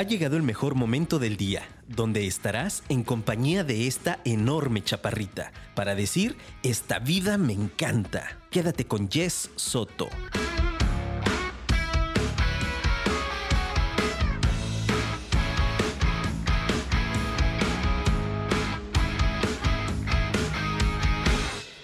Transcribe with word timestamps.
Ha 0.00 0.02
llegado 0.02 0.38
el 0.38 0.42
mejor 0.42 0.76
momento 0.76 1.18
del 1.18 1.36
día, 1.36 1.68
donde 1.86 2.26
estarás 2.26 2.82
en 2.88 3.04
compañía 3.04 3.64
de 3.64 3.86
esta 3.86 4.18
enorme 4.24 4.82
chaparrita, 4.82 5.52
para 5.74 5.94
decir, 5.94 6.38
esta 6.62 7.00
vida 7.00 7.36
me 7.36 7.52
encanta. 7.52 8.38
Quédate 8.50 8.86
con 8.86 9.10
Jess 9.10 9.50
Soto. 9.56 10.08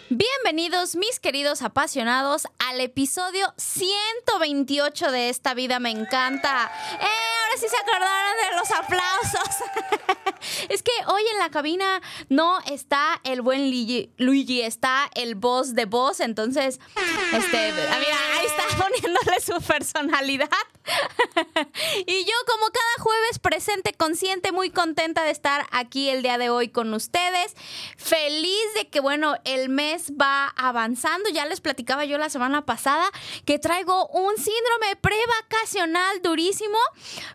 Bienvenidos 0.09 0.97
mis 0.97 1.21
queridos 1.21 1.61
apasionados 1.61 2.47
al 2.67 2.81
episodio 2.81 3.53
128 3.59 5.13
de 5.13 5.29
Esta 5.29 5.53
vida 5.53 5.81
me 5.81 5.91
encanta. 5.91 6.73
¡Eh! 7.03 7.37
Sí 7.59 7.67
se 7.69 7.77
acordaron 7.77 8.37
de 8.51 8.57
los 8.57 8.71
aplausos. 8.71 9.57
es 10.69 10.83
que 10.83 10.93
hoy 11.07 11.23
en 11.33 11.39
la 11.39 11.51
cabina 11.51 12.03
no 12.29 12.59
está 12.67 13.21
el 13.25 13.41
buen 13.41 13.71
Luigi, 14.19 14.61
está 14.63 15.11
el 15.15 15.35
boss 15.35 15.75
de 15.75 15.87
voz, 15.87 16.21
entonces, 16.21 16.81
este, 17.33 17.71
ah, 17.71 17.99
mira, 17.99 18.19
ahí 18.39 18.47
está 18.47 18.65
poniéndole 18.85 19.41
su 19.41 19.61
personalidad. 19.67 20.49
y 22.07 22.25
yo 22.25 22.35
como 22.47 22.67
cada 22.67 23.03
jueves 23.03 23.39
presente, 23.39 23.93
consciente, 23.93 24.53
muy 24.53 24.71
contenta 24.71 25.25
de 25.25 25.31
estar 25.31 25.67
aquí 25.73 26.09
el 26.09 26.23
día 26.23 26.39
de 26.39 26.51
hoy 26.51 26.69
con 26.69 26.93
ustedes. 26.95 27.55
Feliz 27.97 28.75
de 28.75 28.89
que, 28.89 29.01
bueno, 29.01 29.35
el 29.45 29.69
mes 29.69 30.13
va 30.21 30.49
avanzando. 30.57 31.29
Ya 31.31 31.47
les 31.47 31.61
platicaba 31.61 32.05
yo 32.05 32.19
la 32.19 32.31
semana 32.31 32.65
pasada 32.65 33.11
que 33.45 33.59
traigo 33.59 34.07
un 34.09 34.37
síndrome 34.37 34.97
prevacacional 35.01 36.23
durísimo, 36.23 36.79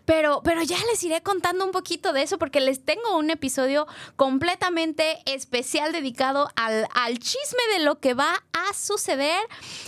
pero, 0.04 0.11
pero 0.44 0.62
ya 0.62 0.78
les 0.90 1.02
iré 1.04 1.22
contando 1.22 1.64
un 1.64 1.72
poquito 1.72 2.12
de 2.12 2.22
eso 2.22 2.38
porque 2.38 2.60
les 2.60 2.84
tengo 2.84 3.16
un 3.16 3.30
episodio 3.30 3.86
completamente 4.16 5.18
especial 5.24 5.92
dedicado 5.92 6.50
al, 6.56 6.86
al 6.94 7.18
chisme 7.18 7.60
de 7.72 7.84
lo 7.84 7.98
que 7.98 8.14
va 8.14 8.44
a 8.52 8.74
suceder 8.74 9.40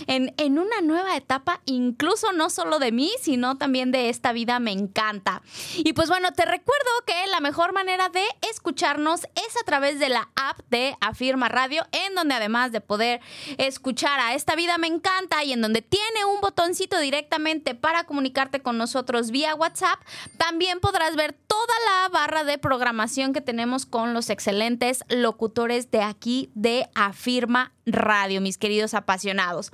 en, 0.07 0.33
en 0.37 0.57
una 0.57 0.81
nueva 0.81 1.15
etapa, 1.15 1.61
incluso 1.65 2.31
no 2.31 2.49
solo 2.49 2.79
de 2.79 2.91
mí, 2.91 3.11
sino 3.21 3.57
también 3.57 3.91
de 3.91 4.09
esta 4.09 4.33
vida 4.33 4.59
me 4.59 4.71
encanta. 4.71 5.43
Y 5.77 5.93
pues 5.93 6.09
bueno, 6.09 6.31
te 6.33 6.45
recuerdo 6.45 6.89
que 7.05 7.13
la 7.29 7.39
mejor 7.39 7.73
manera 7.73 8.09
de 8.09 8.23
escucharnos 8.49 9.23
es 9.23 9.61
a 9.61 9.65
través 9.65 9.99
de 9.99 10.09
la 10.09 10.29
app 10.35 10.59
de 10.69 10.97
Afirma 11.01 11.49
Radio, 11.49 11.85
en 11.91 12.15
donde 12.15 12.33
además 12.33 12.71
de 12.71 12.81
poder 12.81 13.21
escuchar 13.57 14.19
a 14.19 14.33
esta 14.33 14.55
vida 14.55 14.77
me 14.77 14.87
encanta 14.87 15.43
y 15.43 15.53
en 15.53 15.61
donde 15.61 15.81
tiene 15.81 16.25
un 16.25 16.41
botoncito 16.41 16.99
directamente 16.99 17.75
para 17.75 18.05
comunicarte 18.05 18.61
con 18.61 18.77
nosotros 18.77 19.31
vía 19.31 19.55
WhatsApp, 19.55 19.99
también 20.37 20.79
podrás 20.79 21.15
ver 21.15 21.33
toda 21.33 21.73
la 21.85 22.09
barra 22.09 22.43
de 22.43 22.57
programación 22.57 23.33
que 23.33 23.41
tenemos 23.41 23.85
con 23.85 24.13
los 24.13 24.29
excelentes 24.29 25.03
locutores 25.09 25.91
de 25.91 26.01
aquí 26.01 26.49
de 26.53 26.89
Afirma 26.95 27.73
Radio, 27.85 28.41
mis 28.41 28.57
queridos 28.57 28.93
apasionados. 28.93 29.71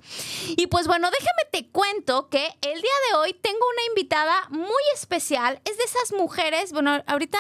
Y 0.58 0.68
pues 0.68 0.88
bueno, 0.88 1.10
déjame 1.12 1.50
te 1.52 1.70
cuento 1.70 2.30
que 2.30 2.46
el 2.62 2.82
día 2.82 2.92
de 3.10 3.18
hoy 3.18 3.34
tengo 3.34 3.60
una 3.74 3.86
invitada 3.90 4.48
muy 4.50 4.84
especial. 4.94 5.62
Es 5.66 5.78
de 5.78 5.84
esas 5.84 6.14
mujeres, 6.14 6.72
bueno, 6.74 7.04
ahorita 7.08 7.38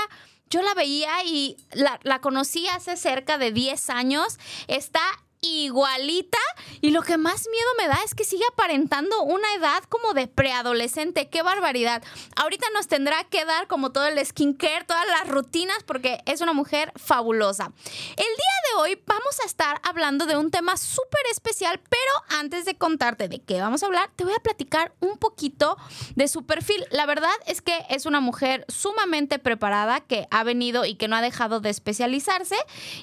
yo 0.51 0.61
la 0.61 0.73
veía 0.73 1.23
y 1.23 1.57
la, 1.71 2.19
conocí 2.19 2.67
hace 2.67 2.97
cerca 2.97 3.37
de 3.37 3.51
10 3.51 3.89
años. 3.89 4.37
Está 4.67 5.01
igualita 5.41 6.37
y 6.81 6.91
lo 6.91 7.01
que 7.01 7.17
más 7.17 7.47
miedo 7.49 7.69
me 7.77 7.87
da 7.87 7.99
es 8.05 8.13
que 8.13 8.23
sigue 8.23 8.43
aparentando 8.53 9.23
una 9.23 9.53
edad 9.55 9.83
como 9.89 10.13
de 10.13 10.27
preadolescente. 10.27 11.29
¡Qué 11.29 11.41
barbaridad! 11.41 12.03
Ahorita 12.35 12.67
nos 12.73 12.87
tendrá 12.87 13.23
que 13.23 13.43
dar 13.45 13.67
como 13.67 13.91
todo 13.91 14.05
el 14.05 14.23
skincare, 14.23 14.85
todas 14.85 15.05
las 15.07 15.27
rutinas 15.27 15.83
porque 15.85 16.19
es 16.27 16.41
una 16.41 16.53
mujer 16.53 16.93
fabulosa. 16.95 17.71
El 17.85 18.15
día 18.17 18.55
de 18.69 18.81
hoy 18.81 19.01
vamos 19.07 19.39
a 19.43 19.47
estar 19.47 19.81
hablando 19.83 20.27
de 20.27 20.37
un 20.37 20.51
tema 20.51 20.77
súper 20.77 21.21
especial, 21.31 21.79
pero 21.89 22.39
antes 22.39 22.65
de 22.65 22.77
contarte 22.77 23.27
de 23.27 23.41
qué 23.41 23.61
vamos 23.61 23.81
a 23.81 23.87
hablar, 23.87 24.11
te 24.15 24.23
voy 24.23 24.33
a 24.33 24.43
platicar 24.43 24.93
un 24.99 25.17
poquito 25.17 25.75
de 26.15 26.27
su 26.27 26.45
perfil. 26.45 26.85
La 26.91 27.07
verdad 27.07 27.33
es 27.47 27.63
que 27.63 27.83
es 27.89 28.05
una 28.05 28.19
mujer 28.19 28.63
sumamente 28.67 29.39
preparada 29.39 30.01
que 30.01 30.27
ha 30.29 30.43
venido 30.43 30.85
y 30.85 30.95
que 30.95 31.07
no 31.07 31.15
ha 31.15 31.21
dejado 31.21 31.61
de 31.61 31.71
especializarse 31.71 32.57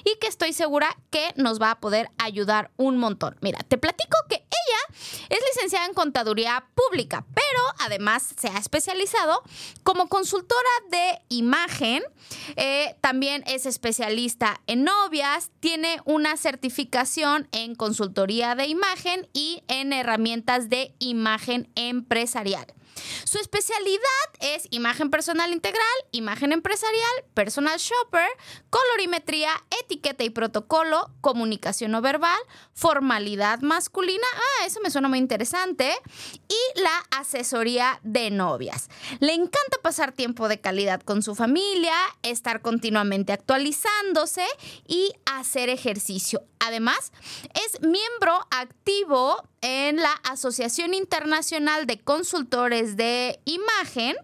y 0.05 0.17
que 0.19 0.27
estoy 0.27 0.53
segura 0.53 0.97
que 1.09 1.33
nos 1.35 1.61
va 1.61 1.71
a 1.71 1.79
poder 1.81 2.09
ayudar 2.17 2.28
ayudar 2.29 2.71
un 2.77 2.97
montón. 2.97 3.35
Mira, 3.41 3.59
te 3.67 3.77
platico 3.77 4.17
que 4.29 4.35
ella 4.35 4.99
es 5.29 5.39
licenciada 5.53 5.85
en 5.85 5.93
contaduría 5.93 6.65
pública, 6.75 7.25
pero 7.33 7.61
además 7.79 8.33
se 8.37 8.47
ha 8.47 8.57
especializado 8.57 9.41
como 9.83 10.07
consultora 10.07 10.59
de 10.89 11.21
imagen. 11.29 12.03
Eh, 12.55 12.95
también 13.01 13.43
es 13.47 13.65
especialista 13.65 14.61
en 14.67 14.83
novias, 14.83 15.51
tiene 15.59 16.01
una 16.05 16.37
certificación 16.37 17.47
en 17.51 17.75
consultoría 17.75 18.55
de 18.55 18.67
imagen 18.67 19.27
y 19.33 19.63
en 19.67 19.93
herramientas 19.93 20.69
de 20.69 20.93
imagen 20.99 21.69
empresarial. 21.75 22.73
Su 23.23 23.37
especialidad 23.39 23.99
es 24.39 24.67
imagen 24.71 25.09
personal 25.09 25.51
integral, 25.53 25.85
imagen 26.11 26.51
empresarial, 26.51 27.23
personal 27.33 27.77
shopper, 27.77 28.27
colorimetría, 28.69 29.51
etiqueta 29.83 30.23
y 30.23 30.29
protocolo, 30.29 31.11
comunicación 31.21 31.91
no 31.91 32.01
verbal, 32.01 32.39
formalidad 32.73 33.59
masculina, 33.61 34.25
ah, 34.35 34.65
eso 34.65 34.79
me 34.81 34.91
suena 34.91 35.07
muy 35.07 35.19
interesante, 35.19 35.91
y 36.47 36.81
la 36.81 37.19
asesoría 37.19 37.99
de 38.03 38.31
novias. 38.31 38.89
Le 39.19 39.33
encanta 39.33 39.77
pasar 39.81 40.11
tiempo 40.11 40.47
de 40.47 40.59
calidad 40.59 41.01
con 41.01 41.23
su 41.23 41.35
familia, 41.35 41.93
estar 42.23 42.61
continuamente 42.61 43.33
actualizándose 43.33 44.45
y 44.87 45.13
hacer 45.25 45.69
ejercicio. 45.69 46.41
Además, 46.59 47.11
es 47.65 47.81
miembro 47.81 48.45
activo 48.51 49.48
en 49.61 49.97
la 49.97 50.13
Asociación 50.23 50.93
Internacional 50.93 51.85
de 51.85 51.99
Consultores 51.99 52.97
de 52.97 53.39
Imagen 53.45 54.15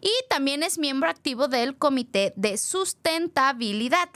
y 0.00 0.10
también 0.28 0.62
es 0.62 0.78
miembro 0.78 1.08
activo 1.08 1.48
del 1.48 1.76
Comité 1.76 2.32
de 2.36 2.56
Sustentabilidad. 2.58 4.08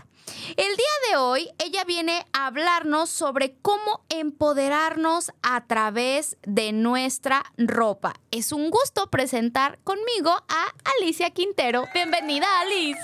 El 0.57 0.77
día 0.77 1.11
de 1.11 1.17
hoy 1.17 1.51
ella 1.59 1.85
viene 1.85 2.27
a 2.33 2.47
hablarnos 2.47 3.09
sobre 3.11 3.57
cómo 3.63 4.05
empoderarnos 4.09 5.33
a 5.43 5.67
través 5.67 6.37
de 6.43 6.73
nuestra 6.73 7.45
ropa. 7.57 8.15
Es 8.31 8.53
un 8.53 8.71
gusto 8.71 9.09
presentar 9.11 9.79
conmigo 9.85 10.31
a 10.31 10.75
Alicia 10.99 11.31
Quintero. 11.31 11.87
Bienvenida, 11.95 12.47
Alice. 12.61 13.01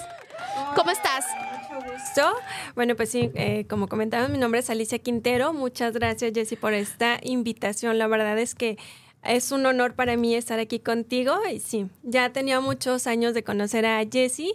¿Cómo 0.74 0.90
estás? 0.90 1.24
Mucho 1.74 1.92
gusto. 1.92 2.34
Bueno, 2.74 2.96
pues 2.96 3.10
sí, 3.10 3.30
eh, 3.34 3.66
como 3.68 3.88
comentaba, 3.88 4.28
mi 4.28 4.38
nombre 4.38 4.60
es 4.60 4.70
Alicia 4.70 4.98
Quintero. 4.98 5.52
Muchas 5.52 5.94
gracias, 5.94 6.32
Jessy, 6.34 6.56
por 6.56 6.72
esta 6.72 7.18
invitación. 7.22 7.98
La 7.98 8.06
verdad 8.06 8.38
es 8.38 8.54
que 8.54 8.76
es 9.24 9.52
un 9.52 9.64
honor 9.66 9.94
para 9.94 10.16
mí 10.16 10.34
estar 10.34 10.58
aquí 10.58 10.80
contigo. 10.80 11.34
Y 11.50 11.60
sí, 11.60 11.86
ya 12.02 12.32
tenía 12.32 12.60
muchos 12.60 13.06
años 13.06 13.34
de 13.34 13.42
conocer 13.42 13.86
a 13.86 14.04
Jessie 14.10 14.52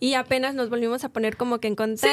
y 0.00 0.14
apenas 0.14 0.54
nos 0.54 0.70
volvimos 0.70 1.04
a 1.04 1.08
poner 1.08 1.36
como 1.36 1.58
que 1.58 1.68
en 1.68 1.76
contacto 1.76 2.10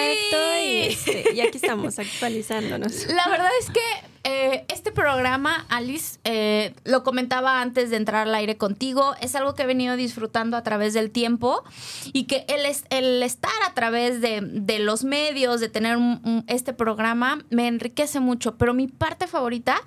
y, 0.64 0.88
este, 0.88 1.34
y, 1.34 1.42
aquí 1.42 1.58
estamos 1.58 2.00
actualizándonos. 2.00 3.08
La 3.08 3.30
verdad 3.30 3.52
es 3.60 3.70
que 3.70 3.80
eh, 4.24 4.66
este 4.68 4.92
programa, 4.92 5.66
Alice, 5.70 6.20
eh, 6.26 6.76
lo 6.84 7.04
comentaba 7.04 7.62
antes 7.62 7.90
de 7.90 7.96
entrar 7.96 8.28
al 8.28 8.36
aire 8.36 8.58
contigo, 8.58 9.16
es 9.22 9.34
algo 9.36 9.56
que 9.56 9.64
he 9.64 9.66
venido 9.66 9.96
disfrutando 9.96 10.58
a 10.58 10.64
través 10.64 10.94
del 10.94 11.10
tiempo 11.12 11.64
y 12.12 12.26
que 12.26 12.46
el, 12.50 12.66
el 12.90 13.24
estar 13.24 13.52
a 13.66 13.74
través 13.74 14.20
de, 14.20 14.80
los 14.80 15.04
medios, 15.04 15.62
de 15.62 15.70
tener 15.70 15.98
este 16.48 16.74
programa, 16.74 17.40
me 17.50 17.68
enriquece 17.68 18.20
mucho, 18.20 18.58
pero 18.58 18.74
mi 18.74 18.88
parte 18.88 19.28
favorita 19.28 19.82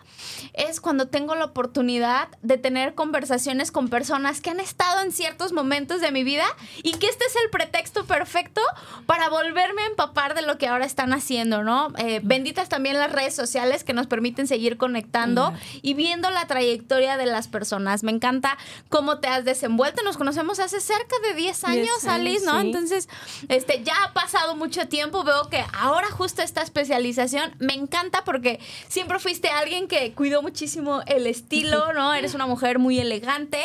es 0.55 0.81
cuando 0.81 1.09
tengo 1.09 1.35
la 1.35 1.47
oportunidad 1.47 2.29
de 2.43 2.57
tener 2.57 2.95
conversaciones 2.95 3.71
con 3.71 3.89
personas 3.89 4.41
que 4.41 4.51
han 4.51 4.61
estado 4.61 5.03
en 5.03 5.13
ciertos 5.13 5.53
momentos 5.53 6.01
de 6.01 6.11
mi 6.11 6.25
vida 6.25 6.45
y 6.83 6.93
que 6.93 7.07
este 7.07 7.25
es 7.27 7.37
el 7.45 7.51
pretexto 7.51 8.05
perfecto 8.05 8.61
para 9.07 9.29
volverme 9.29 9.83
a 9.83 9.87
empapar 9.87 10.35
de 10.35 10.43
lo 10.43 10.59
que 10.59 10.69
ahora 10.69 10.87
están 10.87 11.13
haciendo, 11.13 11.63
¿no? 11.63 11.93
Eh, 11.99 12.21
benditas 12.23 12.69
también 12.69 12.99
las 12.99 13.13
redes 13.13 13.35
sociales 13.35 13.85
que 13.85 13.93
nos 13.93 14.07
permiten 14.07 14.22
permiten 14.23 14.47
seguir 14.47 14.77
conectando 14.77 15.53
y 15.83 15.95
viendo 15.95 16.31
la 16.31 16.47
trayectoria 16.47 17.17
de 17.17 17.27
las 17.27 17.49
personas. 17.49 18.05
Me 18.05 18.13
encanta 18.13 18.57
cómo 18.89 19.19
te 19.19 19.27
has 19.27 19.45
desenvuelto. 19.45 20.05
Nos 20.05 20.17
conocemos 20.17 20.61
hace 20.61 20.81
cerca 20.81 21.17
de 21.25 21.35
10 21.35 21.65
años, 21.65 22.05
Alice, 22.05 22.47
¿no? 22.47 22.61
Entonces, 22.61 23.09
este, 23.49 23.83
ya 23.83 23.95
ha 24.05 24.13
pasado 24.13 24.55
mucho 24.55 24.87
tiempo. 24.87 25.25
Veo 25.25 25.49
que 25.49 25.65
ahora 25.77 26.09
justo 26.13 26.41
esta 26.41 26.63
especialización 26.63 27.53
me 27.59 27.75
encanta 27.75 28.23
porque 28.23 28.61
siempre 28.87 29.19
fuiste 29.19 29.49
alguien 29.49 29.89
que 29.89 30.13
cuidó 30.13 30.41
muchísimo 30.41 31.03
el 31.09 31.27
estilo, 31.27 31.93
¿no? 31.95 32.15
Eres 32.15 32.35
una 32.35 32.47
mujer 32.47 32.79
muy 32.79 33.01
elegante 33.01 33.59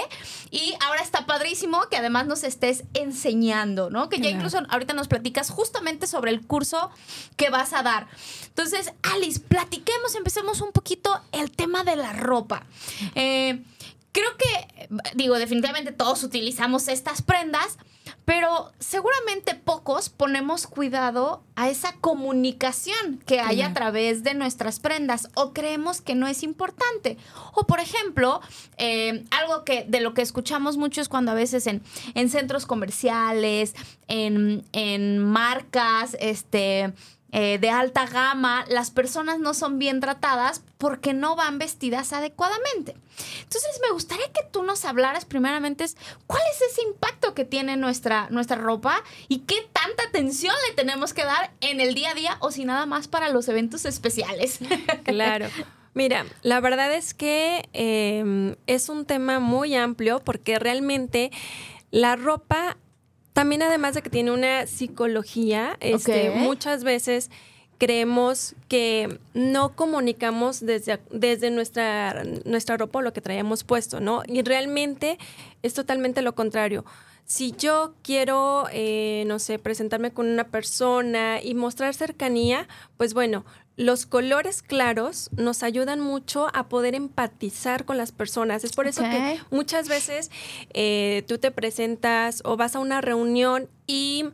y 0.50 0.74
ahora 0.88 1.04
está 1.04 1.27
padrísimo 1.27 1.81
que 1.92 1.98
además 1.98 2.25
nos 2.25 2.44
estés 2.44 2.83
enseñando, 2.95 3.92
¿no? 3.92 4.09
Que 4.09 4.19
ya 4.19 4.31
incluso 4.31 4.57
ahorita 4.69 4.95
nos 4.95 5.07
platicas 5.07 5.51
justamente 5.51 6.07
sobre 6.07 6.31
el 6.31 6.42
curso 6.42 6.89
que 7.36 7.51
vas 7.51 7.74
a 7.74 7.83
dar. 7.83 8.07
Entonces, 8.48 8.92
Alice, 9.04 9.39
platiquemos, 9.39 10.15
empecemos 10.15 10.46
un 10.61 10.71
poquito 10.71 11.19
el 11.31 11.51
tema 11.51 11.83
de 11.83 11.95
la 11.95 12.13
ropa. 12.13 12.65
Eh, 13.15 13.61
creo 14.11 14.29
que, 14.38 14.89
digo, 15.13 15.38
definitivamente 15.38 15.91
todos 15.91 16.23
utilizamos 16.23 16.88
estas 16.88 17.21
prendas, 17.21 17.77
pero 18.25 18.71
seguramente 18.79 19.53
pocos 19.53 20.09
ponemos 20.09 20.65
cuidado 20.65 21.44
a 21.55 21.69
esa 21.69 21.94
comunicación 21.94 23.21
que 23.25 23.39
hay 23.39 23.61
a 23.61 23.73
través 23.73 24.23
de 24.23 24.33
nuestras 24.33 24.79
prendas 24.79 25.29
o 25.35 25.53
creemos 25.53 26.01
que 26.01 26.15
no 26.15 26.27
es 26.27 26.41
importante. 26.44 27.17
O 27.53 27.67
por 27.67 27.79
ejemplo, 27.79 28.41
eh, 28.77 29.23
algo 29.29 29.63
que 29.63 29.85
de 29.88 30.01
lo 30.01 30.13
que 30.13 30.23
escuchamos 30.23 30.77
mucho 30.77 30.99
es 30.99 31.09
cuando 31.09 31.31
a 31.31 31.35
veces 31.35 31.67
en, 31.67 31.83
en 32.15 32.29
centros 32.29 32.65
comerciales, 32.65 33.75
en, 34.07 34.65
en 34.71 35.19
marcas, 35.19 36.17
este 36.19 36.94
eh, 37.39 37.60
de 37.60 37.69
alta 37.69 38.07
gama, 38.07 38.66
las 38.68 38.89
personas 38.89 39.38
no 39.38 39.54
son 39.54 39.78
bien 39.78 40.00
tratadas 40.00 40.63
porque 40.80 41.13
no 41.13 41.36
van 41.36 41.60
vestidas 41.60 42.12
adecuadamente. 42.12 42.95
Entonces 43.44 43.80
me 43.80 43.92
gustaría 43.94 44.25
que 44.31 44.42
tú 44.51 44.63
nos 44.63 44.86
hablaras 44.86 45.25
primeramente 45.25 45.86
cuál 46.25 46.42
es 46.51 46.72
ese 46.72 46.81
impacto 46.81 47.36
que 47.36 47.45
tiene 47.45 47.78
nuestra, 47.78 48.28
nuestra 48.31 48.57
ropa 48.57 49.04
y 49.28 49.42
qué 49.42 49.57
tanta 49.72 50.06
atención 50.06 50.56
le 50.68 50.74
tenemos 50.74 51.13
que 51.13 51.25
dar 51.25 51.51
en 51.62 51.80
el 51.80 51.94
día 51.94 52.10
a 52.10 52.13
día 52.16 52.38
o 52.39 52.50
si 52.50 52.66
nada 52.66 52.88
más 52.88 53.07
para 53.07 53.30
los 53.30 53.48
eventos 53.50 53.86
especiales. 53.86 54.57
Claro. 55.04 55.45
Mira, 55.94 56.25
la 56.42 56.60
verdad 56.60 56.92
es 56.92 57.13
que 57.13 57.69
em, 57.74 58.56
es 58.66 58.90
un 58.90 59.06
tema 59.06 59.40
muy 59.40 59.75
amplio 59.75 60.24
porque 60.24 60.57
realmente 60.57 61.31
la 61.92 62.16
ropa 62.16 62.78
también 63.38 63.62
además 63.62 63.94
de 63.94 64.01
que 64.01 64.10
tiene 64.10 64.31
una 64.31 64.66
psicología, 64.66 65.78
este, 65.80 66.31
muchas 66.31 66.84
veces 66.84 67.30
creemos 67.78 68.56
que 68.68 69.19
no 69.36 69.75
comunicamos 69.75 70.60
desde, 70.60 71.00
desde 71.12 71.51
nuestra, 71.51 72.24
nuestra 72.45 72.78
ropa 72.78 72.98
o 72.98 73.01
lo 73.04 73.13
que 73.13 73.22
traíamos 73.22 73.63
puesto, 73.63 74.00
¿no? 74.00 74.24
Y 74.25 74.42
realmente 74.42 75.19
es 75.62 75.75
totalmente 75.75 76.24
lo 76.24 76.34
contrario. 76.34 76.84
Si 77.25 77.51
yo 77.51 77.94
quiero, 78.01 78.69
eh, 78.72 79.24
no 79.28 79.38
sé, 79.38 79.60
presentarme 79.60 80.10
con 80.10 80.25
una 80.25 80.45
persona 80.45 81.40
y 81.40 81.54
mostrar 81.54 81.94
cercanía, 81.94 82.68
pues 82.98 83.13
bueno, 83.13 83.45
los 83.77 84.07
colores 84.07 84.63
claros 84.63 85.29
nos 85.38 85.62
ayudan 85.62 86.00
mucho 86.00 86.47
a 86.53 86.68
poder 86.68 86.95
empatizar 86.95 87.85
con 87.85 87.97
las 87.97 88.12
personas. 88.12 88.63
Es 88.63 88.74
por 88.74 88.88
eso 88.88 89.03
que 89.03 89.39
muchas 89.51 89.88
veces 89.88 90.31
eh, 90.74 91.24
tú 91.27 91.38
te 91.38 91.51
presentas 91.51 92.41
o 92.44 92.57
vas 92.57 92.75
a 92.75 92.79
una 92.79 93.01
reunión 93.01 93.69
y 93.85 94.25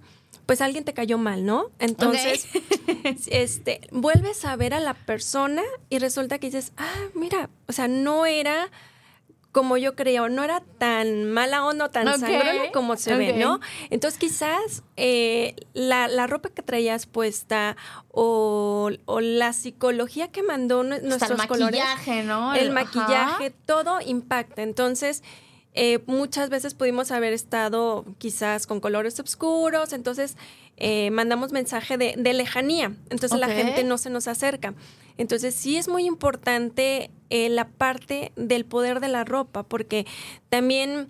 pues 0.45 0.61
alguien 0.61 0.85
te 0.85 0.93
cayó 0.93 1.17
mal, 1.17 1.45
¿no? 1.45 1.71
Entonces, 1.79 2.47
este, 3.27 3.81
vuelves 3.91 4.45
a 4.45 4.55
ver 4.55 4.73
a 4.73 4.79
la 4.79 4.93
persona 4.93 5.61
y 5.89 5.99
resulta 5.99 6.39
que 6.39 6.47
dices, 6.47 6.71
ah, 6.77 7.07
mira, 7.13 7.49
o 7.67 7.73
sea, 7.73 7.89
no 7.89 8.25
era 8.25 8.71
como 9.53 9.77
yo 9.77 9.95
creía, 9.95 10.27
no 10.27 10.43
era 10.43 10.61
tan 10.79 11.31
mala 11.31 11.63
o 11.63 11.73
no 11.73 11.91
tan 11.91 12.07
okay. 12.07 12.71
como 12.73 12.97
se 12.97 13.15
ve, 13.15 13.33
¿no? 13.33 13.59
Entonces 13.91 14.19
quizás 14.19 14.83
eh, 14.97 15.55
la, 15.73 16.27
ropa 16.27 16.49
que 16.49 16.63
traías 16.63 17.05
puesta 17.05 17.77
o, 18.09 18.89
la 19.21 19.53
psicología 19.53 20.29
que 20.29 20.41
mandó 20.41 20.83
nuestros 20.83 21.29
el 21.29 21.37
maquillaje, 21.37 22.23
¿no? 22.23 22.55
El, 22.55 22.71
maquillaje, 22.71 23.51
todo 23.51 24.01
impacta. 24.01 24.63
Entonces, 24.63 25.23
eh, 25.73 25.99
muchas 26.05 26.49
veces 26.49 26.73
pudimos 26.73 27.11
haber 27.11 27.33
estado 27.33 28.05
quizás 28.17 28.67
con 28.67 28.79
colores 28.79 29.19
oscuros, 29.19 29.93
entonces 29.93 30.37
eh, 30.77 31.09
mandamos 31.11 31.51
mensaje 31.51 31.97
de, 31.97 32.15
lejanía, 32.33 32.95
entonces 33.09 33.39
la 33.39 33.47
gente 33.47 33.83
no 33.83 33.97
se 33.97 34.09
nos 34.09 34.27
acerca. 34.27 34.73
Entonces 35.17 35.53
sí 35.53 35.77
es 35.77 35.87
muy 35.87 36.05
importante 36.05 37.11
eh, 37.29 37.49
la 37.49 37.67
parte 37.67 38.31
del 38.35 38.65
poder 38.65 38.99
de 38.99 39.07
la 39.07 39.23
ropa, 39.23 39.63
porque 39.63 40.05
también 40.49 41.09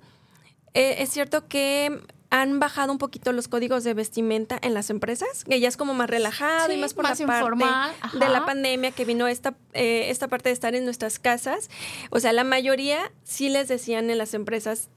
es 0.73 1.09
cierto 1.09 1.47
que 1.47 2.01
han 2.33 2.59
bajado 2.59 2.91
un 2.91 2.97
poquito 2.97 3.31
los 3.31 3.47
códigos 3.47 3.83
de 3.83 3.93
vestimenta 3.93 4.57
en 4.63 4.73
las 4.73 4.89
empresas, 4.89 5.43
que 5.43 5.59
ya 5.59 5.67
es 5.67 5.77
como 5.77 5.93
más 5.93 6.09
relajado 6.09 6.73
y 6.73 6.77
más 6.77 6.95
por 6.95 7.03
la 7.03 7.15
parte 7.15 8.17
de 8.17 8.27
la 8.27 8.43
pandemia 8.43 8.89
que 8.89 9.05
vino 9.05 9.27
esta, 9.27 9.53
eh, 9.73 10.09
esta 10.09 10.27
parte 10.27 10.49
de 10.49 10.53
estar 10.53 10.73
en 10.73 10.83
nuestras 10.83 11.19
casas. 11.19 11.69
O 12.09 12.19
sea, 12.19 12.33
la 12.33 12.43
mayoría 12.43 13.11
sí 13.23 13.49
les 13.49 13.67
decían 13.67 14.09
en 14.09 14.17
las 14.17 14.33
empresas, 14.33 14.89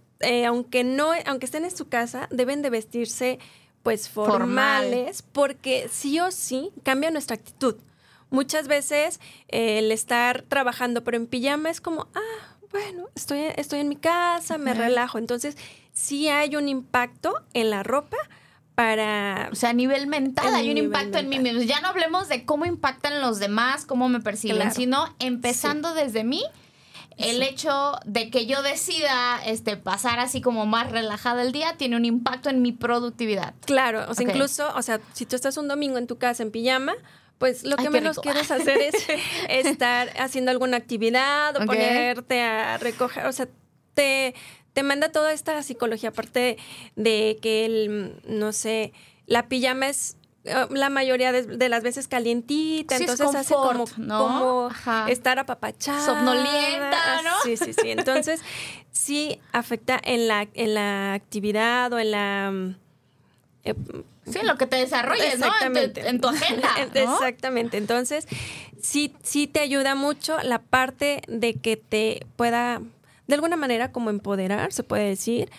aunque 0.46 0.82
no, 0.82 1.10
aunque 1.26 1.44
estén 1.44 1.66
en 1.66 1.76
su 1.76 1.88
casa, 1.88 2.26
deben 2.30 2.62
de 2.62 2.70
vestirse 2.70 3.38
pues 3.82 4.08
formales, 4.08 5.20
porque 5.20 5.90
sí 5.92 6.18
o 6.20 6.30
sí 6.30 6.72
cambia 6.84 7.10
nuestra 7.10 7.36
actitud. 7.36 7.76
Muchas 8.30 8.66
veces 8.66 9.20
eh, 9.48 9.78
el 9.78 9.92
estar 9.92 10.40
trabajando 10.40 11.04
pero 11.04 11.18
en 11.18 11.26
pijama 11.26 11.68
es 11.68 11.82
como, 11.82 12.08
ah, 12.14 12.55
bueno, 12.70 13.08
estoy, 13.14 13.40
estoy 13.56 13.80
en 13.80 13.88
mi 13.88 13.96
casa, 13.96 14.58
me 14.58 14.74
relajo. 14.74 15.18
Entonces, 15.18 15.56
sí 15.92 16.28
hay 16.28 16.56
un 16.56 16.68
impacto 16.68 17.34
en 17.54 17.70
la 17.70 17.82
ropa 17.82 18.16
para... 18.74 19.48
O 19.50 19.54
sea, 19.54 19.70
a 19.70 19.72
nivel 19.72 20.06
mental 20.06 20.54
hay 20.54 20.70
un 20.70 20.78
impacto 20.78 21.18
en 21.18 21.28
mí 21.28 21.38
mismo. 21.38 21.62
Ya 21.62 21.80
no 21.80 21.88
hablemos 21.88 22.28
de 22.28 22.44
cómo 22.44 22.66
impactan 22.66 23.20
los 23.20 23.38
demás, 23.38 23.86
cómo 23.86 24.08
me 24.08 24.20
perciben, 24.20 24.72
sino 24.72 25.14
empezando 25.18 25.94
desde 25.94 26.24
mí. 26.24 26.42
El 27.16 27.42
hecho 27.42 27.92
de 28.04 28.28
que 28.30 28.44
yo 28.44 28.62
decida 28.62 29.40
este, 29.46 29.78
pasar 29.78 30.20
así 30.20 30.42
como 30.42 30.66
más 30.66 30.90
relajada 30.92 31.40
el 31.40 31.50
día 31.50 31.74
tiene 31.78 31.96
un 31.96 32.04
impacto 32.04 32.50
en 32.50 32.60
mi 32.60 32.72
productividad. 32.72 33.54
Claro, 33.64 34.04
o 34.10 34.14
sea, 34.14 34.28
incluso, 34.28 34.70
o 34.76 34.82
sea, 34.82 35.00
si 35.14 35.24
tú 35.24 35.34
estás 35.34 35.56
un 35.56 35.66
domingo 35.66 35.96
en 35.96 36.06
tu 36.06 36.18
casa 36.18 36.42
en 36.42 36.50
pijama, 36.50 36.92
pues 37.38 37.64
lo 37.64 37.76
que 37.76 37.90
menos 37.90 38.18
quieres 38.18 38.50
hacer 38.50 38.78
es 38.80 38.94
estar 39.48 40.08
haciendo 40.18 40.50
alguna 40.50 40.76
actividad 40.76 41.56
o 41.56 41.66
ponerte 41.66 42.42
a 42.42 42.78
recoger, 42.78 43.26
o 43.26 43.32
sea, 43.32 43.48
te, 43.94 44.34
te 44.72 44.82
manda 44.82 45.10
toda 45.10 45.32
esta 45.32 45.62
psicología, 45.62 46.10
aparte 46.10 46.58
de 46.96 47.38
que 47.40 47.64
el, 47.66 48.20
no 48.26 48.52
sé, 48.52 48.92
la 49.26 49.48
pijama 49.48 49.88
es 49.88 50.16
eh, 50.46 50.66
la 50.70 50.90
mayoría 50.90 51.32
de, 51.32 51.68
las 51.68 51.82
veces 51.82 52.08
calientita, 52.08 52.96
entonces 52.96 53.34
hace 53.34 53.54
como, 53.54 53.84
como 53.86 54.70
estar 55.08 55.38
apapachada. 55.38 56.04
Somnolienta, 56.04 57.22
¿no? 57.22 57.30
Sí, 57.42 57.56
sí, 57.56 57.72
sí. 57.72 57.90
Entonces, 57.90 58.40
sí 58.92 59.40
afecta 59.52 60.00
en 60.02 60.28
la, 60.28 60.48
en 60.54 60.74
la 60.74 61.14
actividad 61.14 61.92
o 61.92 61.98
en 61.98 62.10
la... 62.12 62.52
Eh, 63.64 63.74
Sí, 64.31 64.40
lo 64.43 64.56
que 64.56 64.67
te 64.67 64.76
desarrolles, 64.76 65.38
¿no? 65.38 65.46
En 65.62 66.20
tu, 66.20 66.28
agenda. 66.28 66.69
Exactamente. 66.94 67.76
Entonces, 67.76 68.26
sí, 68.81 69.14
sí 69.23 69.46
te 69.46 69.61
ayuda 69.61 69.94
mucho 69.94 70.38
la 70.43 70.61
parte 70.61 71.23
de 71.28 71.55
que 71.55 71.76
te 71.76 72.26
pueda, 72.37 72.83
de 73.26 73.35
alguna 73.35 73.56
manera, 73.56 73.92
como 73.92 74.11
empoderar, 74.11 74.73
se 74.73 74.83
puede 74.83 75.09
decir, 75.09 75.50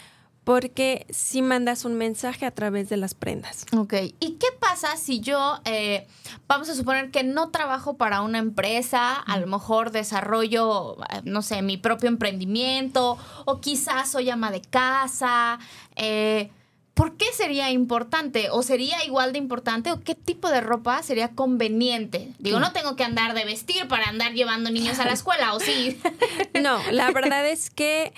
porque 0.48 1.06
sí 1.10 1.42
mandas 1.42 1.84
un 1.84 1.96
mensaje 1.96 2.46
a 2.46 2.52
través 2.52 2.88
de 2.88 2.96
las 2.96 3.14
prendas. 3.16 3.66
Ok. 3.76 3.96
¿Y 4.22 4.38
qué 4.40 4.48
pasa 4.58 4.96
si 4.96 5.20
yo, 5.20 5.60
eh, 5.66 6.08
vamos 6.48 6.70
a 6.70 6.76
suponer 6.76 7.12
que 7.12 7.24
no 7.24 7.50
trabajo 7.50 7.98
para 7.98 8.22
una 8.22 8.38
empresa, 8.38 9.14
a 9.14 9.40
lo 9.40 9.48
mejor 9.48 9.92
desarrollo, 9.92 10.96
no 11.26 11.42
sé, 11.42 11.62
mi 11.62 11.76
propio 11.76 12.08
emprendimiento, 12.08 13.18
o 13.44 13.60
quizás 13.60 14.10
soy 14.10 14.30
ama 14.30 14.50
de 14.50 14.62
casa, 14.62 15.60
eh, 15.98 16.50
¿por 16.98 17.16
qué 17.16 17.28
sería 17.32 17.70
importante? 17.70 18.50
¿O 18.52 18.64
sería 18.64 19.06
igual 19.06 19.32
de 19.32 19.38
importante? 19.38 19.92
¿O 19.92 20.02
qué 20.02 20.16
tipo 20.16 20.50
de 20.50 20.62
ropa 20.62 21.02
sería 21.04 21.30
conveniente? 21.30 22.34
Digo, 22.40 22.60
no 22.60 22.74
tengo 22.74 22.96
que 22.96 23.04
andar 23.04 23.36
de 23.36 23.46
vestir 23.46 23.88
para 23.88 24.10
andar 24.10 24.34
llevando 24.34 24.72
niños 24.72 25.00
a 25.00 25.06
la 25.06 25.14
escuela, 25.14 25.54
¿o 25.54 25.60
sí? 25.60 25.98
No, 26.60 26.80
la 26.92 27.12
verdad 27.12 27.48
es 27.48 27.70
que 27.70 28.14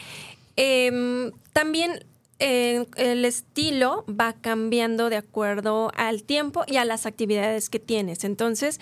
em, 0.55 1.31
también 1.51 2.05
eh, 2.39 2.85
el 2.95 3.25
estilo 3.25 4.05
va 4.07 4.33
cambiando 4.33 5.09
de 5.09 5.17
acuerdo 5.17 5.91
al 5.97 6.23
tiempo 6.23 6.63
y 6.65 6.77
a 6.77 6.85
las 6.85 7.05
actividades 7.05 7.69
que 7.69 7.79
tienes. 7.79 8.23
Entonces, 8.23 8.79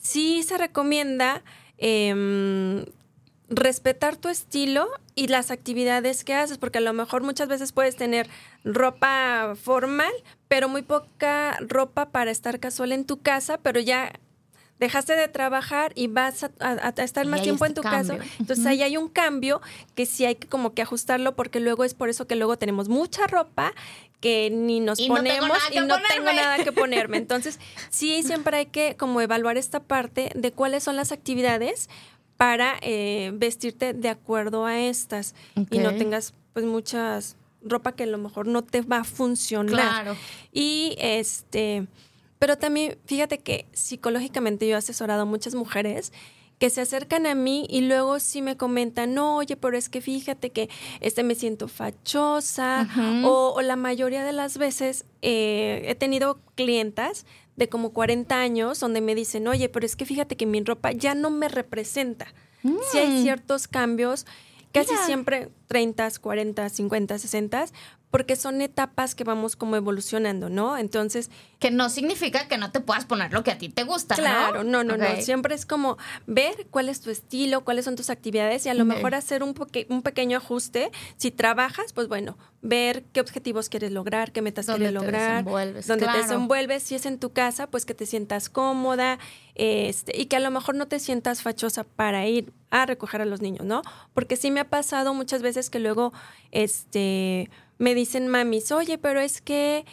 sí 0.00 0.44
se 0.44 0.56
recomienda 0.56 1.42
em, 1.78 2.84
respetar 3.54 4.16
tu 4.16 4.28
estilo 4.28 4.88
y 5.14 5.28
las 5.28 5.50
actividades 5.50 6.24
que 6.24 6.34
haces, 6.34 6.58
porque 6.58 6.78
a 6.78 6.80
lo 6.82 6.92
mejor 6.92 7.22
muchas 7.22 7.48
veces 7.48 7.72
puedes 7.72 7.96
tener 7.96 8.28
ropa 8.64 9.54
formal, 9.60 10.12
pero 10.48 10.68
muy 10.68 10.82
poca 10.82 11.56
ropa 11.60 12.10
para 12.10 12.30
estar 12.30 12.60
casual 12.60 12.92
en 12.92 13.04
tu 13.04 13.20
casa, 13.20 13.58
pero 13.58 13.80
ya 13.80 14.12
dejaste 14.78 15.14
de 15.14 15.28
trabajar 15.28 15.92
y 15.94 16.08
vas 16.08 16.44
a, 16.44 16.94
estar 16.96 17.24
más 17.26 17.42
tiempo 17.42 17.64
en 17.66 17.74
tu 17.74 17.82
casa. 17.82 18.18
Entonces 18.40 18.66
ahí 18.66 18.82
hay 18.82 18.96
un 18.96 19.08
cambio 19.08 19.60
que 19.94 20.06
sí 20.06 20.24
hay 20.24 20.34
que 20.34 20.48
como 20.48 20.74
que 20.74 20.82
ajustarlo 20.82 21.36
porque 21.36 21.60
luego 21.60 21.84
es 21.84 21.94
por 21.94 22.08
eso 22.08 22.26
que 22.26 22.34
luego 22.34 22.58
tenemos 22.58 22.88
mucha 22.88 23.28
ropa 23.28 23.72
que 24.20 24.50
ni 24.50 24.80
nos 24.80 25.00
ponemos 25.02 25.58
y 25.70 25.80
no 25.80 25.96
tengo 26.08 26.32
nada 26.32 26.64
que 26.64 26.72
ponerme. 26.72 27.16
Entonces 27.16 27.60
sí 27.90 28.22
siempre 28.22 28.56
hay 28.56 28.66
que 28.66 28.96
como 28.96 29.20
evaluar 29.20 29.56
esta 29.56 29.80
parte 29.80 30.30
de 30.34 30.52
cuáles 30.52 30.82
son 30.82 30.96
las 30.96 31.12
actividades 31.12 31.88
para 32.36 32.76
eh, 32.82 33.30
vestirte 33.34 33.92
de 33.92 34.08
acuerdo 34.08 34.66
a 34.66 34.78
estas 34.78 35.34
y 35.70 35.78
no 35.78 35.94
tengas 35.94 36.34
pues 36.52 36.64
muchas 36.64 37.36
ropa 37.64 37.92
que 37.92 38.04
a 38.04 38.06
lo 38.06 38.18
mejor 38.18 38.46
no 38.46 38.62
te 38.62 38.80
va 38.82 38.98
a 38.98 39.04
funcionar. 39.04 39.74
Claro. 39.74 40.16
Y 40.52 40.96
este, 40.98 41.86
pero 42.38 42.58
también 42.58 42.98
fíjate 43.06 43.38
que 43.38 43.66
psicológicamente 43.72 44.66
yo 44.66 44.74
he 44.74 44.78
asesorado 44.78 45.22
a 45.22 45.24
muchas 45.24 45.54
mujeres 45.54 46.12
que 46.58 46.70
se 46.70 46.80
acercan 46.80 47.26
a 47.26 47.34
mí 47.34 47.66
y 47.68 47.80
luego 47.80 48.20
sí 48.20 48.40
me 48.40 48.56
comentan, 48.56 49.14
no, 49.14 49.36
oye, 49.38 49.56
pero 49.56 49.76
es 49.76 49.88
que 49.88 50.00
fíjate 50.00 50.50
que 50.50 50.70
este 51.00 51.24
me 51.24 51.34
siento 51.34 51.66
fachosa 51.66 52.88
o, 53.24 53.60
la 53.62 53.74
mayoría 53.74 54.22
de 54.22 54.32
las 54.32 54.58
veces 54.58 55.04
eh, 55.22 55.82
he 55.88 55.96
tenido 55.96 56.38
clientas 56.54 57.26
de 57.56 57.68
como 57.68 57.92
40 57.92 58.40
años 58.40 58.80
donde 58.80 59.00
me 59.00 59.14
dicen, 59.14 59.48
oye, 59.48 59.68
pero 59.68 59.86
es 59.86 59.96
que 59.96 60.06
fíjate 60.06 60.36
que 60.36 60.46
mi 60.46 60.62
ropa 60.62 60.92
ya 60.92 61.14
no 61.14 61.30
me 61.30 61.48
representa. 61.48 62.32
Si 62.90 62.98
hay 62.98 63.08
mm. 63.08 63.22
ciertos 63.22 63.66
cambios, 63.66 64.24
casi 64.72 64.94
siempre 65.04 65.50
30, 65.72 66.10
40, 66.20 66.68
50, 66.68 67.18
60, 67.18 67.64
porque 68.10 68.36
son 68.36 68.60
etapas 68.60 69.14
que 69.14 69.24
vamos 69.24 69.56
como 69.56 69.74
evolucionando, 69.74 70.50
¿no? 70.50 70.76
Entonces... 70.76 71.30
Que 71.60 71.70
no 71.70 71.88
significa 71.88 72.46
que 72.46 72.58
no 72.58 72.70
te 72.70 72.80
puedas 72.80 73.06
poner 73.06 73.32
lo 73.32 73.42
que 73.42 73.52
a 73.52 73.56
ti 73.56 73.70
te 73.70 73.84
gusta, 73.84 74.14
claro, 74.14 74.64
¿no? 74.64 74.84
no, 74.84 74.98
no, 74.98 75.02
no. 75.02 75.22
Siempre 75.22 75.54
es 75.54 75.64
como 75.64 75.96
ver 76.26 76.66
cuál 76.70 76.90
es 76.90 77.00
tu 77.00 77.08
estilo, 77.08 77.64
cuáles 77.64 77.86
son 77.86 77.96
tus 77.96 78.10
actividades 78.10 78.66
y 78.66 78.68
a 78.68 78.74
lo 78.74 78.84
mejor 78.84 79.14
hacer 79.14 79.42
un, 79.42 79.54
un 79.88 80.02
pequeño 80.02 80.36
ajuste. 80.36 80.90
Si 81.16 81.30
trabajas, 81.30 81.94
pues 81.94 82.06
bueno, 82.06 82.36
ver 82.60 83.04
qué 83.14 83.20
objetivos 83.20 83.70
quieres 83.70 83.92
lograr, 83.92 84.30
qué 84.32 84.42
metas 84.42 84.66
quieres 84.66 84.92
lograr, 84.92 85.44
dónde 85.44 86.06
te 86.06 86.18
desenvuelves. 86.18 86.82
Si 86.82 86.94
es 86.94 87.06
en 87.06 87.18
tu 87.18 87.32
casa, 87.32 87.66
pues 87.66 87.86
que 87.86 87.94
te 87.94 88.04
sientas 88.04 88.50
cómoda 88.50 89.18
este, 89.54 90.20
y 90.20 90.26
que 90.26 90.36
a 90.36 90.40
lo 90.40 90.50
mejor 90.50 90.74
no 90.74 90.86
te 90.86 90.98
sientas 90.98 91.40
fachosa 91.40 91.84
para 91.84 92.26
ir 92.26 92.52
a 92.70 92.86
recoger 92.86 93.20
a 93.20 93.26
los 93.26 93.42
niños, 93.42 93.66
¿no? 93.66 93.82
Porque 94.14 94.36
sí 94.36 94.50
me 94.50 94.60
ha 94.60 94.68
pasado 94.68 95.12
muchas 95.12 95.42
veces 95.42 95.61
que 95.70 95.78
luego, 95.78 96.12
este 96.50 97.50
me 97.78 97.94
dicen 97.94 98.28
mamis, 98.28 98.70
oye, 98.70 98.96
pero 98.98 99.20
es 99.20 99.40
que 99.40 99.84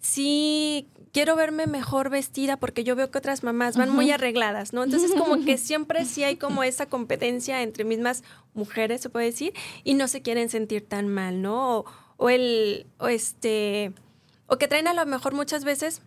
sí 0.00 0.88
quiero 1.12 1.34
verme 1.34 1.66
mejor 1.66 2.10
vestida 2.10 2.56
porque 2.58 2.84
yo 2.84 2.94
veo 2.94 3.10
que 3.10 3.18
otras 3.18 3.42
mamás 3.42 3.76
van 3.76 3.90
muy 3.90 4.10
arregladas, 4.10 4.72
¿no? 4.72 4.84
Entonces 4.84 5.12
como 5.12 5.42
que 5.46 5.56
siempre 5.56 6.04
sí 6.04 6.24
hay 6.24 6.36
como 6.36 6.62
esa 6.62 6.86
competencia 6.86 7.62
entre 7.62 7.84
mismas 7.84 8.22
mujeres, 8.52 9.00
se 9.00 9.08
puede 9.08 9.26
decir, 9.26 9.54
y 9.82 9.94
no 9.94 10.08
se 10.08 10.22
quieren 10.22 10.48
sentir 10.48 10.86
tan 10.86 11.08
mal, 11.08 11.40
¿no? 11.40 11.84
O, 12.16 12.28
el, 12.28 12.86
o 12.98 13.08
este, 13.08 13.92
o 14.46 14.58
que 14.58 14.68
traen 14.68 14.88
a 14.88 14.94
lo 14.94 15.06
mejor 15.06 15.34
muchas 15.34 15.64
veces, 15.64 16.02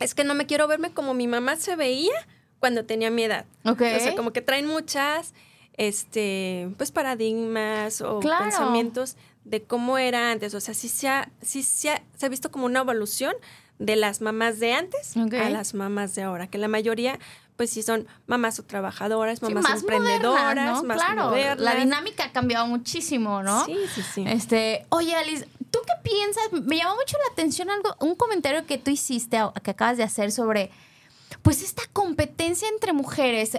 es 0.00 0.14
que 0.14 0.24
no 0.24 0.34
me 0.34 0.46
quiero 0.46 0.66
verme 0.66 0.92
como 0.92 1.14
mi 1.14 1.28
mamá 1.28 1.56
se 1.56 1.76
veía 1.76 2.26
cuando 2.58 2.84
tenía 2.84 3.10
mi 3.10 3.24
edad. 3.24 3.46
O 3.64 3.76
sea, 3.76 4.16
como 4.16 4.32
que 4.32 4.40
traen 4.40 4.66
muchas, 4.66 5.34
este, 5.76 6.70
pues 6.76 6.92
paradigmas 6.92 8.00
o 8.00 8.20
pensamientos 8.20 9.16
de 9.44 9.62
cómo 9.62 9.98
era 9.98 10.30
antes. 10.30 10.54
O 10.54 10.60
sea, 10.60 10.74
sí 10.74 10.88
se 10.88 11.08
ha, 11.08 11.30
sí 11.42 11.62
se 11.62 11.90
ha, 11.90 12.28
visto 12.28 12.50
como 12.50 12.66
una 12.66 12.80
evolución 12.80 13.34
de 13.78 13.96
las 13.96 14.20
mamás 14.20 14.60
de 14.60 14.72
antes 14.72 15.16
a 15.16 15.50
las 15.50 15.74
mamás 15.74 16.14
de 16.14 16.22
ahora, 16.22 16.46
que 16.46 16.58
la 16.58 16.68
mayoría 16.68 17.18
pues 17.56 17.70
sí 17.70 17.82
son 17.82 18.06
mamás 18.26 18.58
o 18.58 18.64
trabajadoras, 18.64 19.40
mamás 19.40 19.80
emprendedoras, 19.80 20.82
más 20.82 20.96
claro, 20.96 21.34
La 21.56 21.74
dinámica 21.76 22.24
ha 22.24 22.32
cambiado 22.32 22.66
muchísimo, 22.66 23.42
¿no? 23.42 23.64
Sí, 23.64 23.76
sí, 23.94 24.02
sí. 24.02 24.24
Este, 24.26 24.86
oye, 24.88 25.14
Alice, 25.14 25.46
¿tú 25.70 25.78
qué 25.86 25.92
piensas? 26.02 26.50
Me 26.52 26.76
llamó 26.76 26.96
mucho 26.96 27.16
la 27.18 27.32
atención 27.32 27.70
algo, 27.70 27.94
un 28.00 28.16
comentario 28.16 28.66
que 28.66 28.78
tú 28.78 28.90
hiciste, 28.90 29.38
que 29.62 29.70
acabas 29.70 29.96
de 29.96 30.02
hacer 30.02 30.32
sobre, 30.32 30.72
pues, 31.42 31.62
esta 31.62 31.82
competencia 31.92 32.68
entre 32.68 32.92
mujeres. 32.92 33.56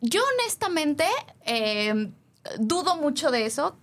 Yo 0.00 0.20
honestamente 0.38 1.04
eh, 1.44 2.10
dudo 2.58 2.96
mucho 2.96 3.30
de 3.30 3.46
eso 3.46 3.76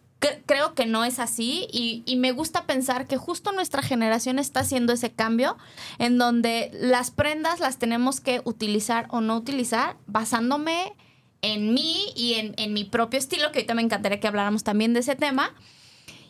creo 0.45 0.73
que 0.73 0.85
no 0.85 1.03
es 1.03 1.19
así 1.19 1.67
y, 1.71 2.15
me 2.15 2.31
gusta 2.31 2.65
pensar 2.65 3.07
que 3.07 3.17
justo 3.17 3.51
nuestra 3.51 3.81
generación 3.81 4.39
está 4.39 4.61
haciendo 4.61 4.93
ese 4.93 5.11
cambio 5.11 5.57
en 5.99 6.17
donde 6.17 6.71
las 6.73 7.11
prendas 7.11 7.59
las 7.59 7.77
tenemos 7.77 8.21
que 8.21 8.41
utilizar 8.45 9.07
o 9.09 9.21
no 9.21 9.35
utilizar 9.35 9.97
basándome 10.07 10.93
en 11.41 11.73
mí 11.73 12.13
y 12.15 12.35
en, 12.57 12.73
mi 12.73 12.85
propio 12.85 13.19
estilo, 13.19 13.51
que 13.51 13.59
ahorita 13.59 13.75
me 13.75 13.83
encantaría 13.83 14.19
que 14.19 14.27
habláramos 14.27 14.63
también 14.63 14.93
de 14.93 15.01
ese 15.01 15.15
tema, 15.15 15.53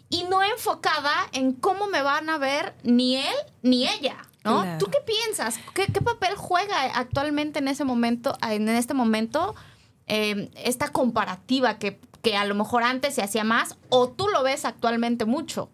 y 0.10 0.24
no 0.24 0.44
enfocada 0.44 1.13
en 1.32 1.54
cómo 1.54 1.88
me 1.88 2.01
van 2.01 2.30
a 2.30 2.38
ver 2.38 2.75
ni 2.84 3.15
él 3.15 3.36
ni 3.62 3.88
ella. 3.88 4.18
¿no? 4.44 4.77
¿Tú 4.77 4.88
qué 4.88 5.00
piensas? 5.06 5.58
¿Qué, 5.74 5.88
papel 6.01 6.36
juega 6.36 6.84
actualmente 6.96 7.60
en 7.60 7.68
ese 7.68 7.84
momento, 7.84 8.38
en 8.42 8.68
este 8.68 8.94
momento, 8.94 9.56
eh, 10.08 10.50
esta 10.64 10.90
comparativa 10.90 11.80
que, 11.80 12.00
que 12.22 12.38
a 12.38 12.46
lo 12.46 12.56
mejor 12.56 12.84
antes 12.84 13.16
se 13.16 13.22
hacía 13.22 13.44
más 13.44 13.78
o 13.90 14.10
tú 14.10 14.28
lo 14.28 14.44
ves 14.44 14.66
actualmente 14.66 15.26
mucho? 15.26 15.70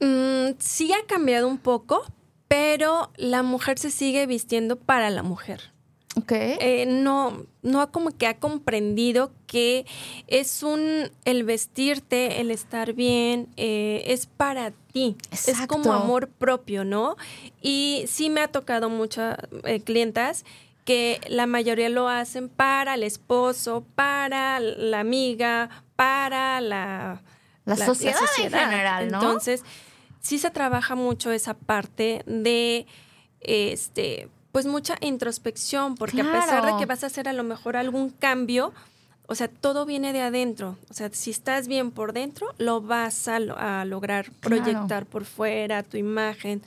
Mm, 0.00 0.58
sí 0.58 0.92
ha 0.92 1.06
cambiado 1.06 1.48
un 1.48 1.58
poco, 1.58 2.04
pero 2.48 3.10
la 3.16 3.42
mujer 3.42 3.78
se 3.78 3.90
sigue 3.90 4.26
vistiendo 4.26 4.76
para 4.76 5.10
la 5.10 5.22
mujer. 5.22 5.76
Ok. 6.18 6.32
Eh, 6.32 6.86
no, 6.86 7.44
no 7.62 7.92
como 7.92 8.10
que 8.10 8.26
ha 8.26 8.38
comprendido 8.38 9.32
que 9.46 9.84
es 10.28 10.62
un, 10.62 11.10
el 11.26 11.44
vestirte, 11.44 12.40
el 12.40 12.50
estar 12.50 12.94
bien, 12.94 13.48
eh, 13.56 14.02
es 14.06 14.26
para 14.26 14.70
ti. 14.92 15.16
Es 15.30 15.66
como 15.66 15.92
amor 15.92 16.28
propio, 16.28 16.84
¿no? 16.84 17.16
Y 17.60 18.04
sí 18.08 18.30
me 18.30 18.40
ha 18.40 18.48
tocado 18.48 18.88
muchas 18.88 19.36
eh, 19.64 19.80
clientas 19.80 20.46
que 20.86 21.20
la 21.28 21.46
mayoría 21.46 21.90
lo 21.90 22.08
hacen 22.08 22.48
para 22.48 22.94
el 22.94 23.02
esposo, 23.02 23.84
para 23.96 24.60
la 24.60 25.00
amiga, 25.00 25.68
para 25.96 26.60
la, 26.60 27.22
la, 27.64 27.76
sociedad, 27.76 28.20
en 28.38 28.50
general, 28.50 29.10
¿no? 29.10 29.20
Entonces, 29.20 29.64
sí 30.20 30.38
se 30.38 30.50
trabaja 30.50 30.94
mucho 30.94 31.32
esa 31.32 31.54
parte 31.54 32.22
de 32.26 32.86
este 33.40 34.30
pues 34.52 34.64
mucha 34.64 34.96
introspección, 35.02 35.96
porque 35.96 36.22
a 36.22 36.32
pesar 36.32 36.64
de 36.64 36.78
que 36.78 36.86
vas 36.86 37.04
a 37.04 37.08
hacer 37.08 37.28
a 37.28 37.34
lo 37.34 37.42
mejor 37.42 37.76
algún 37.76 38.08
cambio, 38.08 38.72
o 39.26 39.34
sea, 39.34 39.48
todo 39.48 39.84
viene 39.84 40.14
de 40.14 40.22
adentro. 40.22 40.78
O 40.88 40.94
sea, 40.94 41.10
si 41.12 41.30
estás 41.30 41.68
bien 41.68 41.90
por 41.90 42.14
dentro, 42.14 42.46
lo 42.56 42.80
vas 42.80 43.28
a, 43.28 43.84
lograr 43.84 44.30
proyectar 44.40 45.04
por 45.04 45.26
fuera, 45.26 45.82
tu 45.82 45.98
imagen. 45.98 46.62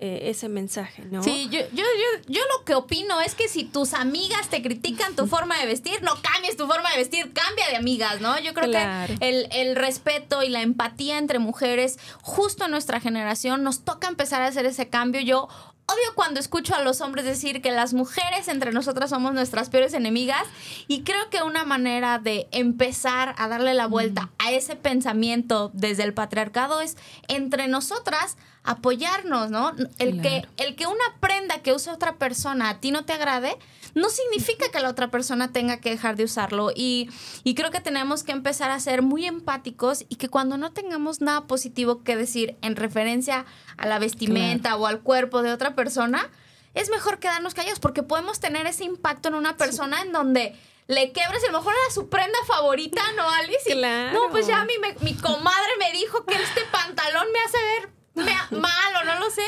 Eh, 0.00 0.28
ese 0.28 0.48
mensaje, 0.48 1.04
¿no? 1.04 1.22
Sí, 1.22 1.48
yo, 1.52 1.60
yo, 1.72 1.84
yo, 1.84 2.22
yo 2.26 2.40
lo 2.58 2.64
que 2.64 2.74
opino 2.74 3.20
es 3.20 3.36
que 3.36 3.48
si 3.48 3.62
tus 3.62 3.94
amigas 3.94 4.48
te 4.50 4.60
critican 4.60 5.14
tu 5.14 5.28
forma 5.28 5.56
de 5.60 5.66
vestir, 5.66 6.02
no 6.02 6.14
cambies 6.20 6.56
tu 6.56 6.66
forma 6.66 6.90
de 6.90 6.96
vestir, 6.96 7.32
cambia 7.32 7.68
de 7.68 7.76
amigas, 7.76 8.20
¿no? 8.20 8.36
Yo 8.40 8.54
creo 8.54 8.72
que 8.72 9.16
el, 9.20 9.46
el, 9.52 9.76
respeto 9.76 10.42
y 10.42 10.48
la 10.48 10.62
empatía 10.62 11.16
entre 11.16 11.38
mujeres, 11.38 12.00
justo 12.22 12.64
en 12.64 12.72
nuestra 12.72 12.98
generación, 12.98 13.62
nos 13.62 13.84
toca 13.84 14.08
empezar 14.08 14.42
a 14.42 14.48
hacer 14.48 14.66
ese 14.66 14.88
cambio. 14.88 15.20
Yo 15.20 15.48
Odio 15.86 16.14
cuando 16.14 16.40
escucho 16.40 16.74
a 16.74 16.80
los 16.80 17.02
hombres 17.02 17.26
decir 17.26 17.60
que 17.60 17.70
las 17.70 17.92
mujeres 17.92 18.48
entre 18.48 18.72
nosotras 18.72 19.10
somos 19.10 19.34
nuestras 19.34 19.68
peores 19.68 19.92
enemigas 19.92 20.46
y 20.88 21.02
creo 21.02 21.28
que 21.28 21.42
una 21.42 21.66
manera 21.66 22.18
de 22.18 22.48
empezar 22.52 23.34
a 23.36 23.48
darle 23.48 23.74
la 23.74 23.86
vuelta 23.86 24.30
a 24.38 24.50
ese 24.50 24.76
pensamiento 24.76 25.70
desde 25.74 26.04
el 26.04 26.14
patriarcado 26.14 26.80
es 26.80 26.96
entre 27.28 27.68
nosotras 27.68 28.38
apoyarnos, 28.64 29.50
¿no? 29.50 29.72
El, 29.98 30.22
que, 30.22 30.42
el 30.56 30.74
que 30.74 30.86
una 30.86 31.04
prenda 31.20 31.58
que 31.58 31.72
usa 31.74 31.92
otra 31.92 32.16
persona 32.16 32.70
a 32.70 32.80
ti 32.80 32.90
no 32.90 33.04
te 33.04 33.12
agrade, 33.12 33.58
no 33.94 34.08
significa 34.08 34.70
que 34.70 34.80
la 34.80 34.88
otra 34.88 35.10
persona 35.10 35.52
tenga 35.52 35.80
que 35.80 35.90
dejar 35.90 36.16
de 36.16 36.24
usarlo. 36.24 36.70
Y, 36.74 37.10
y 37.44 37.54
creo 37.54 37.70
que 37.70 37.80
tenemos 37.80 38.24
que 38.24 38.32
empezar 38.32 38.70
a 38.70 38.80
ser 38.80 39.02
muy 39.02 39.26
empáticos 39.26 40.06
y 40.08 40.16
que 40.16 40.30
cuando 40.30 40.56
no 40.56 40.72
tengamos 40.72 41.20
nada 41.20 41.46
positivo 41.46 42.02
que 42.02 42.16
decir 42.16 42.56
en 42.62 42.74
referencia 42.76 43.44
a 43.76 43.86
la 43.86 43.98
vestimenta 43.98 44.76
o 44.76 44.86
al 44.86 45.00
cuerpo 45.00 45.42
de 45.42 45.52
otra 45.52 45.74
persona, 45.74 46.30
es 46.72 46.88
mejor 46.88 47.18
quedarnos 47.18 47.52
callados 47.52 47.80
porque 47.80 48.02
podemos 48.02 48.40
tener 48.40 48.66
ese 48.66 48.84
impacto 48.84 49.28
en 49.28 49.34
una 49.34 49.58
persona 49.58 50.00
en 50.00 50.10
donde 50.10 50.58
le 50.86 51.12
quebres, 51.12 51.44
a 51.44 51.52
lo 51.52 51.58
mejor 51.58 51.72
era 51.72 51.94
su 51.94 52.08
prenda 52.08 52.38
favorita, 52.46 53.02
¿no, 53.16 53.28
Alice? 53.28 53.70
No, 54.12 54.30
pues 54.30 54.46
ya 54.46 54.64
mi, 54.64 54.74
mi 55.00 55.14
comadre 55.14 55.70
me 55.78 55.92
dijo 55.92 56.24
que 56.24 56.34
este 56.34 56.62
pantalón 56.72 57.26
me 57.32 57.38
hace 57.40 57.58
ver 57.58 58.03
mal 58.50 58.96
o 59.02 59.04
no 59.04 59.18
lo 59.18 59.30
sé. 59.30 59.42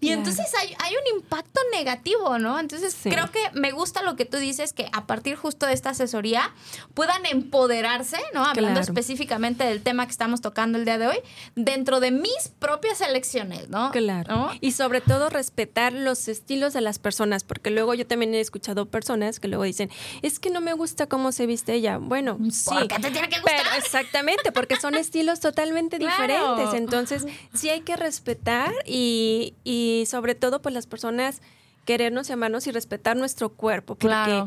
Y 0.00 0.10
entonces 0.10 0.46
hay, 0.58 0.74
hay, 0.78 0.94
un 0.94 1.18
impacto 1.18 1.60
negativo, 1.72 2.38
¿no? 2.38 2.58
Entonces 2.58 2.96
creo 3.02 3.30
que 3.30 3.40
me 3.54 3.72
gusta 3.72 4.02
lo 4.02 4.16
que 4.16 4.24
tú 4.24 4.36
dices, 4.36 4.72
que 4.72 4.88
a 4.92 5.06
partir 5.06 5.36
justo 5.36 5.66
de 5.66 5.72
esta 5.72 5.90
asesoría 5.90 6.52
puedan 6.94 7.24
empoderarse, 7.26 8.18
¿no? 8.34 8.44
Hablando 8.44 8.80
específicamente 8.80 9.64
del 9.64 9.82
tema 9.82 10.04
que 10.04 10.12
estamos 10.12 10.40
tocando 10.40 10.78
el 10.78 10.84
día 10.84 10.98
de 10.98 11.06
hoy, 11.06 11.18
dentro 11.54 12.00
de 12.00 12.10
mis 12.10 12.48
propias 12.58 13.00
elecciones, 13.00 13.68
¿no? 13.68 13.90
Claro. 13.90 14.50
Y 14.60 14.72
sobre 14.72 15.00
todo 15.00 15.30
respetar 15.30 15.92
los 15.92 16.28
estilos 16.28 16.72
de 16.74 16.82
las 16.82 16.98
personas, 16.98 17.44
porque 17.44 17.70
luego 17.70 17.94
yo 17.94 18.06
también 18.06 18.34
he 18.34 18.40
escuchado 18.40 18.86
personas 18.86 19.40
que 19.40 19.48
luego 19.48 19.64
dicen, 19.64 19.90
es 20.22 20.38
que 20.38 20.50
no 20.50 20.60
me 20.60 20.74
gusta 20.74 21.06
cómo 21.06 21.32
se 21.32 21.46
viste 21.46 21.74
ella. 21.74 21.98
Bueno, 21.98 22.38
sí. 22.50 22.70
¿Por 22.70 22.88
qué 22.88 22.96
te 22.96 23.10
tiene 23.10 23.28
que 23.28 23.40
gustar? 23.40 23.78
exactamente, 23.78 24.52
porque 24.52 24.76
son 24.76 24.94
estilos 24.96 25.40
totalmente 25.40 25.98
diferentes. 25.98 26.74
Entonces, 26.74 27.24
sí 27.54 27.70
hay 27.70 27.80
que 27.80 27.96
respetar 27.96 28.09
respetar 28.10 28.72
y, 28.84 29.54
y 29.62 30.04
sobre 30.08 30.34
todo 30.34 30.60
pues 30.60 30.74
las 30.74 30.88
personas 30.88 31.40
querernos 31.84 32.28
y 32.28 32.32
amarnos 32.32 32.66
y 32.66 32.72
respetar 32.72 33.16
nuestro 33.16 33.50
cuerpo. 33.50 33.94
Porque 33.94 34.44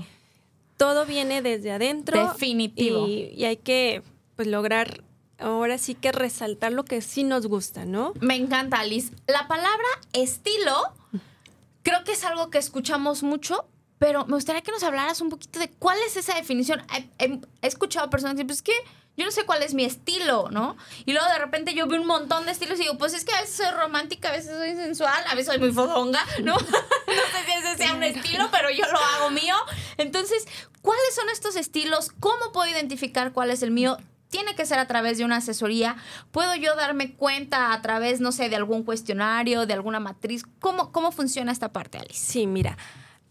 todo 0.76 1.06
viene 1.06 1.42
desde 1.42 1.72
adentro. 1.72 2.34
Definitivo. 2.34 3.08
Y, 3.08 3.46
hay 3.46 3.56
que 3.56 4.04
pues 4.36 4.50
lograr 4.50 5.04
ahora 5.38 5.78
sí 5.78 5.96
que 5.96 6.12
resaltar 6.12 6.74
lo 6.74 6.84
que 6.84 7.02
sí 7.02 7.24
nos 7.24 7.48
gusta, 7.48 7.86
¿no? 7.86 8.14
Me 8.20 8.36
encanta, 8.36 8.82
Alice. 8.82 9.14
La 9.28 9.48
palabra 9.48 9.88
estilo 10.12 10.76
creo 11.84 12.04
que 12.04 12.12
es 12.12 12.24
algo 12.26 12.50
que 12.50 12.58
escuchamos 12.58 13.24
mucho, 13.24 13.66
pero 14.04 14.26
me 14.26 14.34
gustaría 14.36 14.62
que 14.62 14.70
nos 14.74 14.84
hablaras 14.84 15.22
un 15.22 15.30
poquito 15.30 15.60
de 15.60 15.70
cuál 15.80 15.98
es 16.06 16.18
esa 16.18 16.34
definición. 16.36 16.82
He, 16.94 17.10
he- 17.26 17.40
he 17.62 17.68
escuchado 17.68 18.10
personas 18.10 18.36
que 18.36 18.44
pues 18.44 18.58
es 18.58 18.62
que 18.62 18.74
yo 19.16 19.24
no 19.24 19.32
sé 19.32 19.46
cuál 19.46 19.64
es 19.64 19.74
mi 19.74 19.86
estilo, 19.86 20.50
¿no? 20.52 20.76
Y 21.06 21.14
luego 21.14 21.26
de 21.30 21.40
repente 21.40 21.74
yo 21.74 21.88
veo 21.88 22.02
un 22.02 22.08
montón 22.08 22.46
de 22.46 22.52
estilos 22.52 22.78
y 22.80 22.82
digo, 22.84 22.98
pues 22.98 23.14
es 23.14 23.24
que 23.24 23.34
a 23.34 23.40
veces 23.40 23.56
soy 23.56 23.72
romántica, 23.72 24.28
a 24.28 24.32
veces 24.34 24.58
soy 24.58 24.76
sensual, 24.76 25.24
a 25.30 25.36
veces 25.36 25.54
soy 25.54 25.60
muy 25.60 25.72
fodonga, 25.72 26.20
¿no? 26.44 26.56
no 26.58 26.60
sé 26.60 27.46
si 27.46 27.52
ese 27.66 27.78
sea 27.78 27.94
un 27.94 28.04
estilo, 28.04 28.50
pero 28.52 28.70
yo 28.72 28.84
lo 28.92 29.00
hago 29.00 29.30
mío. 29.30 29.56
Entonces, 29.96 30.46
¿cuáles 30.82 31.16
son 31.16 31.30
estos 31.30 31.56
estilos? 31.56 32.12
¿Cómo 32.20 32.52
puedo 32.52 32.70
identificar 32.70 33.32
cuál 33.32 33.52
es 33.52 33.64
el 33.64 33.72
mío? 33.72 33.96
Tiene 34.28 34.54
que 34.54 34.66
ser 34.66 34.80
a 34.80 34.88
través 34.88 35.18
de 35.18 35.24
una 35.24 35.38
asesoría. 35.38 35.96
¿Puedo 36.32 36.56
yo 36.56 36.76
darme 36.76 37.14
cuenta 37.16 37.72
a 37.72 37.82
través, 37.82 38.20
no 38.20 38.34
sé, 38.34 38.50
de 38.50 38.58
algún 38.58 38.84
cuestionario, 38.84 39.66
de 39.66 39.74
alguna 39.76 40.02
matriz? 40.02 40.44
¿Cómo, 40.60 40.92
cómo 40.92 41.14
funciona 41.14 41.54
esta 41.54 41.72
parte, 41.72 42.00
Alice? 42.00 42.20
Sí, 42.20 42.48
mira. 42.48 42.78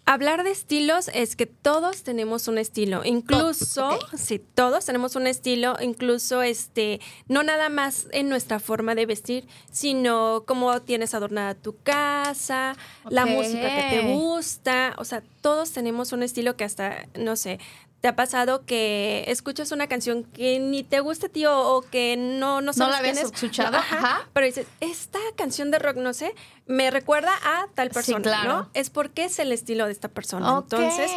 Hablar 0.04 0.42
de 0.42 0.50
estilos 0.50 1.08
es 1.14 1.36
que 1.36 1.46
todos 1.46 2.02
tenemos 2.02 2.48
un 2.48 2.58
estilo, 2.58 3.02
incluso, 3.04 3.88
ok. 3.90 4.16
sí, 4.16 4.40
todos 4.54 4.84
tenemos 4.84 5.14
un 5.14 5.28
estilo, 5.28 5.76
incluso 5.80 6.42
este, 6.42 7.00
no 7.28 7.44
nada 7.44 7.68
más 7.68 8.08
en 8.10 8.28
nuestra 8.28 8.58
forma 8.58 8.96
de 8.96 9.06
vestir, 9.06 9.46
sino 9.70 10.42
cómo 10.44 10.82
tienes 10.82 11.14
adornada 11.14 11.54
tu 11.54 11.76
casa, 11.84 12.76
la 13.08 13.26
música 13.26 13.68
que 13.76 13.96
te 13.96 14.12
gusta, 14.12 14.94
o 14.98 15.04
sea, 15.04 15.22
todos 15.40 15.70
tenemos 15.70 16.12
un 16.12 16.24
estilo 16.24 16.56
que 16.56 16.64
hasta, 16.64 17.06
no 17.16 17.36
sé, 17.36 17.60
te 18.02 18.08
ha 18.08 18.16
pasado 18.16 18.66
que 18.66 19.24
escuchas 19.28 19.70
una 19.70 19.86
canción 19.86 20.24
que 20.24 20.58
ni 20.58 20.82
te 20.82 20.98
gusta 20.98 21.26
a 21.26 21.28
ti 21.30 21.46
o, 21.46 21.84
que 21.90 22.16
no, 22.16 22.60
no 22.60 22.72
sabes 22.72 22.96
la 22.96 23.00
quién 23.00 23.10
habías 23.16 23.26
es. 23.28 23.32
escuchado, 23.32 23.76
Ajá, 23.76 23.96
ajá. 23.98 24.28
Pero 24.32 24.44
dices, 24.44 24.66
esta 24.80 25.20
canción 25.36 25.70
de 25.70 25.78
rock, 25.78 25.96
no 25.98 26.12
sé, 26.12 26.34
me 26.66 26.90
recuerda 26.90 27.30
a 27.44 27.68
tal 27.74 27.88
Sí, 27.90 27.94
persona, 27.94 28.20
claro. 28.22 28.48
¿no? 28.48 28.70
Es 28.74 28.90
porque 28.90 29.26
es 29.26 29.38
el 29.38 29.52
estilo 29.52 29.86
de 29.86 29.92
esta 29.92 30.08
persona. 30.08 30.58
Entonces, 30.58 31.12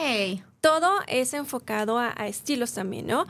todo 0.62 0.92
es 1.08 1.34
enfocado 1.34 1.98
a, 1.98 2.14
a 2.16 2.28
estilos 2.28 2.74
también, 2.74 3.08
¿no? 3.08 3.26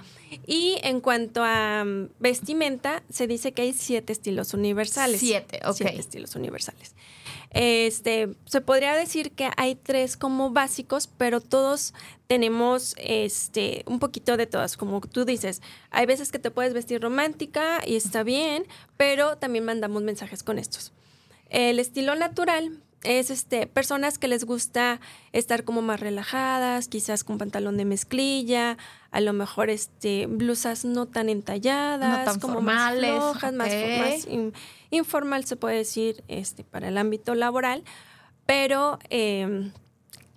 Y 0.45 0.77
en 0.83 0.99
cuanto 0.99 1.41
a 1.41 1.85
mm, 1.85 2.09
vestimenta, 2.19 3.03
se 3.09 3.25
dice 3.25 3.53
que 3.53 3.61
hay 3.61 3.71
siete 3.73 4.11
estilos 4.11 4.53
universales. 4.53 5.21
Siete, 5.21 5.61
ok. 5.65 5.75
Siete 5.77 5.97
estilos 5.97 6.35
universales. 6.35 6.93
Este, 7.55 8.35
se 8.43 8.59
podría 8.59 8.95
decir 8.95 9.31
que 9.31 9.49
hay 9.55 9.75
tres 9.75 10.17
como 10.17 10.51
básicos, 10.51 11.07
pero 11.07 11.39
todos 11.39 11.93
tenemos 12.27 12.95
este 12.97 13.83
un 13.87 13.99
poquito 13.99 14.35
de 14.35 14.45
todas, 14.45 14.75
como 14.75 14.99
tú 14.99 15.23
dices. 15.23 15.61
Hay 15.89 16.05
veces 16.05 16.33
que 16.33 16.39
te 16.39 16.51
puedes 16.51 16.73
vestir 16.73 17.01
romántica 17.01 17.79
y 17.85 17.95
está 17.95 18.23
bien, 18.23 18.65
pero 18.97 19.37
también 19.37 19.63
mandamos 19.63 20.03
mensajes 20.03 20.43
con 20.43 20.59
estos. 20.59 20.91
El 21.49 21.79
estilo 21.79 22.15
natural 22.15 22.83
es 23.03 23.29
este 23.29 23.67
personas 23.67 24.17
que 24.17 24.27
les 24.27 24.43
gusta 24.43 24.99
estar 25.31 25.63
como 25.63 25.81
más 25.81 26.01
relajadas, 26.01 26.89
quizás 26.89 27.23
con 27.23 27.37
pantalón 27.37 27.77
de 27.77 27.85
mezclilla, 27.85 28.77
a 29.11 29.21
lo 29.21 29.31
mejor 29.31 29.69
este 29.69 30.25
blusas 30.25 30.83
no 30.83 31.05
tan 31.05 31.29
entalladas, 31.29 32.19
No 32.19 32.25
tan 32.25 32.39
como 32.41 32.55
formales, 32.55 33.11
más 33.13 33.19
flojas, 33.21 33.53
más, 33.53 34.27
informal 34.89 35.45
se 35.45 35.55
puede 35.55 35.77
decir 35.77 36.23
este 36.27 36.63
para 36.63 36.87
el 36.87 36.97
ámbito 36.97 37.35
laboral, 37.35 37.83
pero 38.45 38.99
eh, 39.09 39.71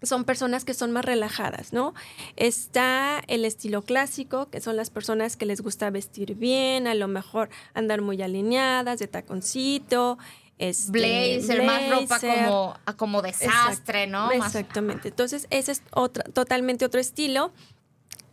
son 0.02 0.24
personas 0.24 0.64
que 0.64 0.74
son 0.74 0.92
más 0.92 1.04
relajadas, 1.04 1.72
¿no? 1.72 1.94
Está 2.36 3.20
el 3.26 3.44
estilo 3.44 3.82
clásico, 3.82 4.48
que 4.48 4.60
son 4.60 4.76
las 4.76 4.90
personas 4.90 5.36
que 5.36 5.46
les 5.46 5.60
gusta 5.60 5.90
vestir 5.90 6.34
bien, 6.34 6.86
a 6.86 6.94
lo 6.94 7.08
mejor 7.08 7.50
andar 7.74 8.00
muy 8.00 8.22
alineadas, 8.22 8.98
de 8.98 9.08
taconcito. 9.08 10.18
Este, 10.58 10.90
Blazer, 10.90 11.62
más 11.62 11.88
ropa 11.88 12.18
como, 12.18 12.76
a 12.84 12.96
como 12.96 13.22
desastre, 13.22 14.04
Exact- 14.04 14.10
¿no? 14.10 14.32
Exactamente. 14.32 15.08
Entonces, 15.08 15.46
ese 15.50 15.72
es 15.72 15.82
otra, 15.92 16.24
totalmente 16.24 16.84
otro 16.84 17.00
estilo. 17.00 17.52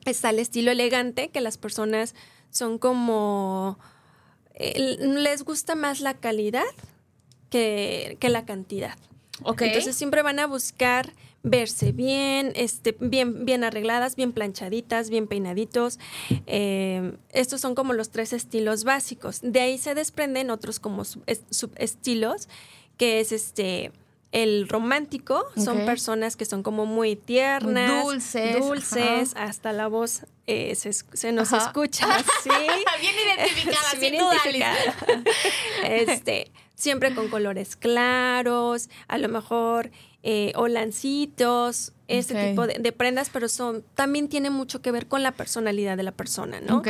Está 0.05 0.31
el 0.31 0.39
estilo 0.39 0.71
elegante, 0.71 1.29
que 1.29 1.41
las 1.41 1.57
personas 1.57 2.15
son 2.49 2.77
como... 2.79 3.77
eh, 4.55 4.97
les 4.99 5.43
gusta 5.43 5.75
más 5.75 5.99
la 6.01 6.15
calidad 6.15 6.63
que, 7.49 8.17
que 8.19 8.29
la 8.29 8.45
cantidad. 8.45 8.97
ok. 9.43 9.61
Entonces 9.63 9.95
siempre 9.95 10.21
van 10.21 10.39
a 10.39 10.47
buscar 10.47 11.13
verse 11.43 11.91
bien, 11.91 12.53
este, 12.55 12.95
bien, 12.99 13.45
bien 13.45 13.63
arregladas, 13.63 14.15
bien 14.15 14.31
planchaditas, 14.33 15.11
bien 15.11 15.27
peinaditos. 15.27 15.99
Eh, 16.47 17.15
estos 17.31 17.61
son 17.61 17.75
como 17.75 17.93
los 17.93 18.09
tres 18.09 18.33
estilos 18.33 18.83
básicos. 18.83 19.41
De 19.43 19.59
ahí 19.61 19.77
se 19.77 19.93
desprenden 19.93 20.49
otros 20.49 20.79
como 20.79 21.05
sub- 21.05 21.21
es- 21.27 21.43
subestilos, 21.51 22.49
que 22.97 23.19
es 23.19 23.31
este 23.31 23.91
el 24.31 24.67
romántico. 24.67 25.45
Son 25.55 25.85
personas 25.85 26.35
que 26.35 26.45
son 26.45 26.63
como 26.63 26.85
muy 26.85 27.15
tiernas, 27.15 28.03
Muy 28.03 28.13
dulces, 28.13 28.59
dulces, 28.59 29.33
hasta 29.35 29.71
la 29.73 29.87
voz 29.87 30.23
eh, 30.47 30.75
se, 30.75 31.31
nos 31.31 31.53
Ajá. 31.53 31.67
escucha 31.67 32.05
así. 32.15 32.49
bien 33.01 33.15
identificada, 33.37 33.89
Sí, 33.91 33.97
bien 33.99 34.15
identificada. 34.15 34.95
Este, 35.83 36.51
siempre 36.75 37.15
con 37.15 37.29
colores 37.29 37.75
claros, 37.75 38.89
a 39.07 39.17
lo 39.17 39.29
mejor 39.29 39.91
eh, 40.21 40.51
olancitos, 40.55 41.93
este 42.07 42.49
tipo 42.49 42.67
de, 42.67 42.75
de 42.79 42.91
prendas, 42.91 43.29
pero 43.31 43.47
son 43.49 43.83
también 43.95 44.27
tiene 44.27 44.49
mucho 44.49 44.81
que 44.81 44.91
ver 44.91 45.07
con 45.07 45.23
la 45.23 45.31
personalidad 45.31 45.97
de 45.97 46.03
la 46.03 46.11
persona, 46.11 46.61
¿no? 46.61 46.83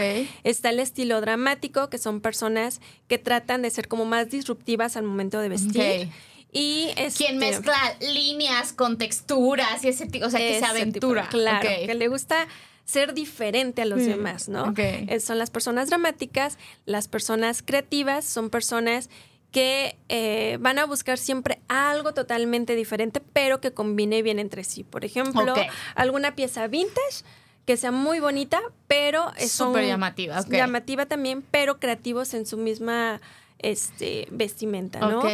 Está 0.44 0.70
el 0.70 0.80
estilo 0.80 1.22
dramático, 1.22 1.90
que 1.90 1.98
son 1.98 2.22
personas 2.22 2.82
que 3.08 3.18
tratan 3.18 3.62
de 3.62 3.70
ser 3.70 3.88
como 3.88 4.06
más 4.06 4.30
disruptivas 4.30 4.98
al 4.98 5.04
momento 5.04 5.40
de 5.40 5.50
vestir. 5.50 6.10
Y 6.58 6.94
este, 6.96 7.26
Quien 7.26 7.38
mezcla 7.38 7.76
líneas 8.00 8.72
con 8.72 8.98
texturas 8.98 9.84
y 9.84 9.90
ese 9.90 10.06
tipo, 10.06 10.26
o 10.26 10.30
sea, 10.30 10.40
que 10.40 10.54
se 10.54 10.60
tipo, 10.62 10.72
aventura. 10.72 11.28
claro, 11.30 11.68
que 11.68 11.94
le 11.94 12.08
gusta 12.08 12.48
ser 12.86 13.14
diferente 13.14 13.82
a 13.82 13.86
los 13.86 14.00
Mm, 14.00 14.06
demás, 14.08 14.48
¿no? 14.48 14.74
Eh, 14.78 15.20
son 15.20 15.38
las 15.38 15.50
personas 15.50 15.90
dramáticas, 15.90 16.58
las 16.86 17.10
personas 17.10 17.62
creativas, 17.62 18.24
son 18.24 18.50
personas 18.50 19.10
que 19.52 19.98
eh, 20.08 20.58
van 20.62 20.80
a 20.80 20.86
buscar 20.86 21.18
siempre 21.18 21.60
algo 21.68 22.14
totalmente 22.14 22.74
diferente, 22.76 23.22
pero 23.34 23.60
que 23.60 23.74
combine 23.74 24.22
bien 24.22 24.40
entre 24.40 24.64
sí. 24.64 24.86
Por 24.86 25.04
ejemplo, 25.04 25.54
alguna 25.96 26.36
pieza 26.36 26.68
vintage 26.68 27.24
que 27.66 27.76
sea 27.76 27.92
muy 27.92 28.22
bonita, 28.22 28.62
pero 28.88 29.34
es 29.38 29.52
Súper 29.52 29.86
llamativa, 29.88 30.42
llamativa 30.48 31.06
también, 31.06 31.42
pero 31.52 31.80
creativos 31.82 32.34
en 32.34 32.46
su 32.46 32.58
misma 32.58 33.20
este 33.60 34.28
vestimenta, 34.32 35.00
¿no? 35.00 35.20
Ok. 35.20 35.30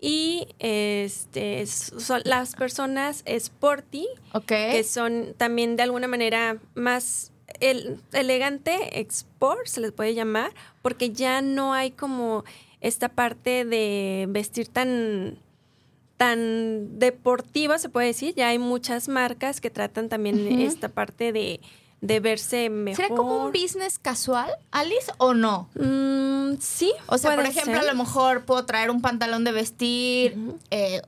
Y 0.00 0.48
este 0.58 1.66
son 1.66 2.22
las 2.24 2.54
personas 2.56 3.22
sporty, 3.26 4.06
que 4.46 4.84
son 4.84 5.34
también 5.36 5.76
de 5.76 5.82
alguna 5.84 6.08
manera 6.08 6.58
más 6.74 7.32
el- 7.60 8.00
elegante, 8.12 9.00
export, 9.00 9.66
se 9.66 9.80
les 9.80 9.92
puede 9.92 10.14
llamar, 10.14 10.52
porque 10.82 11.10
ya 11.10 11.40
no 11.42 11.72
hay 11.72 11.90
como 11.90 12.44
esta 12.80 13.08
parte 13.08 13.64
de 13.64 14.26
vestir 14.28 14.68
tan 14.68 15.38
tan 16.16 16.98
deportiva, 17.00 17.78
se 17.78 17.88
puede 17.88 18.08
decir. 18.08 18.34
Ya 18.34 18.48
hay 18.48 18.58
muchas 18.58 19.08
marcas 19.08 19.60
que 19.60 19.70
tratan 19.70 20.08
también 20.08 20.46
Ujú. 20.46 20.62
esta 20.62 20.88
parte 20.88 21.32
de, 21.32 21.60
de 22.04 22.20
verse 22.20 22.68
mejor. 22.68 22.96
¿Será 22.96 23.16
como 23.16 23.46
un 23.46 23.52
business 23.52 23.98
casual, 23.98 24.50
Alice, 24.70 25.10
o 25.16 25.32
no? 25.32 25.70
Mm, 25.74 26.60
sí. 26.60 26.92
O 27.06 27.16
sea, 27.16 27.34
por 27.34 27.46
ejemplo, 27.46 27.80
ser. 27.80 27.88
a 27.88 27.92
lo 27.92 27.94
mejor 27.94 28.44
puedo 28.44 28.66
traer 28.66 28.90
un 28.90 29.00
pantalón 29.00 29.42
de 29.44 29.52
vestir, 29.52 30.36
eh, 30.70 31.00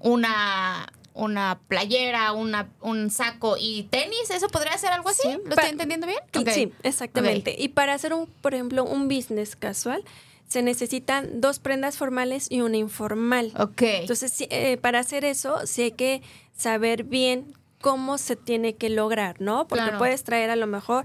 una, 0.00 0.92
una 1.12 1.58
playera, 1.66 2.32
una, 2.32 2.68
un 2.80 3.10
saco 3.10 3.56
y 3.58 3.88
tenis. 3.90 4.30
¿Eso 4.30 4.46
podría 4.46 4.78
ser 4.78 4.92
algo 4.92 5.08
así? 5.08 5.22
Sí, 5.28 5.38
¿Lo 5.44 5.50
estoy 5.50 5.70
entendiendo 5.70 6.06
bien? 6.06 6.20
Y 6.32 6.38
Ok. 6.38 6.48
Sí, 6.50 6.72
exactamente. 6.84 7.56
Y 7.58 7.70
para 7.70 7.92
hacer 7.92 8.14
un, 8.14 8.26
por 8.26 8.54
ejemplo, 8.54 8.84
un 8.84 9.08
business 9.08 9.56
casual, 9.56 10.04
se 10.46 10.62
necesitan 10.62 11.40
dos 11.40 11.58
prendas 11.58 11.98
formales 11.98 12.46
y 12.48 12.60
una 12.60 12.76
informal. 12.76 13.52
Ok. 13.58 13.82
Entonces, 13.82 14.46
eh, 14.50 14.76
para 14.76 15.00
hacer 15.00 15.24
eso, 15.24 15.66
sí 15.66 15.82
hay 15.82 15.92
que 15.92 16.22
saber 16.56 17.02
bien 17.02 17.54
cómo 17.84 18.16
se 18.16 18.34
tiene 18.34 18.76
que 18.76 18.88
lograr, 18.88 19.42
¿no? 19.42 19.68
Porque 19.68 19.84
Claro. 19.84 19.98
puedes 19.98 20.24
traer 20.24 20.48
a 20.48 20.56
lo 20.56 20.66
mejor 20.66 21.04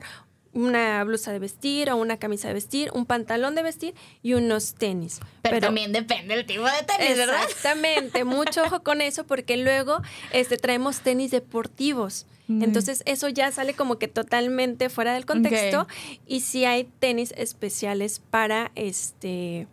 una 0.53 1.03
blusa 1.03 1.33
de 1.33 1.37
vestir 1.39 1.89
o 1.89 1.97
una 1.97 2.15
camisa 2.15 2.47
de 2.47 2.53
vestir, 2.53 2.89
un 2.93 3.05
pantalón 3.05 3.53
de 3.53 3.63
vestir 3.63 3.95
y 4.23 4.33
unos 4.33 4.75
tenis. 4.75 5.19
pero, 5.41 5.59
también 5.59 5.91
depende 5.91 6.37
del 6.37 6.45
tipo 6.45 6.63
de 6.63 6.81
tenis, 6.87 7.17
¿verdad? 7.17 7.43
Exactamente, 7.43 8.23
mucho 8.23 8.63
ojo 8.63 8.81
con 8.81 9.01
eso 9.01 9.25
porque 9.25 9.57
luego 9.57 10.01
este, 10.31 10.55
traemos 10.55 11.01
tenis 11.01 11.31
deportivos. 11.31 12.25
Mm. 12.47 12.63
Entonces 12.63 13.03
eso 13.05 13.27
ya 13.27 13.51
sale 13.51 13.73
como 13.73 13.99
que 13.99 14.07
totalmente 14.07 14.87
fuera 14.89 15.13
del 15.13 15.25
contexto 15.25 15.85
y 16.25 16.39
sí 16.39 16.63
hay 16.63 16.85
tenis 16.85 17.33
especiales 17.35 18.21
para 18.31 18.71
este 18.75 19.67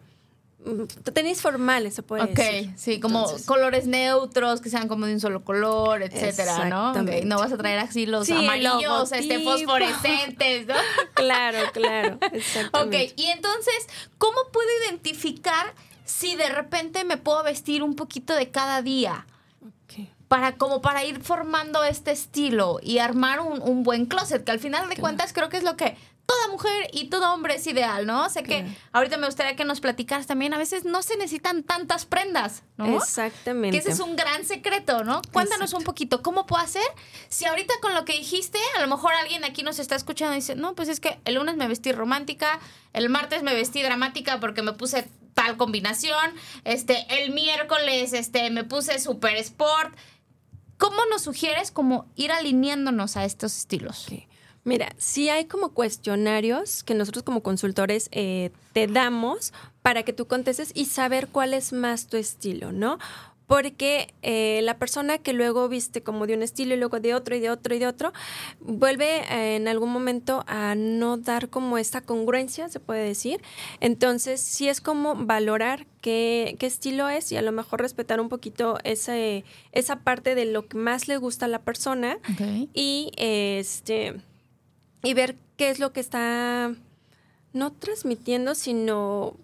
tenis 1.12 1.40
formales 1.40 1.94
se 1.94 2.02
puede 2.02 2.24
Ok, 2.24 2.30
decir. 2.36 2.72
sí, 2.76 3.00
como 3.00 3.20
Entonces, 3.24 3.46
colores 3.46 3.86
neutros, 3.86 4.60
que 4.60 4.70
sean 4.70 4.88
como 4.88 5.06
de 5.06 5.14
un 5.14 5.20
solo 5.20 5.44
color, 5.44 6.02
etcétera, 6.02 6.52
¿no? 6.68 6.90
Ok, 6.90 6.96
Exactamente. 6.96 7.24
No 7.26 7.38
vas 7.38 7.52
a 7.52 7.56
traer 7.56 7.78
así 7.78 8.06
los 8.06 8.26
Sí, 8.26 8.32
amarillos, 8.32 9.12
este, 9.12 9.40
fosforescentes, 9.40 10.66
¿no? 10.66 10.74
claro, 11.14 11.58
claro, 11.72 12.14
Ok, 12.26 12.32
exactamente. 12.32 13.12
y 13.16 13.26
entonces, 13.26 13.86
¿cómo 14.18 14.38
puedo 14.52 14.68
identificar 14.84 15.74
si 16.04 16.36
de 16.36 16.48
repente 16.48 17.04
me 17.04 17.16
puedo 17.16 17.42
vestir 17.42 17.82
un 17.82 17.94
poquito 17.96 18.34
de 18.34 18.50
cada 18.50 18.82
día? 18.82 19.26
Ok. 19.62 20.06
para 20.28 20.56
como 20.56 20.82
para 20.82 21.04
ir 21.04 21.20
formando 21.22 21.84
este 21.84 22.10
estilo 22.10 22.78
y 22.82 22.98
armar 22.98 23.40
un, 23.40 23.62
un 23.62 23.82
buen 23.84 24.06
closet, 24.06 24.42
que 24.44 24.50
al 24.52 24.58
final 24.58 24.88
de 24.88 24.96
cuentas 24.96 25.32
creo 25.32 25.48
que 25.48 25.56
es 25.58 25.62
lo 25.64 25.76
que 25.76 25.96
toda 26.26 26.48
mujer 26.48 26.90
y 26.92 27.08
todo 27.08 27.32
hombre 27.32 27.54
es 27.54 27.66
ideal, 27.66 28.04
¿no? 28.04 28.28
Sé 28.28 28.42
que 28.42 28.66
ahorita 28.92 29.16
me 29.16 29.26
gustaría 29.26 29.54
que 29.54 29.64
nos 29.64 29.80
platicaras 29.80 30.26
también, 30.26 30.52
a 30.52 30.58
veces 30.58 30.84
no 30.84 31.02
se 31.02 31.16
necesitan 31.16 31.62
tantas 31.62 32.04
prendas, 32.04 32.64
¿no? 32.76 32.96
Exactamente. 32.96 33.70
Que 33.70 33.78
ese 33.78 33.92
es 33.92 34.00
un 34.00 34.16
gran 34.16 34.44
secreto, 34.44 35.04
¿no? 35.04 35.22
Cuéntanos 35.32 35.72
un 35.72 35.84
poquito, 35.84 36.22
¿cómo 36.22 36.46
puedo 36.46 36.62
hacer? 36.62 36.82
Si 37.28 37.44
ahorita 37.44 37.74
con 37.80 37.94
lo 37.94 38.04
que 38.04 38.14
dijiste, 38.14 38.58
a 38.76 38.80
lo 38.80 38.88
mejor 38.88 39.14
alguien 39.14 39.44
aquí 39.44 39.62
nos 39.62 39.78
está 39.78 39.94
escuchando 39.94 40.34
y 40.34 40.36
dice, 40.36 40.56
no, 40.56 40.74
pues 40.74 40.88
es 40.88 40.98
que 40.98 41.18
el 41.24 41.36
lunes 41.36 41.56
me 41.56 41.68
vestí 41.68 41.92
romántica, 41.92 42.58
el 42.92 43.08
martes 43.08 43.42
me 43.44 43.54
vestí 43.54 43.82
dramática 43.82 44.40
porque 44.40 44.62
me 44.62 44.72
puse 44.72 45.08
tal 45.34 45.56
combinación, 45.56 46.34
este, 46.64 47.06
el 47.22 47.30
miércoles, 47.30 48.12
este, 48.14 48.50
me 48.50 48.64
puse 48.64 48.98
super 48.98 49.36
sport. 49.36 49.94
¿Cómo 50.78 51.04
nos 51.10 51.22
sugieres 51.22 51.70
como 51.70 52.06
ir 52.16 52.32
alineándonos 52.32 53.16
a 53.16 53.24
estos 53.24 53.56
estilos? 53.56 54.06
Mira, 54.66 54.88
sí 54.98 55.28
hay 55.28 55.44
como 55.44 55.68
cuestionarios 55.68 56.82
que 56.82 56.94
nosotros 56.94 57.22
como 57.22 57.40
consultores 57.40 58.08
eh, 58.10 58.50
te 58.72 58.88
damos 58.88 59.52
para 59.80 60.02
que 60.02 60.12
tú 60.12 60.26
contestes 60.26 60.72
y 60.74 60.86
saber 60.86 61.28
cuál 61.28 61.54
es 61.54 61.72
más 61.72 62.08
tu 62.08 62.16
estilo, 62.16 62.72
¿no? 62.72 62.98
Porque 63.46 64.12
eh, 64.22 64.60
la 64.64 64.76
persona 64.76 65.18
que 65.18 65.34
luego 65.34 65.68
viste 65.68 66.02
como 66.02 66.26
de 66.26 66.34
un 66.34 66.42
estilo 66.42 66.74
y 66.74 66.78
luego 66.78 66.98
de 66.98 67.14
otro 67.14 67.36
y 67.36 67.40
de 67.40 67.48
otro 67.48 67.76
y 67.76 67.78
de 67.78 67.86
otro, 67.86 68.12
vuelve 68.58 69.20
eh, 69.30 69.54
en 69.54 69.68
algún 69.68 69.92
momento 69.92 70.42
a 70.48 70.74
no 70.74 71.16
dar 71.16 71.48
como 71.48 71.78
esta 71.78 72.00
congruencia, 72.00 72.68
se 72.68 72.80
puede 72.80 73.06
decir. 73.06 73.40
Entonces, 73.78 74.40
sí 74.40 74.68
es 74.68 74.80
como 74.80 75.14
valorar 75.14 75.86
qué, 76.00 76.56
qué 76.58 76.66
estilo 76.66 77.08
es 77.08 77.30
y 77.30 77.36
a 77.36 77.42
lo 77.42 77.52
mejor 77.52 77.82
respetar 77.82 78.20
un 78.20 78.28
poquito 78.28 78.78
ese, 78.82 79.44
esa 79.70 80.00
parte 80.00 80.34
de 80.34 80.46
lo 80.46 80.66
que 80.66 80.76
más 80.76 81.06
le 81.06 81.18
gusta 81.18 81.46
a 81.46 81.48
la 81.48 81.62
persona. 81.62 82.18
Y 82.74 83.12
este 83.16 84.16
y 85.06 85.14
ver 85.14 85.36
qué 85.56 85.70
es 85.70 85.78
lo 85.78 85.92
que 85.92 86.00
está 86.00 86.74
no 87.52 87.72
transmitiendo, 87.72 88.56
sino 88.56 89.36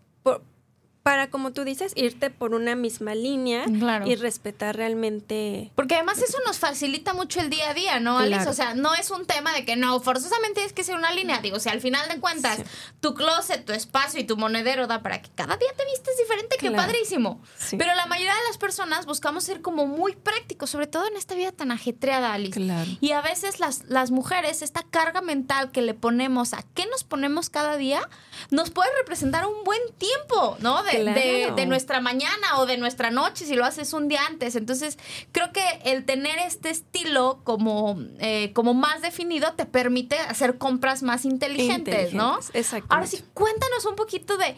para, 1.03 1.31
como 1.31 1.53
tú 1.53 1.65
dices, 1.65 1.93
irte 1.97 2.31
por 2.31 2.55
una 2.55 2.77
misma 2.77 3.15
línea 3.15 3.65
y 4.07 4.15
respetar 4.15 4.77
realmente. 4.77 5.73
Porque 5.75 5.97
además 5.97 6.23
eso 6.23 6.39
nos 6.47 6.59
facilita 6.59 7.13
mucho 7.13 7.41
el 7.41 7.51
día 7.51 7.71
a 7.71 7.75
día, 7.75 8.01
¿no, 8.01 8.19
Alice? 8.19 8.49
O 8.49 8.53
sea, 8.53 8.75
no 8.75 8.95
es 8.95 9.11
un 9.11 9.27
tema 9.27 9.53
de 9.53 9.65
que 9.65 9.75
no, 9.75 10.01
forzosamente 10.01 10.55
tienes 10.55 10.73
que 10.73 10.85
ser 10.85 10.97
una 10.97 11.13
línea. 11.13 11.39
Digo, 11.39 11.59
si 11.59 11.69
al 11.69 11.81
final 11.81 12.09
de 12.09 12.21
cuentas 12.21 12.61
tu 13.01 13.15
closet, 13.15 13.65
tu 13.65 13.73
espacio 13.73 14.21
y 14.21 14.25
tu 14.25 14.37
monedero 14.37 14.87
da 14.87 15.03
para 15.03 15.21
que 15.21 15.31
cada 15.35 15.57
día 15.57 15.71
te 15.77 15.85
vistes 15.87 16.17
diferente, 16.19 16.57
qué 16.59 16.71
padrísimo. 16.71 17.43
Pero 17.71 17.95
la 17.95 18.07
mayoría 18.07 18.35
de 18.35 18.43
las 18.49 18.59
personas 18.59 19.07
buscamos 19.07 19.43
ser 19.43 19.61
como 19.61 19.87
muy 19.87 20.15
prácticos, 20.15 20.71
sobre 20.71 20.87
todo 20.87 21.07
en 21.09 21.17
esta 21.17 21.35
vida 21.35 21.51
tan 21.51 21.73
ajetreada, 21.73 22.33
Alice. 22.33 22.61
Y 23.01 23.13
a 23.13 23.21
veces 23.23 23.59
las, 23.59 23.85
las 23.89 24.13
mujeres, 24.13 24.63
esta 24.63 24.85
carga 24.85 25.21
mental 25.21 25.73
que 25.73 25.83
le 25.83 25.95
ponemos 25.95 26.55
a 26.55 26.63
qué 26.75 26.87
nos 26.87 27.03
ponemos 27.03 27.51
cada 27.51 27.77
día, 27.77 28.09
nos 28.51 28.71
puede 28.71 28.91
representar 28.99 29.47
un 29.47 29.65
buen 29.65 29.81
tiempo, 29.99 30.57
¿no? 30.61 30.83
de, 30.83 30.92
nuestra 31.67 32.01
mañana 32.01 32.59
o 32.59 32.67
de 32.67 32.77
nuestra 32.77 33.11
noche 33.11 33.45
si 33.45 33.55
lo 33.55 33.65
haces 33.65 33.93
un 33.93 34.09
día 34.09 34.21
antes. 34.27 34.57
Entonces, 34.57 34.99
creo 35.33 35.53
que 35.53 35.65
el 35.85 36.05
tener 36.05 36.39
este 36.39 36.71
estilo 36.71 37.41
como, 37.45 37.99
eh, 38.19 38.53
como 38.53 38.75
más 38.75 39.03
definido 39.03 39.53
te 39.55 39.67
permite 39.67 40.19
hacer 40.19 40.59
compras 40.59 41.03
más 41.03 41.25
inteligentes, 41.25 42.13
¿no? 42.13 42.39
Exacto. 42.53 42.93
Ahora 42.93 43.07
sí, 43.07 43.23
cuéntanos 43.35 43.85
un 43.87 43.97
poquito 43.97 44.37
de 44.37 44.57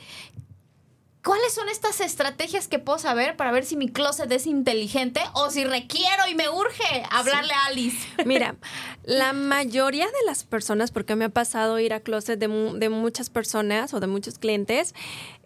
¿Cuáles 1.25 1.55
son 1.55 1.71
estas 1.71 2.03
estrategias 2.03 2.69
que 2.69 2.79
puedo 2.79 2.99
saber 2.99 3.35
para 3.35 3.51
ver 3.51 3.65
si 3.65 3.79
mi 3.79 3.89
closet 3.89 4.31
es 4.31 4.47
inteligente 4.47 5.23
o 5.33 5.49
si 5.49 5.65
requiero 5.65 6.29
y 6.31 6.35
me 6.35 6.51
urge 6.51 7.03
hablarle 7.11 7.55
a 7.55 7.65
Alice? 7.69 8.07
Mira, 8.27 8.57
la 9.05 9.33
mayoría 9.33 10.05
de 10.05 10.27
las 10.27 10.45
personas, 10.45 10.93
porque 10.93 11.17
me 11.17 11.25
ha 11.25 11.31
pasado 11.31 11.81
ir 11.81 11.95
a 11.95 12.01
closet 12.01 12.39
de, 12.39 12.49
de 12.77 12.89
muchas 12.91 13.31
personas 13.31 13.95
o 13.95 14.01
de 14.01 14.07
muchos 14.07 14.39
clientes, 14.39 14.95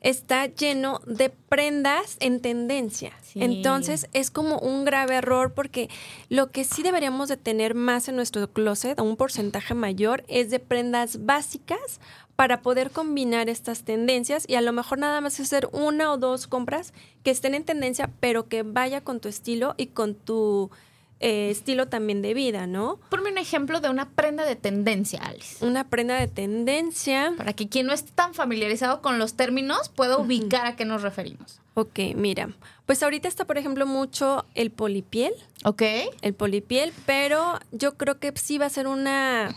está 0.01 0.47
lleno 0.47 1.01
de 1.07 1.31
prendas 1.31 2.17
en 2.21 2.41
tendencia. 2.41 3.13
Entonces 3.35 4.09
es 4.13 4.31
como 4.31 4.59
un 4.59 4.85
grave 4.85 5.17
error 5.17 5.53
porque 5.55 5.89
lo 6.29 6.51
que 6.51 6.65
sí 6.65 6.83
deberíamos 6.83 7.29
de 7.29 7.37
tener 7.37 7.75
más 7.75 8.09
en 8.09 8.17
nuestro 8.17 8.53
closet, 8.53 8.99
a 8.99 9.03
un 9.03 9.17
porcentaje 9.17 9.75
mayor, 9.75 10.25
es 10.29 10.51
de 10.51 10.59
prendas 10.59 11.25
básicas 11.25 12.01
para 12.37 12.63
poder 12.63 12.91
combinar 12.91 13.49
estas 13.49 13.83
tendencias 13.83 14.45
y 14.49 14.55
a 14.55 14.61
lo 14.61 14.73
mejor 14.73 14.99
nada 14.99 15.21
más 15.21 15.41
hacer 15.41 15.69
una 15.73 16.13
o 16.13 16.19
dos 16.19 16.47
compras 16.47 16.93
que 17.25 17.33
estén 17.33 17.55
en 17.55 17.65
tendencia, 17.65 18.11
pero 18.21 18.49
que 18.49 18.63
vaya 18.63 19.01
con 19.01 19.19
tu 19.21 19.29
estilo 19.29 19.75
y 19.77 19.87
con 19.87 20.15
tu 20.15 20.71
eh, 21.21 21.51
estilo 21.51 21.89
también 21.89 22.23
de 22.23 22.33
vida, 22.33 22.67
¿no? 22.67 23.01
Ponme 23.11 23.31
un 23.31 23.39
ejemplo 23.39 23.81
de 23.81 23.89
una 23.89 24.09
prenda 24.11 24.45
de 24.45 24.55
tendencia, 24.55 25.21
Alice. 25.21 25.65
Una 25.65 25.89
prenda 25.89 26.15
de 26.15 26.29
tendencia. 26.29 27.35
Para 27.37 27.53
que 27.53 27.69
quien 27.69 27.87
no 27.87 27.93
esté 27.93 28.13
tan 28.13 28.35
familiarizado 28.35 29.03
con 29.03 29.19
los 29.19 29.35
términos 29.35 29.89
pueda 29.89 30.17
ubicar 30.19 30.67
a 30.67 30.77
qué 30.77 30.85
nos 30.85 31.03
referimos. 31.03 31.61
Ok, 31.75 31.99
mira. 32.15 32.51
Pues 32.87 33.03
ahorita 33.03 33.27
está, 33.29 33.47
por 33.47 33.59
ejemplo, 33.59 33.85
mucho 33.87 34.45
el 34.55 34.71
polipiel. 34.71 35.33
Ok. 35.65 35.83
El 36.23 36.35
polipiel, 36.35 36.93
pero 37.05 37.59
yo 37.73 37.97
creo 37.97 38.19
que 38.19 38.33
sí 38.37 38.59
va 38.59 38.67
a 38.67 38.71
ser 38.71 38.87
una 38.87 39.55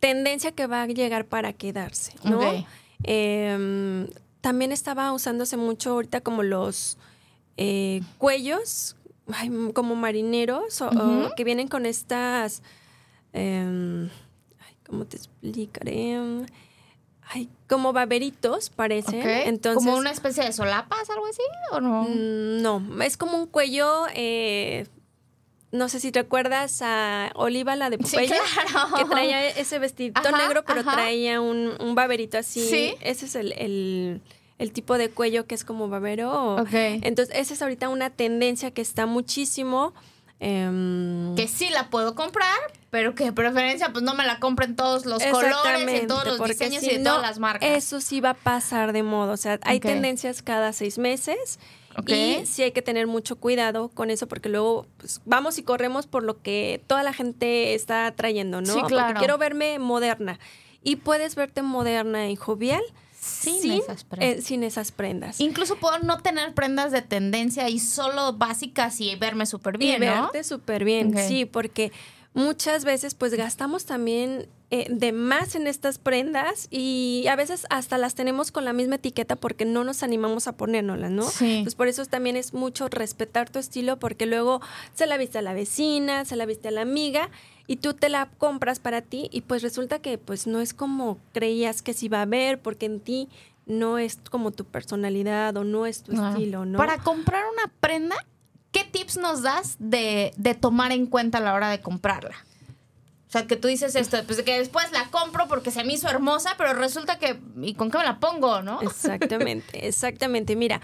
tendencia 0.00 0.52
que 0.52 0.66
va 0.66 0.82
a 0.82 0.86
llegar 0.86 1.26
para 1.26 1.52
quedarse, 1.52 2.14
¿no? 2.24 2.40
Em, 3.04 4.08
también 4.40 4.72
estaba 4.72 5.12
usándose 5.12 5.56
mucho 5.56 5.92
ahorita 5.92 6.20
como 6.20 6.42
los 6.42 6.98
eh, 7.56 8.00
cuellos, 8.18 8.96
como 9.74 9.94
marineros, 9.94 10.80
o, 10.80 10.90
que 11.36 11.44
vienen 11.44 11.68
con 11.68 11.86
estas, 11.86 12.62
eh, 13.32 14.08
¿cómo 14.86 15.04
te 15.06 15.16
explicaré? 15.16 16.18
Ay, 17.22 17.48
como 17.68 17.92
baberitos, 17.92 18.70
parece. 18.70 19.46
Entonces, 19.46 19.84
¿Como 19.84 19.96
una 19.96 20.10
especie 20.10 20.44
de 20.44 20.52
solapas, 20.52 21.08
algo 21.10 21.26
así? 21.26 21.42
¿O 21.70 21.80
no? 21.80 22.02
Mm, 22.02 22.62
no, 22.62 23.02
es 23.02 23.16
como 23.16 23.36
un 23.36 23.46
cuello 23.46 24.06
eh, 24.14 24.86
no 25.72 25.88
sé 25.88 26.00
si 26.00 26.10
recuerdas 26.10 26.82
a 26.82 27.30
Oliva, 27.34 27.76
la 27.76 27.90
de 27.90 27.98
Popeye, 27.98 28.28
que 28.96 29.04
traía 29.04 29.48
ese 29.50 29.78
vestidito 29.78 30.20
negro, 30.32 30.64
pero 30.64 30.82
traía 30.82 31.40
un, 31.40 31.74
un, 31.78 31.94
baberito 31.94 32.38
así. 32.38 32.96
Ese 33.00 33.26
es 33.26 33.34
el, 33.36 34.20
tipo 34.72 34.98
de 34.98 35.10
cuello 35.10 35.46
que 35.46 35.54
es 35.54 35.64
como 35.64 35.88
babero. 35.88 36.64
Entonces, 36.72 37.34
esa 37.34 37.54
es 37.54 37.62
ahorita 37.62 37.88
una 37.88 38.10
tendencia 38.10 38.70
que 38.70 38.82
está 38.82 39.06
muchísimo. 39.06 39.94
Em, 40.42 41.34
que 41.36 41.48
sí 41.48 41.68
la 41.68 41.90
puedo 41.90 42.14
comprar, 42.14 42.56
pero 42.88 43.14
que 43.14 43.24
de 43.24 43.32
preferencia 43.32 43.92
pues 43.92 44.02
no 44.02 44.14
me 44.14 44.24
la 44.24 44.38
compren 44.38 44.74
todos 44.74 45.04
los 45.04 45.22
colores, 45.22 46.00
en 46.00 46.06
todos 46.06 46.26
los 46.26 46.48
diseños 46.48 46.82
y 46.82 46.96
de 46.96 47.04
todas 47.04 47.20
las 47.20 47.38
marcas. 47.38 47.68
Eso 47.68 48.00
sí 48.00 48.20
va 48.20 48.30
a 48.30 48.34
pasar 48.34 48.92
de 48.92 49.02
moda. 49.02 49.32
O 49.32 49.36
sea, 49.36 49.58
hay 49.62 49.80
tendencias 49.80 50.42
cada 50.42 50.72
seis 50.72 50.96
meses 50.98 51.58
y 52.06 52.46
sí 52.46 52.62
hay 52.62 52.72
que 52.72 52.82
tener 52.82 53.06
mucho 53.06 53.36
cuidado 53.36 53.88
con 53.88 54.10
eso 54.10 54.28
porque 54.28 54.48
luego 54.48 54.86
pues, 54.96 55.20
vamos 55.24 55.58
y 55.58 55.62
corremos 55.62 56.06
por 56.06 56.22
lo 56.22 56.40
que 56.40 56.82
toda 56.86 57.02
la 57.02 57.12
gente 57.12 57.74
está 57.74 58.10
trayendo, 58.12 58.60
¿no? 58.60 58.72
Sí, 58.72 58.80
claro. 58.86 59.08
Porque 59.08 59.18
quiero 59.18 59.38
verme 59.38 59.78
moderna. 59.78 60.38
Y 60.82 60.96
puedes 60.96 61.34
verte 61.34 61.60
moderna 61.60 62.30
y 62.30 62.36
jovial 62.36 62.82
sin, 63.30 63.72
esas 63.72 64.04
prendas. 64.04 64.38
Eh, 64.38 64.42
sin 64.42 64.62
esas 64.64 64.92
prendas. 64.92 65.40
Incluso 65.40 65.76
puedo 65.76 65.98
no 66.00 66.18
tener 66.18 66.54
prendas 66.54 66.92
de 66.92 67.02
tendencia 67.02 67.68
y 67.68 67.78
solo 67.78 68.34
básicas 68.34 69.00
y 69.00 69.14
verme 69.16 69.46
súper 69.46 69.78
bien, 69.78 70.02
y 70.02 70.06
verte 70.06 70.44
súper 70.44 70.84
bien, 70.84 71.16
sí, 71.16 71.44
porque 71.44 71.92
muchas 72.34 72.84
veces 72.84 73.14
pues 73.14 73.34
gastamos 73.34 73.84
también 73.84 74.48
eh, 74.70 74.86
de 74.88 75.12
más 75.12 75.56
en 75.56 75.66
estas 75.66 75.98
prendas 75.98 76.68
y 76.70 77.26
a 77.28 77.34
veces 77.34 77.66
hasta 77.70 77.98
las 77.98 78.14
tenemos 78.14 78.52
con 78.52 78.64
la 78.64 78.72
misma 78.72 78.96
etiqueta 78.96 79.34
porque 79.34 79.64
no 79.64 79.82
nos 79.82 80.02
animamos 80.02 80.46
a 80.46 80.56
ponérnoslas, 80.56 81.10
¿no? 81.10 81.24
Sí. 81.24 81.60
Pues 81.64 81.74
por 81.74 81.88
eso 81.88 82.06
también 82.06 82.36
es 82.36 82.54
mucho 82.54 82.88
respetar 82.88 83.50
tu 83.50 83.58
estilo 83.58 83.98
porque 83.98 84.26
luego 84.26 84.60
se 84.94 85.06
la 85.06 85.16
viste 85.16 85.38
a 85.38 85.42
la 85.42 85.54
vecina, 85.54 86.24
se 86.24 86.36
la 86.36 86.46
viste 86.46 86.68
a 86.68 86.70
la 86.70 86.82
amiga 86.82 87.30
y 87.66 87.76
tú 87.76 87.94
te 87.94 88.08
la 88.08 88.30
compras 88.38 88.78
para 88.78 89.02
ti 89.02 89.28
y 89.32 89.40
pues 89.40 89.62
resulta 89.62 89.98
que 89.98 90.18
pues 90.18 90.46
no 90.46 90.60
es 90.60 90.72
como 90.72 91.18
creías 91.32 91.82
que 91.82 91.92
se 91.92 92.06
iba 92.06 92.22
a 92.22 92.26
ver 92.26 92.60
porque 92.60 92.86
en 92.86 93.00
ti 93.00 93.28
no 93.66 93.98
es 93.98 94.18
como 94.30 94.50
tu 94.50 94.64
personalidad 94.64 95.56
o 95.56 95.64
no 95.64 95.86
es 95.86 96.02
tu 96.02 96.12
estilo, 96.12 96.64
¿no? 96.64 96.78
Para 96.78 96.98
comprar 96.98 97.44
una 97.52 97.72
prenda, 97.80 98.16
¿qué 98.16 98.39
tips 98.90 99.16
nos 99.16 99.42
das 99.42 99.76
de, 99.78 100.32
de 100.36 100.54
tomar 100.54 100.92
en 100.92 101.06
cuenta 101.06 101.38
a 101.38 101.40
la 101.40 101.54
hora 101.54 101.70
de 101.70 101.80
comprarla? 101.80 102.36
O 103.30 103.32
sea, 103.32 103.46
que 103.46 103.54
tú 103.54 103.68
dices 103.68 103.94
esto, 103.94 104.18
pues 104.26 104.42
que 104.42 104.58
después 104.58 104.90
la 104.90 105.08
compro 105.08 105.46
porque 105.46 105.70
se 105.70 105.84
me 105.84 105.92
hizo 105.92 106.08
hermosa, 106.08 106.56
pero 106.58 106.72
resulta 106.72 107.20
que, 107.20 107.38
¿y 107.62 107.74
con 107.74 107.88
qué 107.88 107.98
me 107.98 108.02
la 108.02 108.18
pongo, 108.18 108.60
no? 108.60 108.82
Exactamente, 108.82 109.86
exactamente. 109.86 110.56
Mira, 110.56 110.80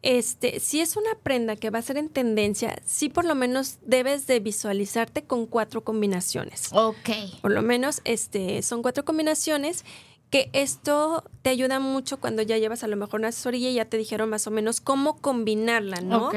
este, 0.00 0.60
si 0.60 0.80
es 0.80 0.96
una 0.96 1.10
prenda 1.22 1.56
que 1.56 1.68
va 1.68 1.78
a 1.78 1.82
ser 1.82 1.98
en 1.98 2.08
tendencia, 2.08 2.80
sí 2.86 3.10
por 3.10 3.26
lo 3.26 3.34
menos 3.34 3.80
debes 3.82 4.26
de 4.26 4.40
visualizarte 4.40 5.24
con 5.24 5.44
cuatro 5.44 5.84
combinaciones. 5.84 6.70
Ok. 6.72 7.10
Por 7.42 7.50
lo 7.50 7.60
menos, 7.60 8.00
este, 8.04 8.62
son 8.62 8.80
cuatro 8.80 9.04
combinaciones 9.04 9.84
que 10.30 10.48
esto 10.52 11.24
te 11.42 11.50
ayuda 11.50 11.80
mucho 11.80 12.20
cuando 12.20 12.42
ya 12.42 12.56
llevas 12.56 12.84
a 12.84 12.86
lo 12.86 12.96
mejor 12.96 13.20
una 13.20 13.28
asesoría 13.28 13.70
y 13.70 13.74
ya 13.74 13.84
te 13.84 13.96
dijeron 13.96 14.30
más 14.30 14.46
o 14.46 14.50
menos 14.50 14.80
cómo 14.80 15.16
combinarla, 15.16 16.00
¿no? 16.00 16.30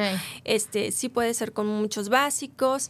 Este, 0.43 0.91
sí 0.91 1.09
puede 1.09 1.33
ser 1.35 1.53
con 1.53 1.67
muchos 1.67 2.09
básicos. 2.09 2.89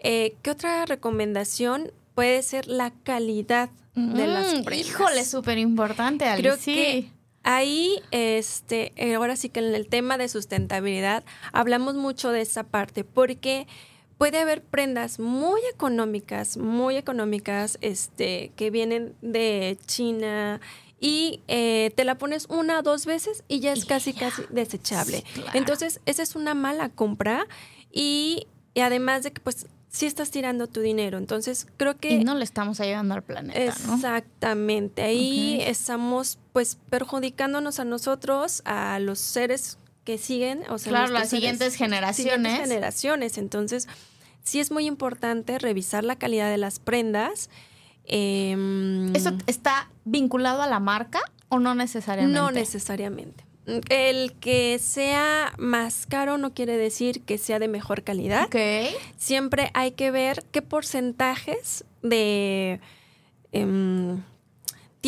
Eh, 0.00 0.36
¿Qué 0.42 0.50
otra 0.50 0.86
recomendación? 0.86 1.92
Puede 2.14 2.42
ser 2.42 2.66
la 2.66 2.90
calidad 3.02 3.70
de 3.94 4.26
las 4.26 4.54
Mm, 4.54 4.64
prendas. 4.64 4.88
Híjole, 4.88 5.24
súper 5.24 5.58
importante. 5.58 6.24
Creo 6.36 6.56
sí. 6.56 6.74
que 6.74 7.12
ahí, 7.42 8.00
este, 8.10 8.92
ahora 9.14 9.36
sí 9.36 9.50
que 9.50 9.60
en 9.60 9.74
el 9.74 9.88
tema 9.88 10.18
de 10.18 10.28
sustentabilidad 10.28 11.24
hablamos 11.52 11.94
mucho 11.94 12.30
de 12.30 12.40
esa 12.40 12.64
parte, 12.64 13.04
porque 13.04 13.66
puede 14.18 14.38
haber 14.38 14.62
prendas 14.62 15.18
muy 15.18 15.60
económicas, 15.72 16.56
muy 16.56 16.96
económicas, 16.96 17.78
este, 17.80 18.52
que 18.56 18.70
vienen 18.70 19.14
de 19.22 19.78
China 19.86 20.60
y 21.00 21.40
eh, 21.46 21.92
te 21.94 22.04
la 22.04 22.18
pones 22.18 22.46
una 22.48 22.80
o 22.80 22.82
dos 22.82 23.06
veces 23.06 23.44
y 23.46 23.60
ya 23.60 23.72
es 23.72 23.84
casi, 23.84 24.12
casi 24.12 24.42
desechable. 24.50 25.18
Sí, 25.18 25.40
claro. 25.40 25.58
Entonces, 25.58 26.00
esa 26.04 26.22
es 26.22 26.34
una 26.34 26.54
mala 26.54 26.88
compra 26.88 27.46
y, 27.92 28.48
y 28.74 28.80
además 28.80 29.22
de 29.22 29.32
que, 29.32 29.40
pues, 29.40 29.66
sí 29.88 30.06
estás 30.06 30.30
tirando 30.30 30.66
tu 30.66 30.80
dinero. 30.80 31.18
Entonces, 31.18 31.66
creo 31.76 31.96
que... 31.96 32.10
Y 32.10 32.24
no 32.24 32.34
le 32.34 32.44
estamos 32.44 32.80
ayudando 32.80 33.14
al 33.14 33.22
planeta, 33.22 33.74
¿no? 33.86 33.94
Exactamente. 33.94 35.02
Ahí 35.02 35.60
estamos 35.62 36.38
pues 36.52 36.78
perjudicándonos 36.90 37.78
a 37.78 37.84
nosotros, 37.84 38.62
a 38.64 38.98
los 38.98 39.18
seres 39.18 39.78
que 40.08 40.16
siguen, 40.16 40.62
o 40.70 40.78
sea, 40.78 40.88
Claro, 40.88 41.12
las 41.12 41.28
siguientes 41.28 41.74
generaciones. 41.74 42.16
siguientes 42.16 42.58
generaciones. 42.66 43.36
Entonces, 43.36 43.86
sí 44.42 44.58
es 44.58 44.70
muy 44.70 44.86
importante 44.86 45.58
revisar 45.58 46.02
la 46.02 46.16
calidad 46.16 46.48
de 46.50 46.56
las 46.56 46.78
prendas. 46.78 47.50
Em, 48.06 49.14
¿Eso 49.14 49.32
está 49.46 49.90
vinculado 50.06 50.62
a 50.62 50.66
la 50.66 50.80
marca 50.80 51.20
o 51.50 51.58
no 51.58 51.74
necesariamente? 51.74 52.40
no 52.40 52.50
necesariamente. 52.50 53.44
El 53.90 54.32
que 54.40 54.78
sea 54.78 55.52
más 55.58 56.06
caro 56.06 56.38
no 56.38 56.54
quiere 56.54 56.78
decir 56.78 57.20
que 57.24 57.36
sea 57.36 57.58
de 57.58 57.68
mejor 57.68 58.02
calidad. 58.02 58.44
Ok. 58.46 58.56
siempre 59.18 59.70
hay 59.74 59.90
que 59.90 60.10
ver 60.10 60.42
qué 60.52 60.62
porcentajes 60.62 61.84
de 62.02 62.80
em, 63.52 64.22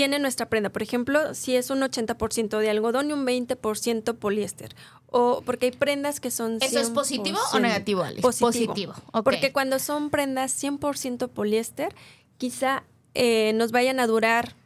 tiene 0.01 0.19
nuestra 0.19 0.49
prenda. 0.49 0.71
Por 0.71 0.83
ejemplo, 0.83 1.35
si 1.35 1.57
es 1.57 1.69
un 1.69 1.83
80% 1.83 2.59
de 2.59 2.71
algodón 2.71 3.11
y 3.11 3.13
un 3.13 3.27
20% 3.27 4.17
poliéster. 4.17 4.75
O 5.09 5.43
porque 5.45 5.67
hay 5.67 5.73
prendas 5.73 6.21
que 6.21 6.31
son 6.31 6.57
¿Eso 6.63 6.81
es 6.81 6.89
positivo 6.89 7.37
o 7.53 7.57
100% 7.59 7.61
negativo? 7.61 8.03
Positivo. 8.23 8.73
Positivo. 8.73 8.95
Porque 9.23 9.53
cuando 9.53 9.79
son 9.79 10.09
prendas 10.09 10.55
100% 10.63 11.29
poliéster, 11.29 11.95
quizá 12.39 12.85
eh, 13.13 13.53
nos 13.57 13.73
vayan 13.73 14.01
a 14.01 14.07
durar 14.07 14.57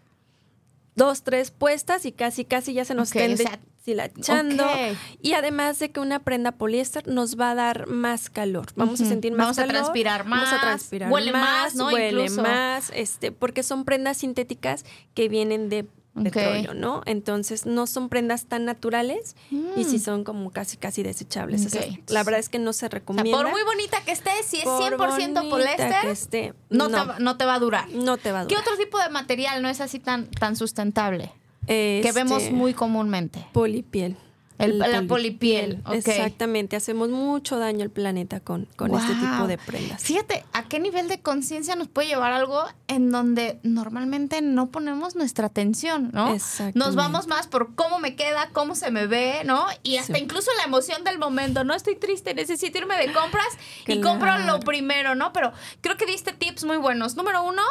dos, 0.94 1.24
tres 1.24 1.50
puestas 1.50 2.06
y 2.06 2.12
casi, 2.12 2.44
casi 2.44 2.72
ya 2.72 2.84
se 2.84 2.94
nos 2.94 3.10
Ok, 3.10 3.16
estén 3.16 3.34
o 3.34 3.36
sea, 3.36 3.60
deshilachando. 3.84 4.64
ok. 4.64 4.96
Y 5.22 5.34
además 5.34 5.78
de 5.78 5.90
que 5.90 6.00
una 6.00 6.20
prenda 6.20 6.52
poliéster 6.52 7.06
nos 7.06 7.38
va 7.38 7.50
a 7.50 7.54
dar 7.54 7.86
más 7.88 8.30
calor. 8.30 8.66
Vamos 8.76 9.00
a 9.00 9.04
sentir 9.04 9.32
más 9.32 9.46
Vamos 9.46 9.58
a 9.58 9.62
calor. 9.66 9.82
transpirar 9.82 10.24
Vamos 10.24 10.38
más, 10.44 10.52
a 10.52 10.60
transpirar 10.60 11.10
huele 11.12 11.32
más, 11.32 11.74
¿no? 11.74 11.86
Huele 11.88 12.22
Incluso. 12.24 12.42
más, 12.42 12.90
este, 12.94 13.32
porque 13.32 13.62
son 13.62 13.84
prendas 13.84 14.16
sintéticas 14.18 14.84
que 15.14 15.28
vienen 15.28 15.68
de 15.68 15.86
Ok. 16.16 16.22
petróleo, 16.32 16.74
¿no? 16.74 17.02
Entonces 17.06 17.66
no 17.66 17.88
son 17.88 18.08
prendas 18.08 18.46
tan 18.46 18.64
naturales 18.64 19.34
y 19.50 19.82
sí 19.84 19.96
Mm. 19.96 20.00
son 20.00 20.24
como 20.24 20.50
casi, 20.52 20.76
casi 20.76 21.02
desechables. 21.02 21.64
Esas- 21.66 21.86
Ok. 21.88 21.98
la 22.10 22.22
verdad 22.22 22.38
es 22.38 22.48
que 22.48 22.60
no 22.60 22.72
se 22.72 22.86
O 22.86 22.88
sea, 22.88 22.88
recomienda. 22.90 23.36
por 23.36 23.50
muy 23.50 23.62
bonita 23.64 24.00
que 24.04 24.12
esté, 24.12 24.30
si 24.46 24.58
es 24.58 24.64
Por 24.64 24.80
100% 24.80 25.40
bonita 25.42 25.50
poliéster, 25.50 26.06
esté, 26.06 26.54
no, 26.70 26.88
no. 26.88 27.02
Te, 27.02 27.08
va- 27.08 27.18
no 27.18 27.36
te 27.36 27.44
va 27.44 27.54
a 27.54 27.58
durar. 27.58 27.88
no 27.90 28.16
te 28.16 28.30
va 28.30 28.42
a 28.42 28.46
¿Qué 28.46 28.54
durar. 28.54 28.68
otro 28.68 28.76
tipo 28.78 28.96
de 29.00 29.08
material 29.10 29.60
no 29.60 29.68
es 29.68 29.80
así 29.80 29.98
tan, 29.98 30.26
tan 30.30 30.54
sustentable? 30.54 31.32
Que 31.66 32.00
Este, 32.00 32.12
vemos 32.12 32.50
muy 32.50 32.74
comúnmente. 32.74 33.46
polipiel. 33.52 34.16
El- 34.56 34.78
la 34.78 35.02
polipiel, 35.08 35.82
ok. 35.84 35.94
Exactamente, 35.94 36.76
hacemos 36.76 37.08
mucho 37.08 37.58
daño 37.58 37.82
al 37.82 37.90
planeta 37.90 38.38
con, 38.38 38.68
con 38.76 38.94
este 38.94 39.12
tipo 39.16 39.48
de 39.48 39.58
prendas. 39.58 40.00
Fíjate, 40.00 40.44
¿a 40.52 40.62
qué 40.68 40.78
nivel 40.78 41.08
de 41.08 41.18
conciencia 41.20 41.74
nos 41.74 41.88
puede 41.88 42.06
llevar 42.06 42.32
algo 42.32 42.62
en 42.86 43.10
donde 43.10 43.58
normalmente 43.64 44.42
no 44.42 44.68
ponemos 44.70 45.16
nuestra 45.16 45.48
atención, 45.48 46.10
¿no? 46.12 46.36
Nos 46.74 46.94
vamos 46.94 47.26
más 47.26 47.48
por 47.48 47.74
cómo 47.74 47.98
me 47.98 48.14
queda, 48.14 48.50
cómo 48.52 48.76
se 48.76 48.92
me 48.92 49.08
ve, 49.08 49.42
¿no? 49.44 49.66
Y 49.82 49.96
hasta 49.96 50.14
Sí. 50.18 50.22
incluso 50.22 50.52
la 50.58 50.62
emoción 50.62 51.02
del 51.02 51.18
momento, 51.18 51.64
no 51.64 51.74
estoy 51.74 51.96
triste, 51.96 52.32
necesito 52.32 52.78
irme 52.78 52.96
de 52.96 53.12
compras 53.12 53.48
y 53.88 54.00
compro 54.00 54.38
lo 54.38 54.60
primero, 54.60 55.16
¿no? 55.16 55.32
Pero 55.32 55.52
creo 55.80 55.96
que 55.96 56.06
diste 56.06 56.32
tips 56.32 56.62
muy 56.62 56.76
buenos. 56.76 57.16
Número 57.16 57.42
uno, 57.42 57.62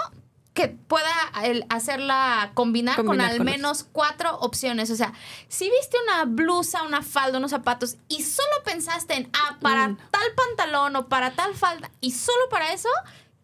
que 0.54 0.68
pueda 0.68 1.12
el 1.44 1.66
hacerla 1.70 2.52
combinar, 2.54 3.04
con 3.04 3.20
al 3.22 3.38
con 3.38 3.46
menos 3.46 3.84
cuatro 3.92 4.38
opciones. 4.40 4.92
O 4.92 4.96
sea, 4.96 5.14
si 5.48 5.70
viste 5.70 5.98
una 6.08 6.26
blusa, 6.26 6.84
una 6.84 7.02
falda, 7.02 7.40
unos 7.40 7.52
zapatos 7.52 7.98
y 8.08 8.22
solo 8.22 8.48
pensaste 8.64 9.16
en, 9.16 9.30
ah, 9.34 9.58
para 9.62 9.88
Mm. 9.90 9.98
tal 10.12 10.24
pantalón 10.36 10.96
o 10.96 11.08
para 11.08 11.32
tal 11.32 11.56
falda 11.56 11.90
y 12.02 12.12
solo 12.12 12.50
para 12.52 12.72
eso, 12.72 12.90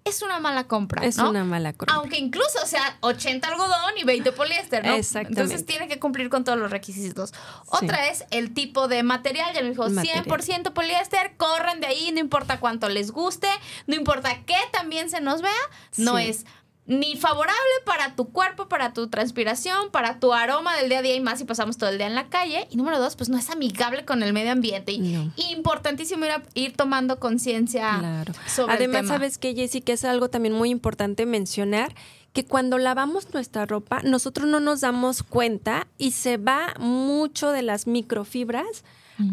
es 0.06 0.22
una 0.24 0.40
mala 0.40 0.64
compra. 0.68 1.06
Es 1.06 1.18
¿no? 1.18 1.30
una 1.30 1.44
mala 1.44 1.74
compra. 1.74 1.96
Aunque 1.96 2.18
incluso 2.18 2.66
sea 2.66 2.98
80 3.02 3.48
algodón 3.48 3.98
y 3.98 4.04
20 4.06 4.32
poliéster, 4.32 4.84
¿no? 4.86 4.94
Exactamente. 4.96 5.42
Entonces 5.42 5.66
tiene 5.68 5.88
que 5.88 6.00
cumplir 6.00 6.30
con 6.30 6.44
todos 6.44 6.58
los 6.58 6.72
requisitos. 6.72 7.34
Otra 7.68 8.08
es 8.10 8.24
el 8.32 8.54
tipo 8.54 8.88
de 8.88 9.04
material, 9.04 9.54
ya 9.54 9.62
me 9.62 9.70
dijo, 9.70 9.88
Material. 9.90 10.26
100% 10.26 10.74
poliéster, 10.74 11.36
corren 11.38 11.80
de 11.82 11.88
ahí, 11.88 12.12
no 12.12 12.20
importa 12.20 12.60
cuánto 12.60 12.88
les 12.90 13.12
guste, 13.12 13.50
no 13.88 13.96
importa 13.96 14.44
qué 14.46 14.56
también 14.72 15.10
se 15.12 15.22
nos 15.22 15.42
vea, 15.42 15.52
no 15.98 16.18
Sí. 16.18 16.24
es 16.30 16.46
ni 16.90 17.16
favorable 17.16 17.54
para 17.86 18.16
tu 18.16 18.30
cuerpo, 18.32 18.68
para 18.68 18.94
tu 18.94 19.08
transpiración, 19.10 19.92
para 19.92 20.20
tu 20.20 20.34
aroma 20.34 20.76
del 20.76 20.90
día 20.90 21.00
a 21.00 21.02
día 21.04 21.16
y 21.16 21.22
más 21.22 21.38
si 21.40 21.46
pasamos 21.46 21.78
todo 21.78 21.90
el 21.92 21.98
día 22.00 22.08
en 22.08 22.16
la 22.16 22.30
calle. 22.30 22.68
Y 22.72 22.78
número 22.78 23.00
dos, 23.00 23.16
pues 23.16 23.30
no 23.30 23.38
es 23.38 23.50
amigable 23.52 24.04
con 24.06 24.24
el 24.24 24.34
medio 24.34 24.52
ambiente. 24.52 24.92
Y 24.94 25.00
No. 25.00 25.32
importantísimo 25.52 26.26
ir, 26.26 26.32
a- 26.32 26.44
ir 26.56 26.76
tomando 26.76 27.20
conciencia 27.20 27.96
Claro. 28.00 28.34
sobre 28.48 28.74
el 28.74 28.78
Además, 28.80 29.02
tema. 29.04 29.14
sabes 29.14 29.38
que 29.38 29.54
Jessy, 29.54 29.82
que 29.82 29.94
es 29.94 30.04
algo 30.04 30.30
también 30.30 30.56
muy 30.56 30.72
importante 30.72 31.26
mencionar, 31.28 31.94
que 32.34 32.44
cuando 32.46 32.78
lavamos 32.80 33.34
nuestra 33.34 33.66
ropa, 33.68 34.02
nosotros 34.04 34.48
no 34.48 34.60
nos 34.60 34.82
damos 34.82 35.22
cuenta 35.24 35.88
y 36.00 36.12
se 36.12 36.38
va 36.38 36.74
mucho 36.80 37.52
de 37.52 37.62
las 37.62 37.86
microfibras 37.88 38.84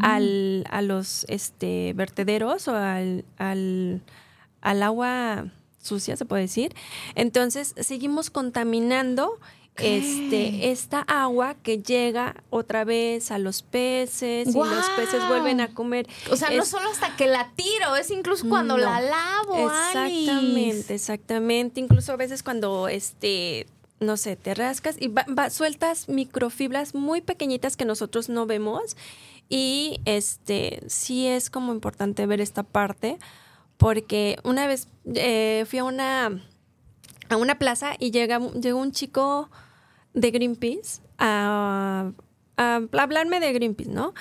al, 0.00 0.66
a 0.70 0.82
los 0.82 1.24
este, 1.28 1.92
vertederos 1.94 2.68
o 2.68 2.74
al, 2.76 3.24
al, 3.38 4.02
al 4.60 4.82
agua 4.82 5.46
sucia, 5.86 6.16
se 6.16 6.24
puede 6.26 6.42
decir. 6.42 6.74
Entonces, 7.14 7.74
seguimos 7.78 8.28
contaminando 8.30 9.38
este, 9.78 10.70
esta 10.70 11.00
agua 11.00 11.54
que 11.62 11.78
llega 11.82 12.42
otra 12.50 12.84
vez 12.84 13.30
a 13.30 13.38
los 13.38 13.62
peces 13.62 14.48
y 14.48 14.52
los 14.58 14.88
peces 14.96 15.26
vuelven 15.28 15.60
a 15.60 15.68
comer. 15.74 16.06
O 16.30 16.36
sea, 16.36 16.50
no 16.50 16.64
solo 16.64 16.88
hasta 16.90 17.14
que 17.16 17.26
la 17.26 17.52
tiro, 17.56 17.94
es 17.96 18.10
incluso 18.10 18.48
cuando 18.48 18.76
No. 18.78 18.84
la 18.84 19.00
lavo. 19.00 19.66
Exactamente, 19.70 20.30
Alice. 20.30 20.94
exactamente. 20.94 21.80
Incluso 21.80 22.12
a 22.12 22.16
veces 22.16 22.42
cuando 22.42 22.88
este 22.88 23.66
no 23.98 24.18
sé, 24.18 24.36
te 24.36 24.54
rascas 24.54 24.96
y 25.00 25.08
va- 25.08 25.24
va- 25.26 25.48
sueltas 25.48 26.10
microfibras 26.10 26.94
muy 26.94 27.22
pequeñitas 27.22 27.78
que 27.78 27.86
nosotros 27.86 28.28
no 28.28 28.44
vemos 28.44 28.94
y 29.48 30.00
este 30.04 30.82
sí 30.88 31.26
es 31.26 31.48
como 31.48 31.72
importante 31.72 32.26
ver 32.26 32.42
esta 32.42 32.62
parte 32.62 33.18
porque 33.76 34.38
una 34.44 34.66
vez 34.66 34.88
eh, 35.14 35.64
fui 35.68 35.78
a 35.78 35.84
una 35.84 36.42
a 37.28 37.36
una 37.36 37.58
plaza 37.58 37.94
y 37.98 38.10
llega 38.12 38.38
llegó 38.52 38.78
un 38.80 38.92
chico 38.92 39.50
de 40.14 40.30
Greenpeace 40.30 41.00
a, 41.18 42.12
a 42.56 42.80
hablarme 42.92 43.40
de 43.40 43.52
Greenpeace, 43.52 43.90
¿no? 43.90 44.14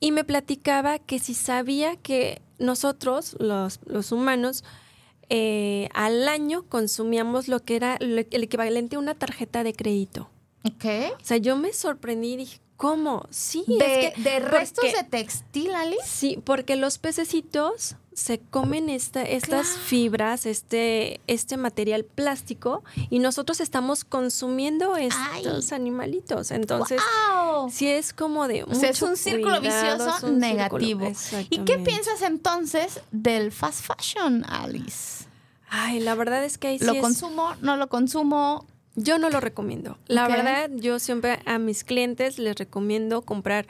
Y 0.00 0.12
me 0.12 0.24
platicaba 0.24 0.98
que 0.98 1.18
si 1.18 1.34
sabía 1.34 1.96
que 1.96 2.40
nosotros, 2.58 3.36
los, 3.38 3.80
los 3.86 4.12
humanos, 4.12 4.64
eh, 5.28 5.88
al 5.94 6.26
año 6.28 6.64
consumíamos 6.68 7.48
lo 7.48 7.60
que 7.60 7.76
era 7.76 7.96
el 8.00 8.18
equivalente 8.18 8.96
a 8.96 8.98
una 8.98 9.14
tarjeta 9.14 9.62
de 9.62 9.72
crédito. 9.74 10.28
Ok. 10.64 10.84
O 11.20 11.24
sea, 11.24 11.36
yo 11.36 11.56
me 11.56 11.72
sorprendí 11.72 12.32
y 12.32 12.36
dije, 12.38 12.60
¿cómo? 12.76 13.26
Sí, 13.30 13.64
De, 13.66 14.06
es 14.08 14.14
que 14.14 14.22
de 14.22 14.40
restos 14.40 14.84
porque- 14.84 14.96
de 15.02 15.08
textil, 15.08 15.74
Alice. 15.74 16.02
Sí, 16.04 16.38
porque 16.44 16.76
los 16.76 16.98
pececitos 16.98 17.96
se 18.20 18.38
comen 18.38 18.88
esta, 18.90 19.22
estas 19.22 19.66
Claro. 19.68 19.82
fibras, 19.86 20.46
este, 20.46 21.20
este 21.26 21.56
material 21.56 22.04
plástico, 22.04 22.84
y 23.08 23.18
nosotros 23.18 23.60
estamos 23.60 24.04
consumiendo 24.04 24.96
estos 24.96 25.72
animalitos. 25.72 26.50
Entonces, 26.50 27.00
¡Wow! 27.34 27.70
sí 27.70 27.88
es 27.88 28.12
como 28.12 28.46
de 28.46 28.64
O 28.64 28.74
sea, 28.74 28.90
es 28.90 29.00
un 29.02 29.16
círculo 29.16 29.58
cuidado, 29.60 30.04
vicioso 30.06 30.26
un 30.26 30.38
negativo. 30.38 31.06
círculo- 31.14 31.46
¿Y 31.50 31.58
qué 31.64 31.78
piensas 31.78 32.22
entonces 32.22 33.00
del 33.10 33.52
fast 33.52 33.84
fashion, 33.84 34.44
Alice? 34.48 35.24
Ay, 35.68 36.00
la 36.00 36.14
verdad 36.14 36.44
es 36.44 36.58
que 36.58 36.68
ahí 36.68 36.78
sí 36.78 36.84
¿Lo 36.84 36.92
es- 36.92 37.00
consumo? 37.00 37.54
¿No 37.62 37.76
lo 37.76 37.88
consumo? 37.88 38.66
Yo 38.96 39.18
no 39.18 39.30
lo 39.30 39.40
recomiendo. 39.40 39.96
La 40.08 40.26
verdad, 40.28 40.68
yo 40.74 40.98
siempre 40.98 41.40
a 41.46 41.58
mis 41.58 41.84
clientes 41.84 42.38
les 42.38 42.56
recomiendo 42.56 43.22
comprar 43.22 43.66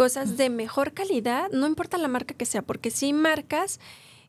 cosas 0.00 0.38
de 0.38 0.48
mejor 0.48 0.94
calidad, 0.94 1.50
no 1.52 1.66
importa 1.66 1.98
la 1.98 2.08
marca 2.08 2.32
que 2.32 2.46
sea, 2.46 2.62
porque 2.62 2.90
sí 2.90 3.12
marcas 3.12 3.80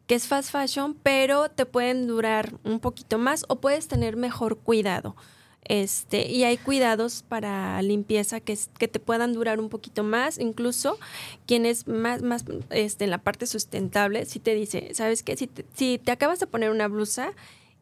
que 0.05 0.15
es 0.15 0.27
fast 0.27 0.51
fashion, 0.51 0.95
pero 1.01 1.49
te 1.49 1.65
pueden 1.65 2.07
durar 2.07 2.59
un 2.65 2.81
poquito 2.81 3.17
más 3.17 3.45
o 3.47 3.61
puedes 3.61 3.87
tener 3.87 4.17
mejor 4.17 4.57
cuidado. 4.57 5.15
Este, 5.63 6.29
y 6.29 6.43
hay 6.43 6.57
cuidados 6.57 7.23
para 7.25 7.81
limpieza 7.83 8.41
que, 8.41 8.59
que 8.77 8.89
te 8.89 8.99
puedan 8.99 9.31
durar 9.31 9.61
un 9.61 9.69
poquito 9.69 10.03
más. 10.03 10.39
Incluso 10.39 10.99
quien 11.45 11.65
es 11.65 11.87
más, 11.87 12.21
más 12.21 12.43
este, 12.71 13.05
en 13.05 13.09
la 13.09 13.19
parte 13.19 13.47
sustentable, 13.47 14.25
si 14.25 14.41
te 14.41 14.53
dice, 14.53 14.93
¿sabes 14.93 15.23
qué? 15.23 15.37
Si 15.37 15.47
te, 15.47 15.65
si 15.73 15.99
te 15.99 16.11
acabas 16.11 16.41
de 16.41 16.47
poner 16.47 16.71
una 16.71 16.89
blusa, 16.89 17.31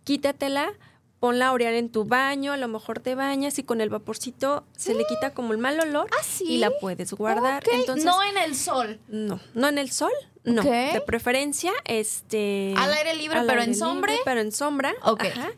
quítatela, 0.04 0.74
ponla 1.20 1.48
a 1.48 1.52
orear 1.52 1.74
en 1.74 1.90
tu 1.90 2.06
baño, 2.06 2.54
a 2.54 2.58
lo 2.58 2.68
mejor 2.68 3.00
te 3.00 3.16
bañas 3.16 3.60
y 3.60 3.64
con 3.64 3.82
el 3.82 3.90
vaporcito 3.90 4.64
se 4.78 4.94
le 4.94 5.06
quita 5.06 5.34
como 5.34 5.54
el 5.54 5.58
mal 5.60 5.80
olor 5.80 6.08
¿Ah, 6.12 6.24
sí? 6.24 6.46
y 6.48 6.58
la 6.58 6.72
puedes 6.80 7.14
guardar. 7.14 7.64
Entonces, 7.72 8.06
no 8.06 8.24
en 8.24 8.38
el 8.38 8.56
sol. 8.56 9.00
no, 9.08 9.40
no 9.54 9.68
en 9.68 9.78
el 9.78 9.92
sol, 9.92 10.12
no. 10.44 10.64
De 10.64 11.02
preferencia, 11.06 11.72
este. 11.86 12.74
Al 12.78 12.94
aire 12.94 13.14
libre, 13.16 13.40
al 13.40 13.46
pero 13.46 13.60
aire 13.60 13.72
en 13.72 13.78
sombra. 13.78 14.12
libre, 14.12 14.24
pero 14.26 14.42
en 14.42 14.52
sombra. 14.52 14.94
Ok. 15.04 15.26
ajá. 15.26 15.50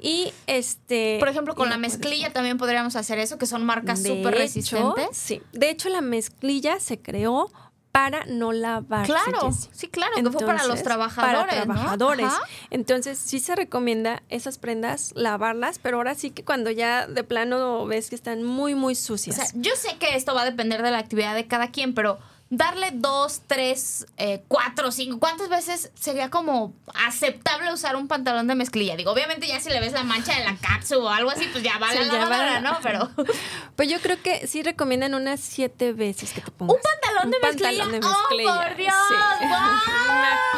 Y 0.00 0.32
este. 0.46 1.16
Por 1.18 1.28
ejemplo, 1.28 1.54
con 1.54 1.68
la 1.68 1.76
puedes 1.76 1.98
mezclilla 1.98 2.32
también 2.32 2.56
podríamos 2.58 2.96
hacer 2.96 3.18
eso, 3.18 3.38
que 3.38 3.46
son 3.46 3.64
marcas 3.64 4.02
súper 4.02 4.34
resistentes. 4.34 5.08
Sí. 5.12 5.42
De 5.52 5.70
hecho, 5.70 5.88
la 5.90 6.00
mezclilla 6.00 6.80
se 6.80 7.00
creó 7.00 7.50
para 7.92 8.24
no 8.26 8.52
lavarse. 8.52 9.12
Claro, 9.12 9.50
sí, 9.52 9.88
claro, 9.88 10.14
que 10.14 10.22
fue 10.30 10.40
para 10.46 10.52
los 10.58 10.62
Entonces, 10.62 10.84
trabajadores. 10.84 11.54
Para 11.54 11.62
trabajadores. 11.64 12.32
Entonces, 12.70 13.18
sí 13.18 13.40
se 13.40 13.56
recomienda 13.56 14.22
esas 14.28 14.58
prendas 14.58 15.12
lavarlas, 15.16 15.78
pero 15.80 15.96
ahora 15.96 16.14
sí 16.14 16.30
que 16.30 16.44
cuando 16.44 16.70
ya 16.70 17.06
de 17.06 17.24
plano 17.24 17.86
ves 17.86 18.08
que 18.08 18.14
están 18.14 18.44
muy, 18.44 18.74
muy 18.74 18.92
O 18.92 18.96
sucias. 18.96 19.36
sea, 19.36 19.46
yo 19.54 19.72
sé 19.74 19.96
que 19.98 20.14
esto 20.14 20.34
va 20.34 20.42
a 20.42 20.44
depender 20.44 20.82
de 20.82 20.92
la 20.92 20.98
actividad 20.98 21.34
de 21.34 21.46
cada 21.48 21.72
quien, 21.72 21.94
pero 21.94 22.18
darle 22.52 22.90
dos, 22.92 23.42
tres, 23.46 24.06
eh, 24.16 24.42
cuatro, 24.48 24.90
cinco, 24.90 25.20
¿cuántas 25.20 25.48
veces 25.48 25.92
sería 25.94 26.30
como 26.30 26.74
aceptable 27.06 27.72
usar 27.72 27.94
un 27.94 28.08
pantalón 28.08 28.48
de 28.48 28.56
mezclilla? 28.56 28.96
Digo, 28.96 29.12
obviamente 29.12 29.46
ya 29.46 29.60
si 29.60 29.70
le 29.70 29.78
ves 29.80 29.92
la 29.92 30.02
mancha 30.02 30.36
de 30.36 30.44
la 30.44 30.56
cápsula 30.56 31.00
o 31.04 31.08
algo 31.08 31.30
así, 31.30 31.46
pues 31.52 31.62
ya 31.62 31.78
va 31.78 31.90
a 31.90 31.94
la 31.94 32.02
ya 32.02 32.12
lavadora, 32.12 32.60
la- 32.60 32.60
¿no? 32.60 32.78
Pero 32.82 33.08
Pues 33.76 33.88
yo 33.88 34.00
creo 34.00 34.20
que 34.20 34.46
sí 34.48 34.62
recomiendan 34.64 35.14
unas 35.14 35.38
siete 35.40 35.92
veces 35.92 36.32
que 36.32 36.40
te 36.40 36.50
pongas. 36.50 36.74
un 36.76 36.82
pantalón 36.82 37.30
de 37.30 37.38
mezclilla. 37.38 37.84
pantalón 37.84 37.92
de 37.92 38.00
mezclilla, 38.08 38.52
¡Oh, 38.52 38.66
por 38.68 38.76
Dios! 38.76 38.94
sí. 39.08 39.14
¡Wow! 39.46 40.10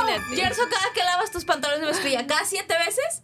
Imagínate. 0.02 0.36
Gerson, 0.42 0.68
cada 0.70 0.92
que 0.94 1.04
lavas 1.04 1.30
tus 1.30 1.44
pantalones 1.44 1.82
de 1.82 1.86
mezclilla, 1.92 2.26
¿cada 2.26 2.44
siete 2.46 2.74
veces? 2.86 3.22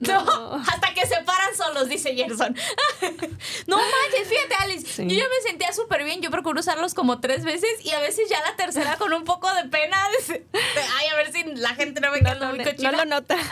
No, 0.00 0.24
No. 0.24 0.54
hasta 0.68 0.92
que 0.94 1.06
se 1.06 1.16
paran 1.22 1.56
solos, 1.56 1.88
dice 1.88 2.14
Gerson. 2.14 2.54
no 3.66 3.76
manches, 3.76 4.28
fíjate, 4.28 4.54
Alice. 4.60 4.86
Sí. 4.86 5.02
Yo 5.08 5.16
ya 5.16 5.24
me 5.28 5.48
sentía 5.48 5.72
súper 5.72 6.04
bien. 6.04 6.20
Yo 6.20 6.30
procuro 6.30 6.60
usarlos 6.60 6.94
como 6.94 7.20
tres 7.20 7.44
veces 7.44 7.70
y 7.84 7.90
a 7.90 8.00
veces 8.00 8.28
ya 8.28 8.40
la 8.42 8.56
tercera 8.56 8.96
con 8.96 9.12
un 9.12 9.24
poco 9.24 9.52
de 9.54 9.64
pena. 9.68 9.96
Ay, 10.98 11.08
a 11.08 11.16
ver 11.16 11.32
si 11.32 11.44
la 11.56 11.74
gente 11.74 12.00
no 12.00 12.10
me 12.10 12.18
queda 12.20 12.34
no, 12.34 12.48
muy 12.50 12.58
no, 12.58 12.64
cochina. 12.64 12.90
no 12.92 12.98
lo 12.98 13.04
nota. 13.06 13.36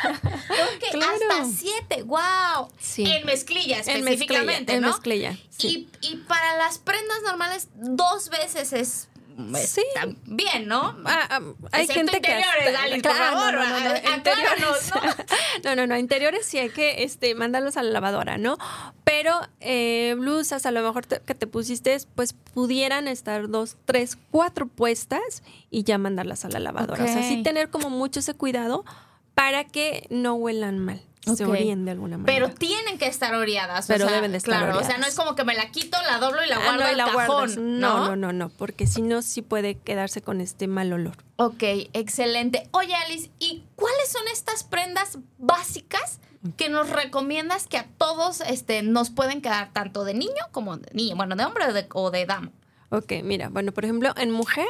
Ok, 0.44 0.90
Claro. 0.92 1.12
hasta 1.12 1.44
siete. 1.56 2.02
¡Wow! 2.02 2.70
Sí. 2.78 3.04
En 3.06 3.24
mezclilla 3.26 3.78
En 3.80 3.98
específicamente, 3.98 4.72
mezclilla, 4.72 4.76
en 4.76 4.82
mezclilla, 4.84 5.36
sí. 5.50 5.88
Y, 6.00 6.08
y 6.12 6.16
para 6.18 6.56
las 6.58 6.78
prendas 6.78 7.22
normales, 7.22 7.68
dos 7.74 8.28
veces 8.28 8.72
es. 8.72 9.08
Sí. 9.66 9.82
Bien, 10.26 10.66
¿no? 10.68 10.96
Ah, 11.04 11.26
ah, 11.30 11.40
hay 11.72 11.84
Excepto 11.84 12.12
gente 12.12 12.20
que 12.20 12.32
interiores, 12.32 12.66
hasta- 12.68 12.82
Alice, 12.82 13.00
por 13.02 13.16
Claro, 13.16 13.36
favor, 13.36 13.54
no, 13.54 13.64
no, 13.64 13.80
no, 13.80 13.88
no, 13.90 14.14
interiores. 14.16 14.92
no, 15.64 15.74
no, 15.76 15.86
no, 15.86 15.96
interiores 15.98 16.46
sí 16.46 16.58
hay 16.58 16.70
que 16.70 17.02
este, 17.04 17.34
mandarlos 17.34 17.76
a 17.76 17.82
la 17.82 17.90
lavadora, 17.90 18.38
¿no? 18.38 18.56
Pero 19.04 19.32
eh, 19.60 20.14
blusas 20.18 20.66
a 20.66 20.70
lo 20.70 20.82
mejor 20.82 21.06
te- 21.06 21.20
que 21.20 21.34
te 21.34 21.46
pusiste, 21.46 21.96
pues 22.14 22.32
pudieran 22.32 23.08
estar 23.08 23.48
dos, 23.48 23.76
tres, 23.84 24.16
cuatro 24.30 24.66
puestas 24.66 25.42
y 25.70 25.82
ya 25.84 25.98
mandarlas 25.98 26.44
a 26.44 26.48
la 26.48 26.60
lavadora. 26.60 27.04
O 27.04 27.08
sea, 27.08 27.22
sí 27.22 27.42
tener 27.42 27.70
como 27.70 27.90
mucho 27.90 28.20
ese 28.20 28.34
cuidado 28.34 28.84
para 29.34 29.64
que 29.64 30.06
no 30.10 30.34
huelan 30.34 30.78
mal, 30.78 31.02
se 31.24 31.44
Ok. 31.44 31.50
oríen 31.50 31.84
de 31.84 31.92
alguna 31.92 32.18
manera. 32.18 32.46
Pero 32.46 32.54
tienen 32.58 32.98
que 32.98 33.06
estar 33.06 33.34
oreadas. 33.34 33.86
Pero 33.86 34.04
o 34.04 34.08
sea, 34.08 34.16
deben 34.16 34.32
de 34.32 34.38
estar 34.38 34.58
Claro, 34.58 34.78
o 34.78 34.84
sea, 34.84 34.98
no 34.98 35.06
es 35.06 35.14
como 35.14 35.34
que 35.34 35.44
me 35.44 35.54
la 35.54 35.70
quito, 35.70 35.96
la 36.06 36.18
doblo 36.18 36.44
y 36.44 36.48
la 36.48 36.56
Ah, 36.56 36.62
guardo 36.64 36.80
no, 36.82 36.86
y 36.86 36.90
al 36.90 36.96
la 36.96 37.04
cajón. 37.06 37.80
¿no? 37.80 37.98
No, 37.98 38.06
no, 38.08 38.16
no, 38.16 38.32
no, 38.32 38.48
porque 38.50 38.86
si 38.86 39.02
no, 39.02 39.22
sí 39.22 39.42
puede 39.42 39.76
quedarse 39.76 40.20
con 40.22 40.40
este 40.40 40.68
mal 40.68 40.92
olor. 40.92 41.16
Ok, 41.36 41.62
excelente. 41.92 42.68
Oye, 42.72 42.94
Alice, 42.94 43.30
¿y 43.38 43.64
cuáles 43.76 44.08
son 44.10 44.22
estas 44.32 44.64
prendas 44.64 45.18
básicas 45.38 46.20
que 46.56 46.68
nos 46.68 46.90
recomiendas 46.90 47.66
que 47.66 47.78
a 47.78 47.86
todos 47.96 48.42
este, 48.42 48.82
nos 48.82 49.08
pueden 49.10 49.40
quedar 49.40 49.72
tanto 49.72 50.04
de 50.04 50.12
niño 50.14 50.44
como 50.52 50.76
de 50.76 50.88
niño? 50.92 51.16
Bueno, 51.16 51.36
de 51.36 51.44
hombre 51.44 51.64
o 51.68 51.72
de, 51.72 51.86
o 51.94 52.10
de 52.10 52.26
dama. 52.26 52.50
Ok, 52.90 53.12
mira, 53.22 53.48
bueno, 53.48 53.72
por 53.72 53.84
ejemplo, 53.84 54.12
en 54.16 54.30
mujer 54.30 54.66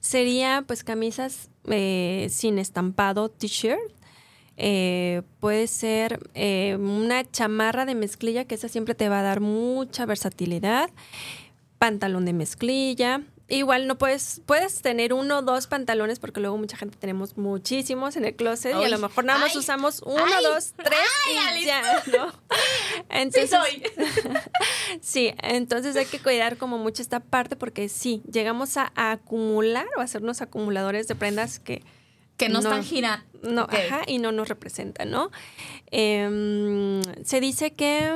sería 0.00 0.64
pues 0.66 0.82
camisas 0.84 1.48
eh, 1.68 2.26
sin 2.30 2.58
estampado, 2.58 3.28
t-shirt. 3.28 3.78
Eh, 4.56 5.22
puede 5.40 5.66
ser 5.66 6.20
eh, 6.34 6.76
una 6.78 7.28
chamarra 7.30 7.84
de 7.84 7.94
mezclilla, 7.94 8.44
que 8.44 8.54
esa 8.54 8.68
siempre 8.68 8.94
te 8.94 9.08
va 9.08 9.20
a 9.20 9.22
dar 9.22 9.40
mucha 9.40 10.06
versatilidad. 10.06 10.90
Pantalón 11.78 12.24
de 12.24 12.32
mezclilla. 12.32 13.22
Igual 13.48 13.86
no 13.86 13.98
puedes, 13.98 14.40
puedes 14.46 14.80
tener 14.80 15.12
uno 15.12 15.38
o 15.38 15.42
dos 15.42 15.66
pantalones, 15.66 16.18
porque 16.18 16.40
luego 16.40 16.56
mucha 16.56 16.76
gente 16.76 16.96
tenemos 16.96 17.36
muchísimos 17.36 18.16
en 18.16 18.24
el 18.24 18.34
closet 18.34 18.74
y 18.80 18.84
a 18.84 18.88
lo 18.88 18.98
mejor 18.98 19.24
nada 19.24 19.40
más 19.40 19.50
ay, 19.52 19.58
usamos 19.58 20.00
uno, 20.06 20.24
ay, 20.24 20.42
dos, 20.44 20.72
tres 20.76 20.98
ay, 21.50 21.62
y 21.62 21.66
ya, 21.66 21.82
¿no? 21.82 22.30
Sí 22.30 23.02
Entonces, 23.10 23.50
soy. 23.50 23.82
Sí, 25.02 25.34
entonces 25.42 25.96
hay 25.96 26.06
que 26.06 26.18
cuidar 26.18 26.56
como 26.56 26.78
mucho 26.78 27.02
esta 27.02 27.20
parte 27.20 27.56
porque 27.56 27.88
sí, 27.90 28.22
llegamos 28.30 28.76
a, 28.78 28.90
a 28.94 29.12
acumular 29.12 29.86
o 29.98 30.00
a 30.00 30.04
hacernos 30.04 30.40
acumuladores 30.40 31.06
de 31.08 31.14
prendas 31.14 31.58
que 31.58 31.82
Que 32.38 32.48
no, 32.48 32.60
No. 32.62 32.68
están 32.70 32.84
girando. 32.84 33.26
No, 33.42 33.62
ajá, 33.62 34.02
y 34.06 34.18
no 34.18 34.32
nos 34.32 34.48
representan, 34.48 35.10
¿no? 35.10 35.30
Em, 35.90 37.02
se 37.24 37.40
dice 37.40 37.72
que 37.72 38.10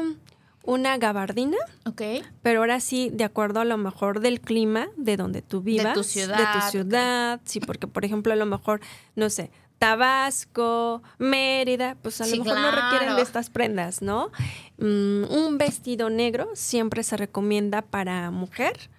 una 0.65 0.99
gabardina, 0.99 1.57
Ok. 1.85 2.03
pero 2.43 2.61
ahora 2.61 2.81
sí, 2.81 3.11
de 3.13 3.25
acuerdo 3.25 3.61
a 3.61 3.65
lo 3.65 3.77
mejor 3.77 4.21
del 4.21 4.41
clima 4.41 4.89
de 4.97 5.17
donde 5.17 5.43
tú 5.43 5.61
vivas. 5.61 5.95
tu 5.95 6.03
ciudad, 6.03 6.39
De 6.39 6.61
tu 6.61 6.71
ciudad, 6.71 7.41
sí, 7.45 7.61
porque 7.61 7.87
por 7.87 8.05
ejemplo 8.05 8.33
a 8.33 8.37
lo 8.37 8.47
mejor, 8.47 8.81
no 9.15 9.31
sé, 9.31 9.51
Tabasco, 9.79 11.03
Mérida, 11.19 11.97
pues 12.03 12.21
a 12.21 12.25
Sí, 12.25 12.37
lo 12.39 12.45
mejor 12.45 12.61
no 12.61 12.71
requieren 12.71 13.15
de 13.15 13.23
estas 13.23 13.51
prendas, 13.51 14.03
¿no? 14.03 14.31
Mm, 14.79 15.25
un 15.31 15.59
vestido 15.59 16.09
negro 16.11 16.49
siempre 16.55 17.03
se 17.03 17.17
recomienda 17.17 17.83
para 17.83 18.31
mujer. 18.31 18.91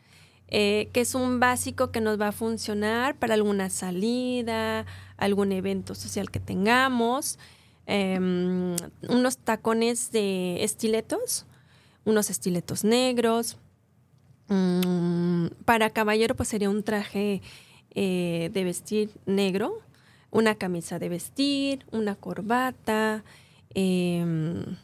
Eh, 0.49 0.89
que 0.93 1.01
es 1.01 1.13
un 1.13 1.39
básico 1.39 1.91
que 1.91 1.99
nos 1.99 2.19
va 2.19 2.29
a 2.29 2.31
funcionar 2.31 3.15
para 3.17 3.33
alguna 3.33 3.69
salida, 3.69 4.85
algún 5.17 5.51
evento 5.51 5.93
social 5.93 6.31
que 6.31 6.39
tengamos, 6.39 7.37
em, 7.85 8.75
unos 9.09 9.37
tacones 9.37 10.11
de 10.11 10.63
estiletos, 10.63 11.45
unos 12.05 12.29
estiletos 12.29 12.83
negros. 12.83 13.57
Mm, 14.47 15.47
para 15.65 15.89
caballero, 15.89 16.35
pues 16.35 16.49
sería 16.49 16.69
un 16.69 16.83
traje 16.83 17.41
eh, 17.95 18.49
de 18.53 18.63
vestir 18.63 19.09
negro, 19.25 19.81
una 20.31 20.55
camisa 20.55 20.99
de 20.99 21.09
vestir, 21.09 21.85
una 21.91 22.15
corbata, 22.15 23.23
em, 23.73 24.77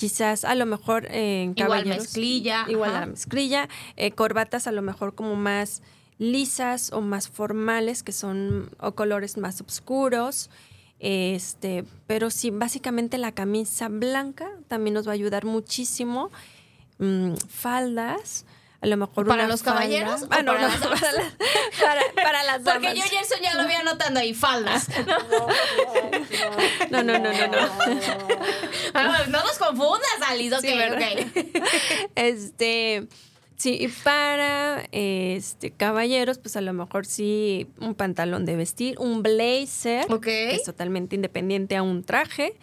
quizás 0.00 0.46
a 0.46 0.54
lo 0.54 0.64
mejor 0.64 1.04
eh, 1.10 1.42
en 1.42 1.52
Igual 1.54 1.84
mezclilla. 1.84 2.64
Igual 2.68 2.88
ajá. 2.88 2.98
a 2.98 3.00
la 3.02 3.06
mezclilla, 3.06 3.68
eh, 3.96 4.12
corbatas 4.12 4.66
a 4.66 4.72
lo 4.72 4.80
mejor 4.80 5.14
como 5.14 5.36
más 5.36 5.82
lisas 6.18 6.90
o 6.92 7.02
más 7.02 7.28
formales, 7.28 8.02
que 8.02 8.12
son 8.12 8.70
o 8.80 8.92
colores 8.92 9.36
más 9.36 9.60
oscuros. 9.60 10.48
Este, 11.00 11.84
pero 12.06 12.30
sí, 12.30 12.50
básicamente 12.50 13.18
la 13.18 13.32
camisa 13.32 13.88
blanca 13.90 14.50
también 14.68 14.94
nos 14.94 15.06
va 15.06 15.10
a 15.12 15.14
ayudar 15.14 15.44
muchísimo. 15.44 16.30
Mm, 16.98 17.34
faldas, 17.48 18.46
a 18.82 18.86
lo 18.86 18.96
mejor 18.96 19.26
¿Para 19.26 19.44
una 19.44 19.52
los 19.52 19.62
falda- 19.62 19.80
caballeros 19.80 20.22
Ah, 20.30 20.42
no, 20.42 20.52
para 20.54 20.62
no, 20.62 20.68
las 20.68 20.76
para, 21.00 21.12
las- 21.12 21.32
para- 21.80 22.12
para 22.24 22.44
las 22.44 22.64
damas. 22.64 22.82
Porque 22.82 22.98
yo, 22.98 23.02
Gerson, 23.04 23.40
ya 23.42 23.54
lo 23.54 23.66
vi 23.68 23.74
anotando 23.74 24.20
ahí, 24.20 24.32
faldas. 24.34 24.88
No, 26.90 27.02
no, 27.02 27.18
no, 27.18 27.32
no, 27.32 27.46
no. 27.48 27.58
Ah, 28.94 29.24
no 29.28 29.42
nos 29.42 29.58
confundas, 29.58 30.08
Alice. 30.28 30.54
Ok, 30.54 30.60
Sí, 30.62 30.76
¿verdad? 30.76 31.08
ok. 31.20 31.62
Este, 32.16 33.06
sí, 33.56 33.76
y 33.80 33.88
para 33.88 34.84
este 34.92 35.70
caballeros, 35.70 36.38
pues 36.38 36.56
a 36.56 36.60
lo 36.60 36.72
mejor 36.72 37.06
sí 37.06 37.68
un 37.80 37.94
pantalón 37.94 38.44
de 38.44 38.56
vestir, 38.56 38.98
un 38.98 39.22
blazer, 39.22 40.06
Ok. 40.12 40.22
que 40.24 40.54
es 40.54 40.64
totalmente 40.64 41.14
independiente 41.16 41.76
a 41.76 41.82
un 41.82 42.02
traje. 42.02 42.56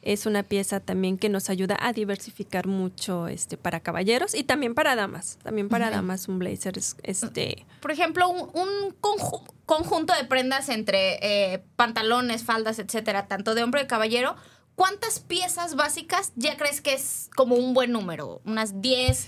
Es 0.00 0.26
una 0.26 0.42
pieza 0.44 0.80
también 0.80 1.18
que 1.18 1.28
nos 1.28 1.50
ayuda 1.50 1.76
a 1.80 1.92
diversificar 1.92 2.66
mucho 2.66 3.26
este 3.28 3.56
para 3.56 3.80
caballeros 3.80 4.34
y 4.34 4.44
también 4.44 4.74
para 4.74 4.94
damas. 4.94 5.38
También 5.42 5.68
para 5.68 5.90
damas 5.90 6.28
un 6.28 6.38
blazer 6.38 6.78
es 6.78 6.96
este 7.02 7.66
Por 7.80 7.90
ejemplo, 7.90 8.28
un, 8.28 8.48
un 8.54 8.96
conju- 9.00 9.44
conjunto 9.66 10.14
de 10.14 10.24
prendas 10.24 10.68
entre 10.68 11.18
eh, 11.54 11.62
pantalones, 11.76 12.44
faldas, 12.44 12.78
etcétera, 12.78 13.26
tanto 13.26 13.54
de 13.54 13.62
hombre 13.64 13.82
y 13.82 13.86
caballero. 13.86 14.36
¿Cuántas 14.76 15.18
piezas 15.18 15.74
básicas 15.74 16.32
ya 16.36 16.56
crees 16.56 16.80
que 16.80 16.94
es 16.94 17.28
como 17.34 17.56
un 17.56 17.74
buen 17.74 17.90
número? 17.90 18.40
¿Unas 18.44 18.80
10? 18.80 19.26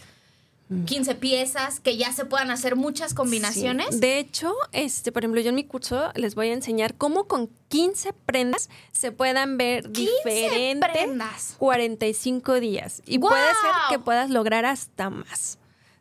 15 0.87 1.17
piezas, 1.17 1.81
que 1.81 1.97
ya 1.97 2.13
se 2.13 2.25
puedan 2.25 2.51
hacer 2.51 2.77
muchas 2.77 3.13
combinaciones. 3.13 3.89
Sí. 3.91 3.99
De 4.01 4.19
hecho, 4.19 4.55
este, 4.73 5.11
por 5.11 5.23
ejemplo, 5.25 5.41
yo 5.41 5.49
en 5.49 5.57
mi 5.57 5.65
curso 5.65 6.13
les 6.15 6.35
voy 6.37 6.51
a 6.51 6.53
enseñar 6.53 6.95
cómo 6.95 7.25
con 7.25 7.51
15 7.69 8.13
prendas 8.13 8.71
se 8.93 9.11
puedan 9.11 9.59
ver 9.59 9.91
15 9.91 10.13
diferentes 10.25 10.91
prendas. 10.93 11.57
45 11.59 12.61
días. 12.61 13.03
Y 13.05 13.19
puede 13.19 13.45
ser 13.47 13.71
que 13.89 13.99
puedas 13.99 14.31
lograr 14.31 14.65
hasta 14.65 15.11
más. 15.11 15.59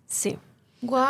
Sí. 0.08 0.38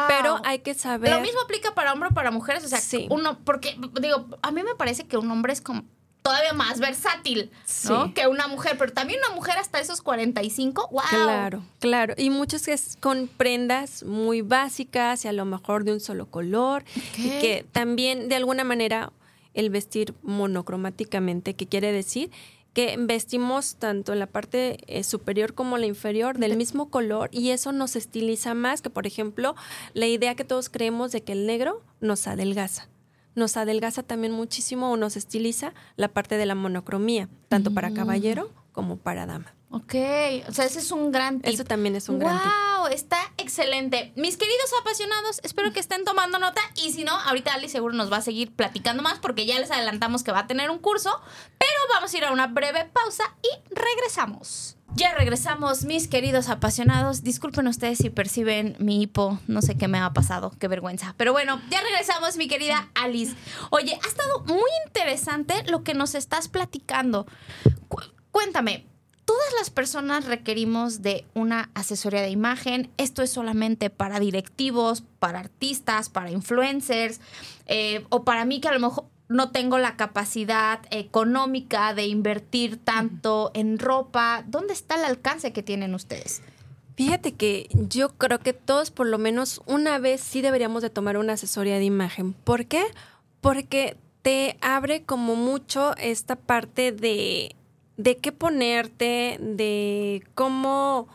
Pero 0.08 0.42
hay 0.46 0.60
que 0.60 0.74
saber. 0.74 1.12
Lo 1.12 1.20
mismo 1.22 1.42
aplica 1.42 1.76
para 1.76 1.94
hombre 1.94 2.10
o 2.10 2.14
para 2.14 2.32
mujeres, 2.32 2.64
o 2.64 2.68
sea, 2.68 2.80
Sí. 2.80 3.08
uno, 3.12 3.40
porque 3.44 3.78
digo, 4.02 4.26
a 4.42 4.52
mí 4.52 4.64
me 4.64 4.74
parece 4.76 5.06
que 5.06 5.18
un 5.18 5.30
hombre 5.30 5.54
es 5.54 5.62
como 5.62 5.84
todavía 6.22 6.54
más 6.54 6.80
versátil, 6.80 7.52
¿no? 7.86 8.14
Que 8.14 8.28
una 8.28 8.48
mujer, 8.48 8.78
pero 8.78 8.92
también 8.92 9.20
una 9.26 9.36
mujer 9.36 9.58
hasta 9.58 9.80
esos 9.80 10.02
45, 10.02 10.90
wow. 10.92 11.02
Claro, 11.10 11.64
claro. 11.80 12.14
Y 12.18 12.30
muchos 12.30 12.64
que 12.64 12.74
es 12.74 12.98
con 13.00 13.28
prendas 13.28 14.04
muy 14.04 14.42
básicas 14.42 15.26
y 15.26 15.28
a 15.28 15.34
lo 15.34 15.46
mejor 15.46 15.84
de 15.84 15.94
un 15.94 16.00
solo 16.00 16.30
color. 16.30 16.84
Y 17.18 17.30
que 17.40 17.66
también 17.72 18.30
de 18.30 18.36
alguna 18.36 18.64
manera 18.64 19.12
el 19.54 19.70
vestir 19.70 20.14
monocromáticamente, 20.22 21.56
que 21.56 21.68
quiere 21.68 21.92
decir 21.92 22.32
que 22.74 22.96
vestimos 23.00 23.76
tanto 23.76 24.14
la 24.16 24.28
parte 24.28 24.78
eh, 24.88 25.04
superior 25.04 25.54
como 25.54 25.78
la 25.78 25.88
inferior 25.88 26.38
del 26.38 26.56
mismo 26.56 26.90
color 26.90 27.30
y 27.34 27.50
eso 27.50 27.72
nos 27.72 27.96
estiliza 27.96 28.54
más 28.54 28.82
que, 28.82 28.90
por 28.90 29.08
ejemplo, 29.08 29.56
la 29.94 30.06
idea 30.06 30.36
que 30.36 30.44
todos 30.44 30.70
creemos 30.70 31.12
de 31.12 31.24
que 31.24 31.32
el 31.32 31.48
negro 31.48 31.82
nos 32.00 32.28
adelgaza. 32.28 32.88
Nos 33.36 33.58
adelgaza 33.58 34.04
también 34.04 34.34
muchísimo 34.34 34.92
o 34.92 34.98
nos 34.98 35.16
estiliza 35.16 35.74
la 35.96 36.10
parte 36.10 36.38
de 36.38 36.46
la 36.46 36.56
monocromía, 36.56 37.30
tanto 37.48 37.74
para 37.74 37.94
caballero 37.94 38.52
como 38.72 38.98
para 38.98 39.26
dama. 39.26 39.54
Ok, 39.72 39.94
o 40.48 40.52
sea, 40.52 40.66
ese 40.66 40.80
es 40.80 40.92
un 40.92 41.12
gran 41.12 41.42
tip. 41.42 41.54
Eso 41.54 41.64
también 41.64 41.96
es 41.96 42.10
un 42.10 42.18
gran 42.18 42.40
tip. 42.42 42.52
Wow, 42.80 42.88
está 42.88 43.18
excelente. 43.38 44.12
Mis 44.16 44.36
queridos 44.36 44.72
apasionados, 44.82 45.40
espero 45.44 45.72
que 45.72 45.80
estén 45.80 46.04
tomando 46.06 46.40
nota 46.40 46.62
y 46.76 46.92
si 46.92 47.04
no, 47.04 47.12
ahorita 47.12 47.54
Ali 47.54 47.70
seguro 47.70 47.94
nos 47.94 48.12
va 48.12 48.18
a 48.18 48.22
seguir 48.22 48.52
platicando 48.52 49.04
más 49.04 49.20
porque 49.20 49.46
ya 49.46 49.60
les 49.60 49.70
adelantamos 49.70 50.24
que 50.24 50.32
va 50.32 50.40
a 50.40 50.48
tener 50.48 50.72
un 50.72 50.80
curso, 50.80 51.22
pero 51.60 51.72
vamos 51.94 52.12
a 52.12 52.18
ir 52.18 52.26
a 52.26 52.32
una 52.32 52.48
breve 52.48 52.86
pausa 52.86 53.24
y 53.44 53.76
regresamos. 53.76 54.79
Ya 54.96 55.14
regresamos, 55.16 55.86
mis 55.86 56.08
queridos 56.08 56.50
apasionados. 56.50 57.24
Disculpen 57.24 57.68
ustedes 57.68 58.00
si 58.00 58.10
perciben 58.10 58.76
mi 58.80 59.02
hipo, 59.02 59.40
no 59.48 59.62
sé 59.62 59.78
qué 59.78 59.88
me 59.88 60.00
ha 60.00 60.12
pasado, 60.12 60.52
qué 60.60 60.68
vergüenza. 60.68 61.14
Pero 61.16 61.32
bueno, 61.32 61.62
ya 61.70 61.80
regresamos, 61.82 62.36
mi 62.38 62.48
querida 62.48 62.90
Alice. 62.96 63.34
Oye, 63.70 63.98
ha 64.04 64.08
estado 64.08 64.42
muy 64.46 64.70
interesante 64.86 65.54
lo 65.68 65.84
que 65.84 65.94
nos 65.94 66.16
estás 66.16 66.50
platicando. 66.50 67.28
Cu- 67.88 68.02
cuéntame, 68.32 68.88
todas 69.24 69.54
las 69.58 69.70
personas 69.70 70.26
requerimos 70.26 71.02
de 71.02 71.26
una 71.34 71.70
asesoría 71.76 72.22
de 72.22 72.32
imagen. 72.32 72.92
Esto 72.98 73.22
es 73.22 73.32
solamente 73.32 73.90
para 73.90 74.20
directivos, 74.20 75.04
para 75.20 75.40
artistas, 75.40 76.10
para 76.10 76.32
influencers, 76.32 77.22
eh, 77.68 78.06
o 78.10 78.26
para 78.26 78.44
mí 78.44 78.60
que 78.60 78.68
a 78.68 78.74
lo 78.74 78.80
mejor 78.82 79.06
no 79.30 79.52
tengo 79.52 79.78
la 79.78 79.96
capacidad 79.96 80.80
económica 80.90 81.94
de 81.94 82.08
invertir 82.08 82.78
tanto 82.78 83.52
en 83.54 83.78
ropa. 83.78 84.44
¿Dónde 84.48 84.74
está 84.74 84.96
el 84.96 85.06
alcance 85.06 85.54
que 85.54 85.64
tienen 85.64 85.94
ustedes? 85.94 86.42
Fíjate 86.96 87.34
que 87.34 87.70
yo 87.72 88.10
creo 88.10 88.40
que 88.40 88.54
todos 88.54 88.92
por 88.92 89.08
lo 89.08 89.18
menos 89.20 89.62
una 89.68 90.00
vez 90.00 90.20
sí 90.20 90.42
deberíamos 90.42 90.82
de 90.82 90.90
tomar 90.90 91.18
una 91.18 91.34
asesoría 91.34 91.78
de 91.78 91.86
imagen. 91.86 92.34
¿Por 92.34 92.66
qué? 92.66 92.84
Porque 93.40 93.96
te 94.24 94.58
abre 94.62 95.04
como 95.04 95.36
mucho 95.36 95.96
esta 95.98 96.36
parte 96.36 96.92
de, 96.92 97.56
de 97.98 98.18
qué 98.18 98.32
ponerte, 98.32 99.38
de 99.40 100.24
cómo 100.34 101.08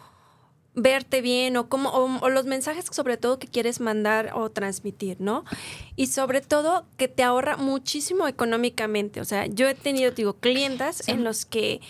verte 0.75 1.21
bien 1.21 1.57
o 1.57 1.69
cómo 1.69 1.91
o, 1.91 2.19
o 2.21 2.29
los 2.31 2.47
mensajes 2.47 2.87
sobre 2.91 3.17
todo 3.17 3.39
que 3.39 3.47
quieres 3.47 3.81
mandar 3.81 4.33
o 4.35 4.51
transmitir, 4.51 5.21
¿no? 5.21 5.45
Y 5.97 6.09
sobre 6.09 6.41
todo 6.41 6.87
que 6.97 7.09
te 7.09 7.23
ahorra 7.23 7.57
muchísimo 7.57 8.27
económicamente. 8.29 9.21
O 9.21 9.25
sea, 9.25 9.47
yo 9.47 9.69
he 9.69 9.75
tenido, 9.75 10.11
digo, 10.11 10.35
clientas 10.35 11.09
en 11.09 11.25
los 11.25 11.45
que 11.47 11.81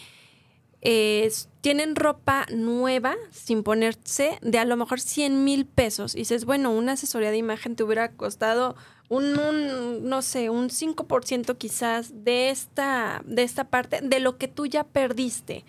eh, 0.86 1.32
tienen 1.62 1.96
ropa 1.96 2.44
nueva 2.52 3.16
sin 3.30 3.62
ponerse 3.62 4.38
de 4.42 4.58
a 4.58 4.66
lo 4.66 4.76
mejor 4.76 5.00
100 5.00 5.42
mil 5.42 5.64
pesos. 5.64 6.14
Y 6.14 6.18
dices, 6.18 6.44
bueno, 6.44 6.70
una 6.70 6.92
asesoría 6.92 7.30
de 7.30 7.38
imagen 7.38 7.74
te 7.74 7.84
hubiera 7.84 8.12
costado 8.12 8.76
un, 9.08 9.38
un, 9.38 10.06
no 10.06 10.20
sé, 10.20 10.50
un 10.50 10.68
5% 10.68 11.56
quizás 11.56 12.24
de 12.24 12.50
esta, 12.50 13.22
de 13.24 13.44
esta 13.44 13.64
parte, 13.64 14.00
de 14.02 14.20
lo 14.20 14.36
que 14.36 14.46
tú 14.46 14.66
ya 14.66 14.84
perdiste. 14.84 15.64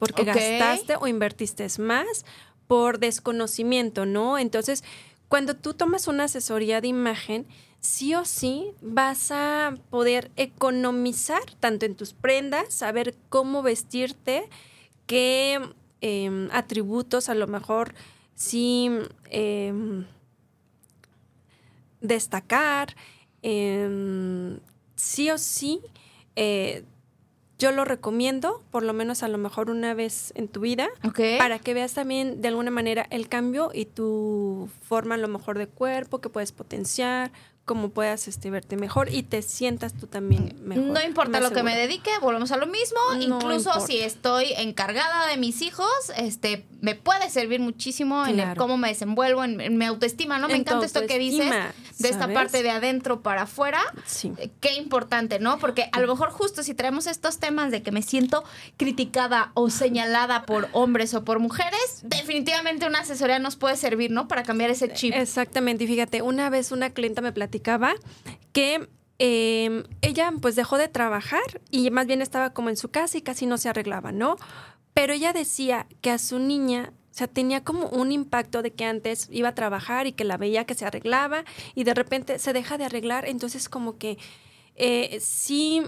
Porque 0.00 0.24
gastaste 0.24 0.96
o 0.96 1.06
invertiste 1.06 1.66
más 1.78 2.24
por 2.66 2.98
desconocimiento, 2.98 4.06
¿no? 4.06 4.38
Entonces, 4.38 4.82
cuando 5.28 5.54
tú 5.54 5.74
tomas 5.74 6.08
una 6.08 6.24
asesoría 6.24 6.80
de 6.80 6.88
imagen, 6.88 7.46
sí 7.80 8.14
o 8.14 8.24
sí 8.24 8.72
vas 8.80 9.30
a 9.30 9.74
poder 9.90 10.30
economizar 10.36 11.42
tanto 11.60 11.86
en 11.86 11.94
tus 11.94 12.14
prendas, 12.14 12.72
saber 12.72 13.14
cómo 13.28 13.62
vestirte, 13.62 14.48
qué 15.06 15.60
em, 16.00 16.48
atributos 16.50 17.28
a 17.28 17.34
lo 17.34 17.46
mejor 17.46 17.94
sí 18.34 18.90
em, 19.30 20.06
destacar, 22.00 22.96
em, 23.42 24.58
sí 24.96 25.30
o 25.30 25.38
sí. 25.38 25.80
Yo 27.60 27.70
lo 27.72 27.84
recomiendo, 27.84 28.62
por 28.70 28.82
lo 28.82 28.92
menos 28.94 29.22
a 29.22 29.28
lo 29.28 29.36
mejor 29.38 29.68
una 29.70 29.92
vez 29.94 30.32
en 30.34 30.48
tu 30.48 30.60
vida, 30.60 30.88
Ok. 31.06 31.20
para 31.38 31.58
que 31.58 31.74
veas 31.74 31.92
también 31.92 32.40
de 32.40 32.48
alguna 32.48 32.70
manera 32.70 33.06
el 33.10 33.28
cambio 33.28 33.70
y 33.74 33.84
tu 33.84 34.68
forma 34.82 35.14
a 35.16 35.18
lo 35.18 35.28
mejor 35.28 35.58
de 35.58 35.66
cuerpo 35.68 36.20
que 36.22 36.30
puedes 36.30 36.52
potenciar, 36.52 37.30
cómo 37.70 37.90
puedas 37.90 38.26
este, 38.26 38.50
verte 38.50 38.76
mejor 38.76 39.14
y 39.14 39.22
te 39.22 39.42
sientas 39.42 39.94
tú 39.94 40.08
también 40.08 40.56
mejor. 40.64 40.86
No 40.86 41.00
importa 41.00 41.38
lo 41.38 41.52
que 41.52 41.62
me 41.62 41.76
dedique, 41.76 42.10
volvemos 42.20 42.50
a 42.50 42.56
lo 42.56 42.66
mismo. 42.66 42.98
No 43.14 43.22
Incluso 43.22 43.68
importa. 43.70 43.86
si 43.86 44.00
estoy 44.00 44.46
encargada 44.56 45.28
de 45.28 45.36
mis 45.36 45.62
hijos, 45.62 45.88
este, 46.16 46.66
me 46.80 46.96
puede 46.96 47.30
servir 47.30 47.60
muchísimo 47.60 48.26
en 48.26 48.40
el 48.40 48.56
cómo 48.56 48.76
me 48.76 48.88
desenvuelvo, 48.88 49.44
en, 49.44 49.60
en 49.60 49.78
mi 49.78 49.84
autoestima, 49.84 50.40
¿no? 50.40 50.48
Me 50.48 50.54
En 50.54 50.62
encanta 50.62 50.84
esto 50.84 51.06
que 51.06 51.20
dices 51.20 51.48
de 51.98 52.08
esta 52.08 52.22
¿sabes? 52.22 52.34
parte 52.34 52.64
de 52.64 52.70
adentro 52.70 53.20
para 53.20 53.42
afuera. 53.42 53.80
Sí. 54.04 54.32
Eh, 54.38 54.50
Qué 54.58 54.74
importante, 54.74 55.38
¿no? 55.38 55.60
Porque 55.60 55.88
a 55.92 56.00
lo 56.00 56.08
mejor 56.08 56.30
justo 56.30 56.64
si 56.64 56.74
traemos 56.74 57.06
estos 57.06 57.38
temas 57.38 57.70
de 57.70 57.84
que 57.84 57.92
me 57.92 58.02
siento 58.02 58.42
criticada 58.78 59.52
o 59.54 59.70
señalada 59.70 60.42
por 60.44 60.68
hombres 60.72 61.14
o 61.14 61.22
por 61.24 61.38
mujeres, 61.38 62.00
definitivamente 62.02 62.84
una 62.86 63.00
asesoría 63.00 63.38
nos 63.38 63.54
puede 63.54 63.76
servir, 63.76 64.10
¿no? 64.10 64.26
Para 64.26 64.42
cambiar 64.42 64.70
ese 64.70 64.92
chip. 64.92 65.14
Exactamente, 65.14 65.84
y 65.84 65.86
fíjate, 65.86 66.22
una 66.22 66.50
vez 66.50 66.72
una 66.72 66.90
clienta 66.90 67.20
me 67.20 67.30
que 68.52 68.88
eh, 69.18 69.84
ella 70.00 70.32
pues 70.40 70.56
dejó 70.56 70.78
de 70.78 70.88
trabajar 70.88 71.60
y 71.70 71.90
más 71.90 72.06
bien 72.06 72.22
estaba 72.22 72.54
como 72.54 72.70
en 72.70 72.76
su 72.76 72.90
casa 72.90 73.18
y 73.18 73.22
casi 73.22 73.46
no 73.46 73.58
se 73.58 73.68
arreglaba, 73.68 74.12
¿no? 74.12 74.36
Pero 74.94 75.12
ella 75.12 75.32
decía 75.32 75.86
que 76.00 76.10
a 76.10 76.18
su 76.18 76.38
niña, 76.38 76.92
o 77.10 77.14
sea, 77.14 77.26
tenía 77.26 77.62
como 77.62 77.86
un 77.88 78.12
impacto 78.12 78.62
de 78.62 78.72
que 78.72 78.84
antes 78.84 79.28
iba 79.30 79.50
a 79.50 79.54
trabajar 79.54 80.06
y 80.06 80.12
que 80.12 80.24
la 80.24 80.36
veía 80.36 80.64
que 80.64 80.74
se 80.74 80.86
arreglaba 80.86 81.44
y 81.74 81.84
de 81.84 81.94
repente 81.94 82.38
se 82.38 82.52
deja 82.52 82.78
de 82.78 82.84
arreglar, 82.86 83.28
entonces 83.28 83.68
como 83.68 83.98
que 83.98 84.18
eh, 84.74 85.18
sí 85.20 85.82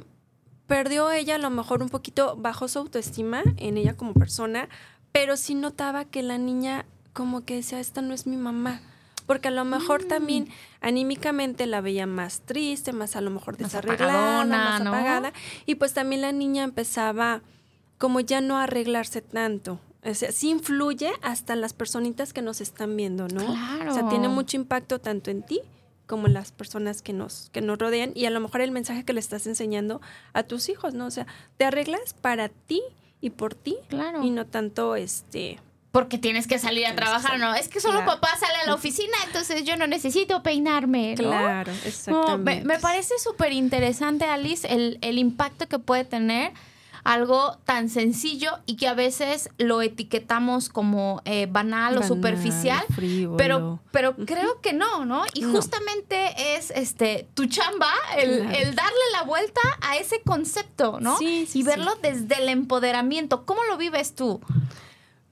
perdió 0.66 1.10
ella 1.10 1.36
a 1.36 1.38
lo 1.38 1.50
mejor 1.50 1.82
un 1.82 1.88
poquito 1.88 2.36
bajo 2.36 2.68
su 2.68 2.78
autoestima 2.78 3.42
en 3.56 3.76
ella 3.76 3.96
como 3.96 4.14
persona, 4.14 4.68
pero 5.10 5.36
sí 5.36 5.54
notaba 5.54 6.04
que 6.04 6.22
la 6.22 6.38
niña 6.38 6.86
como 7.12 7.44
que 7.44 7.56
decía, 7.56 7.80
esta 7.80 8.02
no 8.02 8.14
es 8.14 8.26
mi 8.26 8.36
mamá. 8.36 8.80
Porque 9.26 9.48
a 9.48 9.50
lo 9.52 9.64
mejor 9.64 10.04
también 10.04 10.48
anímicamente 10.80 11.66
la 11.66 11.80
veía 11.80 12.06
más 12.06 12.40
triste, 12.40 12.92
más 12.92 13.16
a 13.16 13.20
lo 13.20 13.30
mejor 13.30 13.54
Más 13.60 13.72
desarreglada, 13.72 14.44
más 14.44 14.82
¿no? 14.82 14.90
apagada. 14.90 15.32
Y 15.66 15.76
pues 15.76 15.94
también 15.94 16.20
la 16.22 16.32
niña 16.32 16.64
empezaba 16.64 17.42
como 17.98 18.20
ya 18.20 18.40
no 18.40 18.58
a 18.58 18.64
arreglarse 18.64 19.22
tanto. 19.22 19.78
O 20.04 20.14
sea, 20.14 20.32
sí 20.32 20.50
influye 20.50 21.12
hasta 21.22 21.52
en 21.52 21.60
las 21.60 21.72
personitas 21.74 22.32
que 22.32 22.42
nos 22.42 22.60
están 22.60 22.96
viendo, 22.96 23.28
¿no? 23.28 23.46
Claro. 23.46 23.92
O 23.92 23.94
sea, 23.94 24.08
tiene 24.08 24.28
mucho 24.28 24.56
impacto 24.56 24.98
tanto 25.00 25.30
en 25.30 25.42
ti 25.44 25.60
como 26.08 26.26
en 26.26 26.34
las 26.34 26.50
personas 26.50 27.00
que 27.00 27.12
nos, 27.12 27.48
que 27.52 27.60
nos 27.60 27.78
rodean 27.78 28.10
y 28.14 28.26
a 28.26 28.30
lo 28.30 28.40
mejor 28.40 28.60
el 28.60 28.72
mensaje 28.72 29.04
que 29.04 29.12
le 29.12 29.20
estás 29.20 29.46
enseñando 29.46 30.00
a 30.32 30.42
tus 30.42 30.68
hijos, 30.68 30.92
¿no? 30.94 31.06
O 31.06 31.10
sea, 31.12 31.26
te 31.56 31.64
arreglas 31.64 32.14
para 32.20 32.48
ti 32.48 32.82
y 33.20 33.30
por 33.30 33.54
ti 33.54 33.76
Claro. 33.88 34.24
y 34.24 34.30
no 34.30 34.44
tanto 34.46 34.96
este 34.96 35.60
Porque 35.93 36.16
tienes 36.18 36.47
que 36.47 36.59
salir 36.59 36.86
a 36.86 36.95
trabajar. 36.97 37.38
¿no? 37.38 37.55
Es 37.55 37.68
que 37.68 37.78
solo 37.80 37.99
Claro. 38.03 38.12
papá 38.20 38.36
sale 38.40 38.57
a 38.64 38.66
la 38.66 38.74
oficina, 38.74 39.12
entonces 39.26 39.62
yo 39.64 39.76
no 39.76 39.86
necesito 39.86 40.43
peinarme, 40.43 41.14
¿no? 41.16 41.28
Claro, 41.28 41.70
No, 41.72 41.78
exactamente. 41.84 42.64
me, 42.64 42.74
me 42.74 42.78
parece 42.80 43.14
súper 43.18 43.53
interesante, 43.53 44.24
Alice, 44.24 44.66
el, 44.72 44.99
el 45.03 45.18
impacto 45.18 45.68
que 45.68 45.78
puede 45.78 46.05
tener 46.05 46.53
algo 47.05 47.59
tan 47.64 47.88
sencillo 47.90 48.61
y 48.64 48.76
que 48.76 48.86
a 48.86 48.95
veces 48.95 49.51
lo 49.59 49.82
etiquetamos 49.82 50.68
como 50.68 51.20
eh, 51.24 51.47
banal, 51.51 51.95
o 51.97 52.01
Banal, 52.01 52.09
superficial, 52.09 52.84
frívolo. 52.95 53.36
pero, 53.36 53.80
pero 53.90 54.14
creo 54.24 54.61
que 54.61 54.72
no, 54.72 55.05
¿no? 55.05 55.24
Y 55.34 55.40
No. 55.43 55.51
justamente 55.51 56.55
es 56.57 56.70
este 56.70 57.26
tu 57.34 57.47
chamba 57.47 57.90
el, 58.16 58.38
Claro. 58.43 58.57
el 58.57 58.74
darle 58.76 59.05
la 59.14 59.24
vuelta 59.24 59.61
a 59.80 59.97
ese 59.97 60.20
concepto, 60.22 61.01
¿no? 61.01 61.18
Sí, 61.18 61.45
sí, 61.51 61.59
y 61.59 61.62
sí. 61.62 61.66
verlo 61.68 61.93
desde 62.01 62.36
el 62.40 62.49
empoderamiento. 62.49 63.45
¿Cómo 63.47 63.64
lo 63.64 63.76
vives 63.76 64.14
tú? 64.14 64.40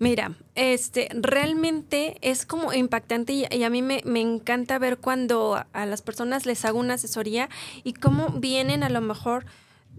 Mira, 0.01 0.35
este, 0.55 1.09
realmente 1.13 2.17
es 2.23 2.47
como 2.47 2.73
impactante 2.73 3.35
y, 3.35 3.63
a 3.63 3.69
mí 3.69 3.83
me, 3.83 4.01
encanta 4.19 4.79
ver 4.79 4.97
cuando 4.97 5.63
a 5.75 5.85
las 5.85 6.01
personas 6.01 6.47
les 6.47 6.65
hago 6.65 6.79
una 6.79 6.95
asesoría 6.95 7.51
y 7.85 7.93
cómo 7.93 8.31
vienen 8.31 8.83
a 8.83 8.89
lo 8.89 9.03
mejor, 9.03 9.45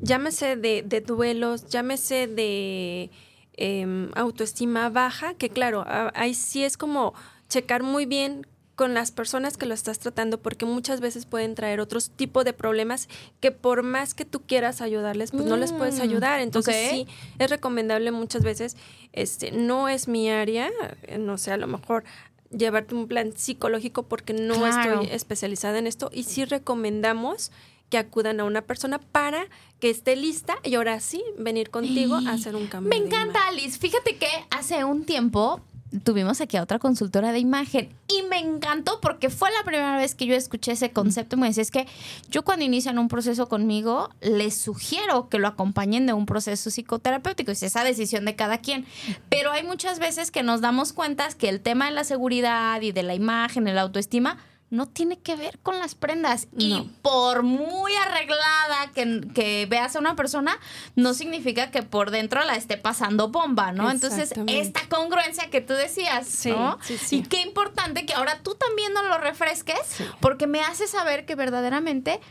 llámese 0.01 0.55
de, 0.55 1.03
duelos, 1.05 1.67
llámese 1.67 2.25
de 2.25 3.11
em, 3.53 4.09
autoestima 4.15 4.89
baja, 4.89 5.35
que 5.35 5.51
claro, 5.51 5.85
ahí 6.15 6.33
sí 6.33 6.63
es 6.63 6.77
como 6.77 7.13
checar 7.47 7.83
muy 7.83 8.07
bien 8.07 8.47
con 8.81 8.95
las 8.95 9.11
personas 9.11 9.57
que 9.57 9.67
lo 9.67 9.75
estás 9.75 9.99
tratando 9.99 10.41
porque 10.41 10.65
muchas 10.65 11.01
veces 11.01 11.27
pueden 11.27 11.53
traer 11.53 11.79
otros 11.79 12.09
tipos 12.09 12.43
de 12.45 12.51
problemas 12.51 13.09
que 13.39 13.51
por 13.51 13.83
más 13.83 14.15
que 14.15 14.25
tú 14.25 14.41
quieras 14.41 14.81
ayudarles, 14.81 15.29
pues 15.29 15.45
no 15.45 15.55
les 15.55 15.71
puedes 15.71 15.99
mm, 15.99 16.01
ayudar. 16.01 16.41
Entonces 16.41 16.89
sí, 16.89 17.07
es 17.37 17.51
recomendable 17.51 18.09
muchas 18.09 18.41
veces, 18.41 18.75
este, 19.13 19.51
no 19.51 19.87
es 19.87 20.07
mi 20.07 20.31
área, 20.31 20.71
eh, 21.03 21.19
no 21.19 21.37
sé, 21.37 21.51
a 21.51 21.57
lo 21.57 21.67
mejor 21.67 22.05
llevarte 22.49 22.95
un 22.95 23.07
plan 23.07 23.33
psicológico 23.37 24.01
porque 24.01 24.33
no 24.33 24.65
estoy 24.65 25.09
especializada 25.11 25.77
en 25.77 25.85
esto 25.85 26.09
y 26.11 26.23
sí 26.23 26.43
recomendamos 26.45 27.51
que 27.91 27.99
acudan 27.99 28.39
a 28.39 28.45
una 28.45 28.63
persona 28.63 28.97
para 28.97 29.45
que 29.79 29.91
esté 29.91 30.15
lista 30.15 30.55
y 30.63 30.73
ahora 30.73 30.99
sí 31.01 31.23
venir 31.37 31.69
contigo 31.69 32.15
a 32.15 32.31
hacer 32.31 32.55
un 32.55 32.65
cambio. 32.65 32.89
Me 32.89 32.95
encanta, 32.95 33.47
Alice. 33.47 33.77
Fíjate 33.77 34.15
que 34.15 34.29
hace 34.49 34.83
un 34.85 35.03
tiempo 35.05 35.61
tuvimos 36.03 36.41
aquí 36.41 36.57
a 36.57 36.63
otra 36.63 36.79
consultora 36.79 37.31
de 37.31 37.39
imagen 37.39 37.89
y 38.07 38.23
me 38.23 38.39
encantó 38.39 38.99
porque 39.01 39.29
fue 39.29 39.49
la 39.51 39.63
primera 39.63 39.97
vez 39.97 40.15
que 40.15 40.25
yo 40.25 40.35
escuché 40.35 40.71
ese 40.71 40.91
concepto 40.91 41.35
y 41.35 41.39
me 41.39 41.47
decía, 41.47 41.63
es 41.63 41.71
que 41.71 41.87
yo 42.29 42.43
cuando 42.43 42.65
inician 42.65 42.97
un 42.97 43.07
proceso 43.07 43.47
conmigo, 43.47 44.09
les 44.21 44.55
sugiero 44.55 45.29
que 45.29 45.39
lo 45.39 45.47
acompañen 45.47 46.05
de 46.05 46.13
un 46.13 46.25
proceso 46.25 46.69
psicoterapéutico, 46.69 47.51
es 47.51 47.63
esa 47.63 47.83
decisión 47.83 48.25
de 48.25 48.35
cada 48.35 48.59
quien. 48.59 48.85
Pero 49.29 49.51
hay 49.51 49.63
muchas 49.63 49.99
veces 49.99 50.31
que 50.31 50.43
nos 50.43 50.61
damos 50.61 50.93
cuenta 50.93 51.27
que 51.29 51.49
el 51.49 51.61
tema 51.61 51.85
de 51.85 51.91
la 51.91 52.03
seguridad 52.03 52.81
y 52.81 52.91
de 52.91 53.03
la 53.03 53.13
imagen, 53.13 53.67
el 53.67 53.77
autoestima, 53.77 54.37
no 54.71 54.87
tiene 54.87 55.19
que 55.19 55.35
ver 55.35 55.59
con 55.59 55.77
las 55.77 55.95
prendas. 55.95 56.47
Y 56.57 56.89
por 57.01 57.43
muy 57.43 57.93
arreglada 57.93 58.91
que, 58.95 59.67
veas 59.69 59.95
a 59.95 59.99
una 59.99 60.15
persona, 60.15 60.57
no 60.95 61.13
significa 61.13 61.71
que 61.71 61.83
por 61.83 62.09
dentro 62.09 62.43
la 62.45 62.55
esté 62.55 62.77
pasando 62.77 63.27
bomba, 63.27 63.73
¿no? 63.73 63.91
Entonces, 63.91 64.33
esta 64.47 64.81
congruencia 64.87 65.49
que 65.49 65.59
tú 65.61 65.73
decías, 65.73 66.45
¿no? 66.45 66.79
Y 67.11 67.23
qué 67.23 67.41
importante 67.41 68.05
que 68.05 68.13
ahora 68.13 68.39
tú 68.41 68.55
también 68.55 68.93
nos 68.93 69.05
lo 69.05 69.17
refresques, 69.17 69.77
porque 70.21 70.47
me 70.47 70.61
hace 70.61 70.87
saber 70.87 71.25
que 71.25 71.35
verdaderamente 71.35 72.21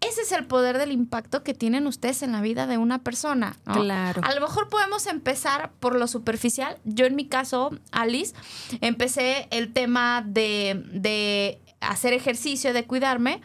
ese 0.00 0.22
es 0.22 0.32
el 0.32 0.46
poder 0.46 0.78
del 0.78 0.92
impacto 0.92 1.42
que 1.42 1.54
tienen 1.54 1.86
ustedes 1.86 2.22
en 2.22 2.32
la 2.32 2.40
vida 2.40 2.66
de 2.66 2.78
una 2.78 3.02
persona. 3.02 3.56
Claro. 3.64 4.22
A 4.24 4.34
lo 4.34 4.40
mejor 4.40 4.68
podemos 4.68 5.06
empezar 5.06 5.72
por 5.80 5.96
lo 5.96 6.06
superficial. 6.06 6.78
Yo 6.84 7.06
en 7.06 7.16
mi 7.16 7.26
caso, 7.26 7.70
Alice, 7.90 8.34
empecé 8.80 9.48
el 9.50 9.72
tema 9.72 10.22
de, 10.24 10.82
de 10.92 11.60
hacer 11.80 12.12
ejercicio, 12.12 12.72
de 12.72 12.84
cuidarme 12.86 13.40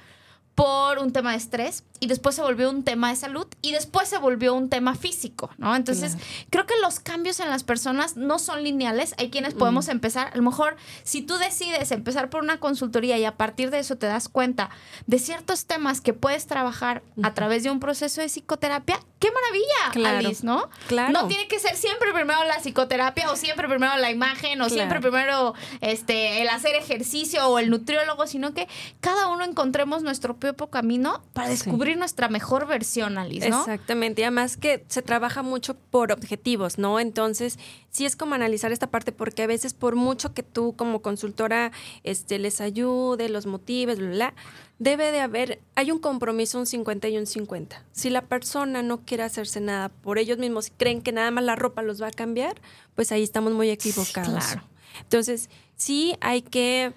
por 0.55 0.99
un 0.99 1.11
tema 1.11 1.31
de 1.31 1.38
estrés 1.38 1.84
y 2.03 2.07
después 2.07 2.35
se 2.35 2.41
volvió 2.41 2.69
un 2.69 2.83
tema 2.83 3.11
de 3.11 3.15
salud 3.15 3.47
y 3.61 3.71
después 3.71 4.09
se 4.09 4.17
volvió 4.17 4.53
un 4.53 4.67
tema 4.67 4.93
físico, 4.93 5.51
¿no? 5.57 5.73
Entonces, 5.73 6.17
creo 6.49 6.65
que 6.65 6.73
los 6.81 6.99
cambios 6.99 7.39
en 7.39 7.49
las 7.49 7.63
personas 7.63 8.17
no 8.17 8.39
son 8.39 8.61
lineales. 8.61 9.15
Hay 9.17 9.29
quienes 9.29 9.53
podemos 9.53 9.87
empezar, 9.87 10.27
a 10.33 10.35
lo 10.35 10.43
mejor, 10.43 10.75
si 11.05 11.21
tú 11.21 11.37
decides 11.37 11.91
empezar 11.91 12.29
por 12.29 12.43
una 12.43 12.59
consultoría 12.59 13.17
y 13.17 13.23
a 13.23 13.37
partir 13.37 13.71
de 13.71 13.79
eso 13.79 13.95
te 13.95 14.05
das 14.05 14.27
cuenta 14.27 14.69
de 15.07 15.17
ciertos 15.17 15.65
temas 15.65 16.01
que 16.01 16.13
puedes 16.13 16.45
trabajar 16.45 17.03
a 17.23 17.33
través 17.33 17.63
de 17.63 17.71
un 17.71 17.79
proceso 17.79 18.19
de 18.19 18.27
psicoterapia, 18.27 18.99
qué 19.19 19.29
maravilla, 19.31 20.17
Alice, 20.17 20.45
¿no? 20.45 20.69
Claro. 20.89 21.13
No 21.13 21.27
tiene 21.27 21.47
que 21.47 21.57
ser 21.57 21.77
siempre 21.77 22.11
primero 22.11 22.43
la 22.43 22.59
psicoterapia 22.59 23.31
o 23.31 23.37
siempre 23.37 23.69
primero 23.69 23.95
la 23.95 24.11
imagen 24.11 24.61
o 24.61 24.67
siempre 24.67 24.99
primero 24.99 25.53
este 25.79 26.41
el 26.41 26.49
hacer 26.49 26.75
ejercicio 26.75 27.47
o 27.47 27.59
el 27.59 27.69
nutriólogo, 27.69 28.27
sino 28.27 28.53
que 28.53 28.67
cada 28.99 29.27
uno 29.27 29.45
encontremos 29.45 30.03
nuestro 30.03 30.35
propio 30.35 30.69
camino 30.69 31.23
para 31.31 31.47
descubrir 31.47 31.92
nuestra 31.97 32.29
mejor 32.29 32.67
versión, 32.67 33.17
Alice, 33.17 33.49
¿no? 33.49 33.59
Exactamente. 33.59 34.21
Y 34.21 34.23
además 34.25 34.57
que 34.57 34.83
se 34.87 35.01
trabaja 35.01 35.43
mucho 35.43 35.75
por 35.75 36.11
objetivos, 36.11 36.77
¿no? 36.77 36.99
Entonces, 36.99 37.59
sí 37.89 38.05
es 38.05 38.15
como 38.15 38.35
analizar 38.35 38.71
esta 38.71 38.87
parte 38.87 39.11
porque 39.11 39.43
a 39.43 39.47
veces 39.47 39.73
por 39.73 39.95
mucho 39.95 40.33
que 40.33 40.43
tú 40.43 40.75
como 40.75 41.01
consultora 41.01 41.71
este, 42.03 42.39
les 42.39 42.61
ayude, 42.61 43.29
los 43.29 43.45
motives, 43.45 43.99
bla, 43.99 44.09
bla, 44.09 44.33
debe 44.79 45.11
de 45.11 45.21
haber, 45.21 45.59
hay 45.75 45.91
un 45.91 45.99
compromiso, 45.99 46.59
un 46.59 46.65
50 46.65 47.07
y 47.09 47.17
un 47.17 47.25
50. 47.25 47.83
Si 47.91 48.09
la 48.09 48.21
persona 48.23 48.83
no 48.83 49.01
quiere 49.01 49.23
hacerse 49.23 49.61
nada 49.61 49.89
por 49.89 50.17
ellos 50.17 50.37
mismos 50.37 50.67
y 50.67 50.71
creen 50.71 51.01
que 51.01 51.11
nada 51.11 51.31
más 51.31 51.43
la 51.43 51.55
ropa 51.55 51.81
los 51.81 52.01
va 52.01 52.07
a 52.07 52.11
cambiar, 52.11 52.55
pues 52.95 53.11
ahí 53.11 53.23
estamos 53.23 53.53
muy 53.53 53.69
equivocados. 53.69 54.45
Claro. 54.45 54.63
Entonces, 55.01 55.49
sí 55.75 56.15
hay 56.21 56.41
que 56.41 56.93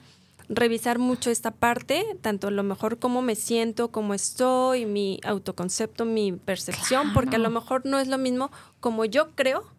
revisar 0.49 0.99
mucho 0.99 1.30
esta 1.30 1.51
parte, 1.51 2.05
tanto 2.20 2.49
a 2.49 2.51
lo 2.51 2.62
mejor 2.62 2.99
cómo 2.99 3.22
me 3.22 3.34
siento, 3.34 3.90
cómo 3.90 4.14
estoy, 4.14 4.86
mi 4.86 5.20
autoconcepto, 5.24 6.05
mi 6.05 6.32
percepción, 6.32 7.12
porque 7.12 7.36
a 7.36 7.40
lo 7.40 7.51
mejor 7.51 7.84
no 7.84 7.99
es 7.99 8.09
lo 8.09 8.18
mismo 8.18 8.51
como 8.80 9.05
yo 9.05 9.34
creo 9.34 9.76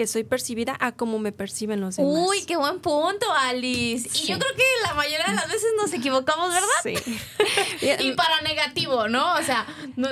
que 0.00 0.06
soy 0.06 0.24
percibida 0.24 0.78
a 0.80 0.92
cómo 0.92 1.18
me 1.18 1.30
perciben 1.30 1.82
los 1.82 1.96
demás. 1.96 2.26
Uy, 2.26 2.46
qué 2.46 2.56
buen 2.56 2.80
punto, 2.80 3.30
Alice. 3.32 4.08
Y 4.14 4.28
yo 4.28 4.38
creo 4.38 4.54
que 4.56 4.62
la 4.82 4.94
mayoría 4.94 5.26
de 5.26 5.34
las 5.34 5.46
veces 5.46 5.68
nos 5.76 5.92
equivocamos, 5.92 6.54
¿verdad? 6.54 6.68
Sí. 6.82 7.20
y 7.98 8.12
para 8.12 8.40
negativo, 8.40 9.08
¿no? 9.08 9.34
O 9.34 9.42
sea, 9.42 9.66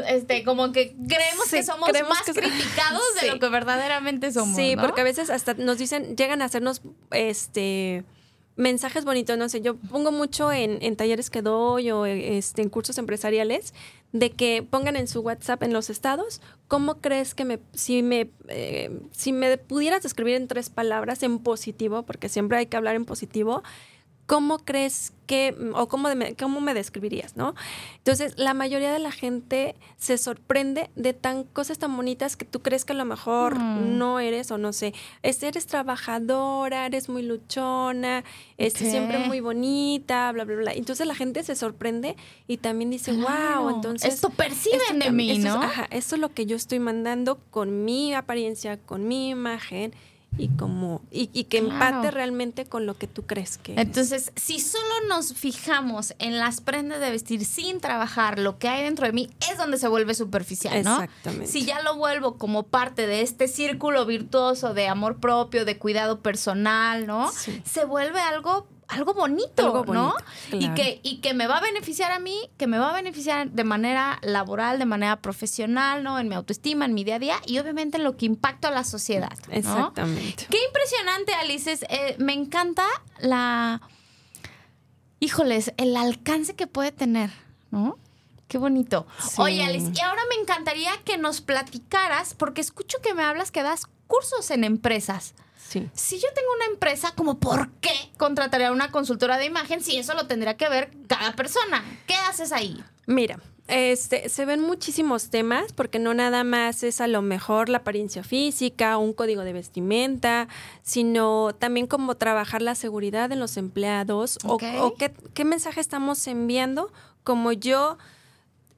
este, 0.08 0.44
como 0.44 0.72
que 0.72 0.94
creemos 1.08 1.48
que 1.50 1.62
somos 1.62 1.90
más 2.06 2.22
criticados 2.22 3.02
de 3.18 3.28
lo 3.32 3.38
que 3.38 3.48
verdaderamente 3.48 4.30
somos. 4.30 4.54
Sí, 4.56 4.76
porque 4.78 5.00
a 5.00 5.04
veces 5.04 5.30
hasta 5.30 5.54
nos 5.54 5.78
dicen, 5.78 6.18
llegan 6.18 6.42
a 6.42 6.44
hacernos 6.44 6.82
este 7.10 8.04
mensajes 8.58 9.04
bonitos, 9.04 9.38
no 9.38 9.48
sé, 9.48 9.60
yo 9.60 9.76
pongo 9.76 10.10
mucho 10.10 10.50
en, 10.52 10.78
en 10.82 10.96
talleres 10.96 11.30
que 11.30 11.42
doy 11.42 11.92
o 11.92 12.04
este, 12.04 12.60
en 12.60 12.68
cursos 12.68 12.98
empresariales 12.98 13.72
de 14.12 14.30
que 14.30 14.66
pongan 14.68 14.96
en 14.96 15.06
su 15.06 15.20
WhatsApp 15.20 15.62
en 15.62 15.72
los 15.72 15.90
estados, 15.90 16.40
¿cómo 16.66 16.96
crees 17.00 17.34
que 17.36 17.44
me, 17.44 17.60
si 17.72 18.02
me, 18.02 18.30
eh, 18.48 19.00
si 19.12 19.32
me 19.32 19.58
pudieras 19.58 20.02
describir 20.02 20.34
en 20.34 20.48
tres 20.48 20.70
palabras 20.70 21.22
en 21.22 21.38
positivo, 21.38 22.02
porque 22.02 22.28
siempre 22.28 22.58
hay 22.58 22.66
que 22.66 22.76
hablar 22.76 22.96
en 22.96 23.04
positivo, 23.04 23.62
¿cómo 24.28 24.58
crees 24.58 25.14
que, 25.26 25.56
o 25.74 25.88
cómo, 25.88 26.14
me, 26.14 26.36
cómo 26.36 26.60
me 26.60 26.74
describirías, 26.74 27.34
no? 27.38 27.54
Entonces, 27.96 28.34
la 28.36 28.52
mayoría 28.52 28.92
de 28.92 28.98
la 28.98 29.10
gente 29.10 29.74
se 29.96 30.18
sorprende 30.18 30.90
de 30.96 31.14
tan 31.14 31.44
cosas 31.44 31.78
tan 31.78 31.96
bonitas 31.96 32.36
que 32.36 32.44
tú 32.44 32.60
crees 32.60 32.84
que 32.84 32.92
a 32.92 32.96
lo 32.96 33.06
mejor 33.06 33.58
mm. 33.58 33.96
no 33.96 34.20
eres 34.20 34.50
o 34.50 34.58
no 34.58 34.74
sé. 34.74 34.92
eres 35.22 35.66
trabajadora, 35.66 36.84
eres 36.84 37.08
muy 37.08 37.22
luchona, 37.22 38.22
este, 38.58 38.90
siempre 38.90 39.18
muy 39.18 39.40
bonita, 39.40 40.30
bla, 40.32 40.44
bla, 40.44 40.56
bla. 40.56 40.72
Entonces, 40.74 41.06
la 41.06 41.14
gente 41.14 41.42
se 41.42 41.56
sorprende 41.56 42.14
y 42.46 42.58
también 42.58 42.90
dice, 42.90 43.12
wow, 43.12 43.70
entonces... 43.70 44.12
Esto 44.12 44.28
perciben 44.28 44.98
de 44.98 45.10
mí, 45.10 45.38
¿no? 45.38 45.62
ajá, 45.62 45.88
esto 45.90 46.16
es 46.16 46.20
lo 46.20 46.34
que 46.34 46.44
yo 46.44 46.54
estoy 46.54 46.80
mandando 46.80 47.38
con 47.50 47.86
mi 47.86 48.12
apariencia, 48.12 48.76
con 48.76 49.08
mi 49.08 49.30
imagen 49.30 49.94
y 50.38 50.48
como 50.48 51.02
y, 51.10 51.44
que 51.44 51.58
empate 51.58 52.10
realmente 52.10 52.66
con 52.66 52.86
lo 52.86 52.96
que 52.96 53.06
tú 53.06 53.26
crees 53.26 53.58
que 53.58 53.74
entonces 53.78 54.32
si 54.36 54.60
solo 54.60 55.06
nos 55.08 55.34
fijamos 55.34 56.14
en 56.18 56.38
las 56.38 56.60
prendas 56.60 57.00
de 57.00 57.10
vestir 57.10 57.44
sin 57.44 57.80
trabajar 57.80 58.38
lo 58.38 58.58
que 58.58 58.68
hay 58.68 58.84
dentro 58.84 59.06
de 59.06 59.12
mí 59.12 59.28
es 59.50 59.58
donde 59.58 59.76
se 59.76 59.88
vuelve 59.88 60.14
superficial 60.14 60.82
no 60.84 60.94
exactamente. 60.94 61.46
Si 61.48 61.64
ya 61.64 61.82
lo 61.82 61.96
vuelvo 61.96 62.38
como 62.38 62.62
parte 62.62 63.06
de 63.06 63.22
este 63.22 63.48
círculo 63.48 64.06
virtuoso 64.06 64.72
de 64.72 64.88
amor 64.88 65.18
propio 65.18 65.64
de 65.64 65.76
cuidado 65.78 66.20
personal 66.20 67.06
no 67.06 67.30
se 67.64 67.84
vuelve 67.84 68.20
algo 68.20 68.66
algo 68.88 69.12
bonito, 69.12 69.84
¿no? 69.86 70.14
Y, 70.50 70.68
que, 70.70 71.00
y 71.02 71.18
que 71.18 71.34
me 71.34 71.46
va 71.46 71.58
a 71.58 71.60
beneficiar 71.60 72.10
a 72.10 72.18
mí, 72.18 72.50
que 72.56 72.66
me 72.66 72.78
va 72.78 72.90
a 72.90 72.92
beneficiar 72.94 73.50
de 73.50 73.64
manera 73.64 74.18
laboral, 74.22 74.78
de 74.78 74.86
manera 74.86 75.20
profesional, 75.20 76.02
¿no? 76.02 76.18
En 76.18 76.28
mi 76.28 76.34
autoestima, 76.34 76.86
en 76.86 76.94
mi 76.94 77.04
día 77.04 77.16
a 77.16 77.18
día 77.18 77.36
y 77.46 77.58
obviamente 77.58 77.98
en 77.98 78.04
lo 78.04 78.16
que 78.16 78.26
impacta 78.26 78.68
a 78.68 78.70
la 78.70 78.84
sociedad. 78.84 79.36
Exactamente. 79.50 80.46
Qué 80.50 80.58
impresionante, 80.66 81.34
Alice. 81.34 81.78
Eh, 81.88 82.16
me 82.18 82.32
encanta 82.32 82.84
la... 83.20 83.82
Híjoles, 85.20 85.72
el 85.76 85.96
alcance 85.96 86.54
que 86.54 86.66
puede 86.66 86.92
tener, 86.92 87.30
¿no? 87.70 87.98
Qué 88.46 88.56
bonito. 88.56 89.06
Oye, 89.36 89.62
Alice, 89.62 89.92
y 89.94 90.00
ahora 90.00 90.22
me 90.30 90.40
encantaría 90.40 90.92
que 91.04 91.18
nos 91.18 91.42
platicaras, 91.42 92.32
porque 92.32 92.62
escucho 92.62 92.98
que 93.02 93.12
me 93.12 93.22
hablas 93.22 93.50
que 93.50 93.62
das 93.62 93.86
cursos 94.06 94.50
en 94.50 94.64
empresas. 94.64 95.34
Si 95.92 96.18
yo 96.18 96.28
tengo 96.34 96.48
una 96.56 96.66
empresa, 96.66 97.12
como 97.14 97.38
por 97.38 97.70
qué 97.80 97.92
contrataría 98.16 98.72
una 98.72 98.90
consultora 98.90 99.36
de 99.38 99.46
imagen 99.46 99.82
si 99.82 99.96
eso 99.96 100.14
lo 100.14 100.26
tendría 100.26 100.56
que 100.56 100.68
ver 100.68 100.90
cada 101.06 101.32
persona? 101.32 101.84
¿Qué 102.06 102.14
haces 102.14 102.52
ahí? 102.52 102.82
Mira, 103.06 103.38
este, 103.68 104.30
se 104.30 104.46
ven 104.46 104.60
muchísimos 104.60 105.28
temas 105.28 105.72
porque 105.74 105.98
no 105.98 106.14
nada 106.14 106.42
más 106.42 106.82
es 106.82 107.02
a 107.02 107.06
lo 107.06 107.20
mejor 107.20 107.68
la 107.68 107.78
apariencia 107.78 108.24
física, 108.24 108.96
un 108.96 109.12
código 109.12 109.44
de 109.44 109.52
vestimenta, 109.52 110.48
sino 110.82 111.54
también 111.58 111.86
como 111.86 112.14
trabajar 112.16 112.62
la 112.62 112.74
seguridad 112.74 113.30
en 113.30 113.40
los 113.40 113.58
empleados 113.58 114.38
o, 114.44 114.56
qué, 114.96 115.12
qué 115.34 115.44
mensaje 115.44 115.80
estamos 115.80 116.26
enviando 116.26 116.90
como 117.24 117.52
yo 117.52 117.98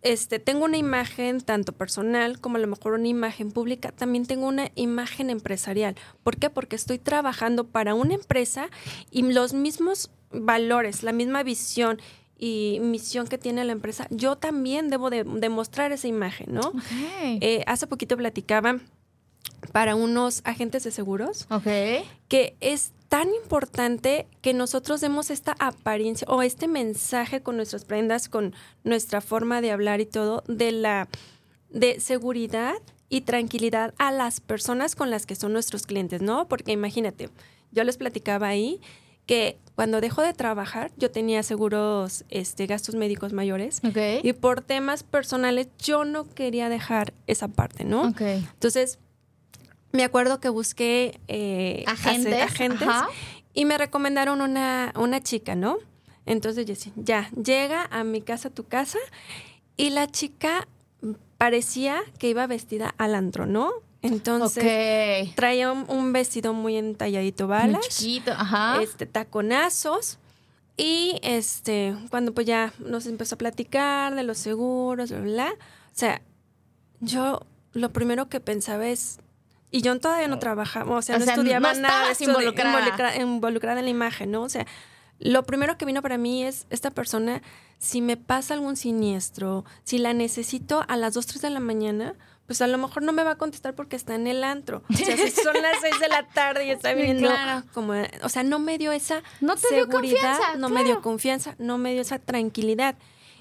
este, 0.02 0.38
tengo 0.38 0.64
una 0.64 0.78
imagen 0.78 1.40
tanto 1.40 1.72
personal 1.72 2.40
como 2.40 2.56
a 2.56 2.60
lo 2.60 2.66
mejor 2.66 2.94
una 2.94 3.08
imagen 3.08 3.52
pública, 3.52 3.92
también 3.92 4.26
tengo 4.26 4.46
una 4.46 4.70
imagen 4.74 5.30
empresarial. 5.30 5.96
¿Por 6.22 6.36
qué? 6.36 6.50
Porque 6.50 6.76
estoy 6.76 6.98
trabajando 6.98 7.64
para 7.68 7.94
una 7.94 8.14
empresa 8.14 8.70
y 9.10 9.22
los 9.22 9.52
mismos 9.52 10.10
valores, 10.30 11.02
la 11.02 11.12
misma 11.12 11.42
visión 11.42 12.00
y 12.38 12.78
misión 12.80 13.26
que 13.26 13.36
tiene 13.36 13.64
la 13.64 13.72
empresa, 13.72 14.06
yo 14.10 14.36
también 14.36 14.88
debo 14.88 15.10
de 15.10 15.24
demostrar 15.24 15.92
esa 15.92 16.08
imagen, 16.08 16.54
¿no? 16.54 16.72
Eh, 17.42 17.62
hace 17.66 17.86
poquito 17.86 18.16
platicaba 18.16 18.78
para 19.72 19.94
unos 19.94 20.42
agentes 20.44 20.84
de 20.84 20.90
seguros 20.90 21.46
que 22.28 22.56
es 22.60 22.92
tan 23.08 23.28
importante 23.34 24.26
que 24.40 24.54
nosotros 24.54 25.00
demos 25.00 25.30
esta 25.30 25.54
apariencia 25.58 26.26
o 26.30 26.42
este 26.42 26.68
mensaje 26.68 27.42
con 27.42 27.56
nuestras 27.56 27.84
prendas, 27.84 28.28
con 28.28 28.54
nuestra 28.84 29.20
forma 29.20 29.60
de 29.60 29.72
hablar 29.72 30.00
y 30.00 30.06
todo, 30.06 30.44
de 30.46 30.72
la 30.72 31.08
de 31.70 32.00
seguridad 32.00 32.74
y 33.08 33.22
tranquilidad 33.22 33.94
a 33.98 34.12
las 34.12 34.40
personas 34.40 34.94
con 34.94 35.10
las 35.10 35.26
que 35.26 35.34
son 35.34 35.52
nuestros 35.52 35.86
clientes, 35.86 36.22
¿no? 36.22 36.48
Porque 36.48 36.72
imagínate, 36.72 37.28
yo 37.72 37.84
les 37.84 37.96
platicaba 37.96 38.48
ahí 38.48 38.80
que 39.26 39.58
cuando 39.74 40.00
dejo 40.00 40.22
de 40.22 40.32
trabajar 40.32 40.90
yo 40.96 41.10
tenía 41.10 41.42
seguros 41.42 42.24
este 42.28 42.66
gastos 42.66 42.94
médicos 42.94 43.32
mayores 43.32 43.80
y 44.22 44.32
por 44.32 44.60
temas 44.60 45.02
personales 45.02 45.68
yo 45.78 46.04
no 46.04 46.28
quería 46.28 46.68
dejar 46.68 47.12
esa 47.26 47.48
parte, 47.48 47.84
¿no? 47.84 48.08
Entonces 48.18 48.98
me 49.92 50.04
acuerdo 50.04 50.40
que 50.40 50.48
busqué 50.48 51.20
eh, 51.28 51.84
agentes, 51.86 52.50
y 53.52 53.64
me 53.64 53.78
recomendaron 53.78 54.40
una, 54.40 54.92
una 54.96 55.20
chica, 55.20 55.54
¿no? 55.54 55.78
Entonces 56.26 56.66
yo 56.66 56.74
decía, 56.74 56.92
ya, 56.96 57.30
llega 57.30 57.88
a 57.90 58.04
mi 58.04 58.22
casa, 58.22 58.50
tu 58.50 58.64
casa, 58.64 58.98
y 59.76 59.90
la 59.90 60.06
chica 60.06 60.68
parecía 61.38 62.00
que 62.18 62.28
iba 62.28 62.46
vestida 62.46 62.94
al 62.98 63.14
antro, 63.14 63.46
¿no? 63.46 63.72
Entonces 64.02 65.34
traía 65.34 65.72
un, 65.72 66.12
vestido 66.12 66.54
muy 66.54 66.76
entalladito, 66.76 67.48
balas, 67.48 67.88
chiquito, 67.88 68.32
ajá. 68.32 68.80
este 68.82 69.04
taconazos 69.04 70.18
y 70.76 71.18
este 71.22 71.94
cuando 72.08 72.32
pues 72.32 72.46
ya 72.46 72.72
nos 72.78 73.04
empezó 73.06 73.34
a 73.34 73.38
platicar 73.38 74.14
de 74.14 74.22
los 74.22 74.38
seguros, 74.38 75.10
bla, 75.10 75.20
bla, 75.20 75.32
bla. 75.32 75.52
O 75.52 75.92
sea, 75.92 76.22
yo 77.00 77.42
lo 77.72 77.92
primero 77.92 78.28
que 78.30 78.40
pensaba 78.40 78.88
es 78.88 79.18
y 79.70 79.82
yo 79.82 79.98
todavía 79.98 80.28
no 80.28 80.38
trabajaba, 80.38 80.96
o 80.96 81.02
sea, 81.02 81.18
no 81.18 81.24
estudiaba 81.24 81.72
nada, 81.74 82.12
involucrada. 82.18 83.16
involucrada 83.16 83.78
en 83.78 83.84
la 83.84 83.90
imagen, 83.90 84.30
¿no? 84.30 84.42
O 84.42 84.48
sea, 84.48 84.66
lo 85.18 85.44
primero 85.44 85.76
que 85.76 85.84
vino 85.84 86.02
para 86.02 86.18
mí 86.18 86.44
es 86.44 86.66
esta 86.70 86.90
persona, 86.90 87.42
si 87.78 88.00
me 88.00 88.16
pasa 88.16 88.54
algún 88.54 88.76
siniestro, 88.76 89.64
si 89.84 89.98
la 89.98 90.12
necesito 90.12 90.84
a 90.88 90.96
las 90.96 91.14
2, 91.14 91.26
3 91.26 91.42
de 91.42 91.50
la 91.50 91.60
mañana, 91.60 92.14
pues 92.46 92.62
a 92.62 92.66
lo 92.66 92.78
mejor 92.78 93.04
no 93.04 93.12
me 93.12 93.22
va 93.22 93.32
a 93.32 93.38
contestar 93.38 93.74
porque 93.76 93.94
está 93.94 94.16
en 94.16 94.26
el 94.26 94.42
antro. 94.42 94.82
O 94.88 94.96
sea, 94.96 95.16
si 95.16 95.30
son 95.30 95.54
las 95.54 95.80
6 95.80 96.00
de 96.00 96.08
la 96.08 96.26
tarde 96.26 96.64
y 96.64 96.70
está 96.72 96.92
viniendo 96.94 97.30
como, 97.72 97.92
o 98.22 98.28
sea, 98.28 98.42
no 98.42 98.58
me 98.58 98.76
dio 98.76 98.90
esa 98.90 99.22
no 99.40 99.54
te 99.54 99.68
seguridad, 99.68 100.36
no 100.58 100.68
me 100.68 100.82
dio 100.82 101.00
confianza, 101.00 101.54
no 101.58 101.78
me 101.78 101.92
dio 101.92 102.02
esa 102.02 102.18
tranquilidad. 102.18 102.96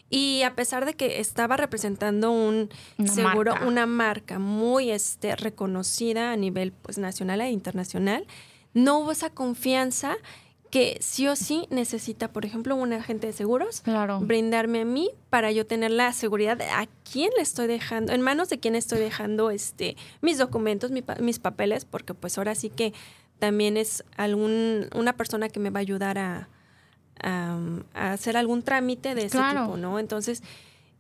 Y 0.10 0.42
a 0.44 0.56
pesar 0.56 0.86
de 0.86 0.94
que 0.94 1.20
estaba 1.20 1.56
representando 1.58 2.32
un 2.32 2.70
seguro, 3.06 3.54
una 3.66 3.86
marca 3.86 4.40
muy 4.40 4.90
este, 4.90 5.36
reconocida 5.36 6.32
a 6.32 6.36
nivel 6.36 6.72
pues, 6.72 6.98
nacional 6.98 7.42
e 7.42 7.52
internacional, 7.52 8.26
no 8.74 9.00
hubo 9.00 9.12
esa 9.12 9.30
confianza 9.30 10.18
que 10.70 10.98
sí 11.02 11.28
o 11.28 11.36
sí 11.36 11.68
necesita, 11.72 12.32
por 12.32 12.46
ejemplo, 12.46 12.76
un 12.76 12.94
agente 12.94 13.28
de 13.28 13.34
seguros, 13.34 13.82
brindarme 14.22 14.82
a 14.82 14.86
mí 14.86 15.10
para 15.30 15.52
yo 15.52 15.66
tener 15.66 15.92
la 15.92 16.14
seguridad 16.14 16.58
de 16.58 16.66
a 16.66 16.88
quién 17.12 17.32
le 17.36 17.42
estoy 17.42 17.68
dejando, 17.68 18.14
en 18.14 18.22
manos 18.22 18.50
de 18.50 18.60
quién 18.60 18.76
estoy 18.76 19.00
dejando 19.00 19.50
este 19.50 19.96
mis 20.22 20.38
documentos, 20.38 20.92
mis 20.92 21.40
papeles, 21.40 21.86
porque 21.86 22.14
pues 22.14 22.38
ahora 22.38 22.54
sí 22.54 22.70
que 22.70 22.94
también 23.40 23.78
es 23.78 24.04
algún 24.16 24.90
una 24.94 25.14
persona 25.14 25.50
que 25.50 25.60
me 25.60 25.72
va 25.72 25.80
a 25.80 25.82
ayudar 25.82 26.20
a, 26.20 26.50
a, 27.22 27.58
hacer 27.94 28.38
algún 28.38 28.64
trámite 28.64 29.16
de 29.16 29.26
ese 29.26 29.38
tipo, 29.38 29.78
¿no? 29.78 30.00
Entonces, 30.00 30.44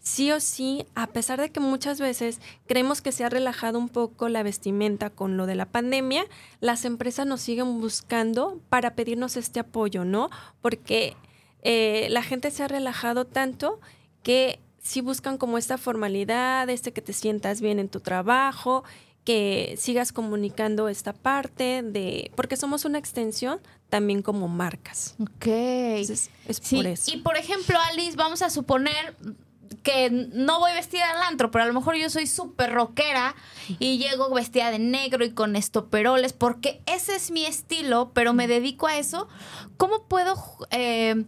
sí 0.01 0.31
o 0.31 0.39
sí, 0.39 0.85
a 0.95 1.07
pesar 1.07 1.39
de 1.39 1.49
que 1.51 1.59
muchas 1.59 1.99
veces 1.99 2.39
creemos 2.67 3.01
que 3.01 3.11
se 3.11 3.23
ha 3.23 3.29
relajado 3.29 3.77
un 3.79 3.89
poco 3.89 4.29
la 4.29 4.43
vestimenta 4.43 5.09
con 5.09 5.37
lo 5.37 5.45
de 5.45 5.55
la 5.55 5.65
pandemia, 5.65 6.25
las 6.61 6.85
empresas 6.85 7.25
nos 7.25 7.41
siguen 7.41 7.79
buscando 7.79 8.59
para 8.69 8.95
pedirnos 8.95 9.37
este 9.37 9.59
apoyo, 9.59 10.05
¿no? 10.05 10.29
Porque 10.61 11.15
eh, 11.61 12.07
la 12.09 12.23
gente 12.23 12.51
se 12.51 12.63
ha 12.63 12.67
relajado 12.67 13.25
tanto 13.25 13.79
que 14.23 14.59
sí 14.81 15.01
buscan 15.01 15.37
como 15.37 15.57
esta 15.57 15.77
formalidad, 15.77 16.69
este 16.69 16.93
que 16.93 17.01
te 17.01 17.13
sientas 17.13 17.61
bien 17.61 17.79
en 17.79 17.89
tu 17.89 17.99
trabajo, 17.99 18.83
que 19.23 19.75
sigas 19.77 20.11
comunicando 20.11 20.89
esta 20.89 21.13
parte 21.13 21.83
de, 21.83 22.31
porque 22.35 22.57
somos 22.57 22.85
una 22.85 22.97
extensión 22.97 23.59
también 23.89 24.21
como 24.21 24.47
marcas. 24.47 25.15
Ok. 25.19 25.47
es 25.47 26.29
por 26.71 26.85
eso. 26.87 27.11
Y 27.13 27.17
por 27.17 27.37
ejemplo, 27.37 27.77
Alice, 27.91 28.15
vamos 28.15 28.41
a 28.41 28.49
suponer 28.49 29.15
que 29.83 30.09
no 30.09 30.59
voy 30.59 30.73
vestida 30.73 31.09
al 31.11 31.21
antro, 31.23 31.51
pero 31.51 31.63
a 31.63 31.67
lo 31.67 31.73
mejor 31.73 31.95
yo 31.95 32.09
soy 32.09 32.27
súper 32.27 32.71
rockera 32.73 33.35
y 33.79 33.97
llego 33.97 34.33
vestida 34.33 34.71
de 34.71 34.79
negro 34.79 35.25
y 35.25 35.31
con 35.31 35.55
estoperoles, 35.55 36.33
porque 36.33 36.81
ese 36.85 37.15
es 37.15 37.31
mi 37.31 37.45
estilo, 37.45 38.11
pero 38.13 38.33
me 38.33 38.47
dedico 38.47 38.87
a 38.87 38.97
eso. 38.97 39.27
¿Cómo 39.77 40.03
puedo 40.07 40.35
eh, 40.71 41.25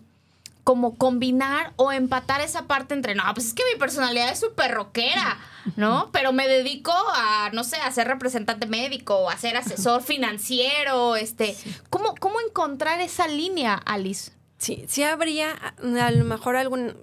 como 0.63 0.97
combinar 0.97 1.73
o 1.75 1.91
empatar 1.91 2.41
esa 2.41 2.67
parte 2.67 2.93
entre, 2.93 3.15
no, 3.15 3.23
pues 3.33 3.47
es 3.47 3.53
que 3.53 3.63
mi 3.73 3.79
personalidad 3.79 4.31
es 4.31 4.39
súper 4.39 4.71
rockera, 4.71 5.39
¿no? 5.75 6.09
Pero 6.11 6.33
me 6.33 6.47
dedico 6.47 6.93
a, 7.15 7.49
no 7.53 7.63
sé, 7.63 7.77
a 7.77 7.91
ser 7.91 8.07
representante 8.07 8.67
médico 8.67 9.15
o 9.15 9.29
a 9.29 9.37
ser 9.37 9.57
asesor 9.57 10.01
financiero, 10.03 11.15
este, 11.15 11.55
¿cómo, 11.89 12.15
¿cómo 12.19 12.39
encontrar 12.41 13.01
esa 13.01 13.27
línea, 13.27 13.73
Alice? 13.73 14.31
Sí, 14.57 14.85
sí 14.87 15.01
habría 15.01 15.53
a 15.53 16.11
lo 16.11 16.23
mejor 16.23 16.55
algún 16.55 16.95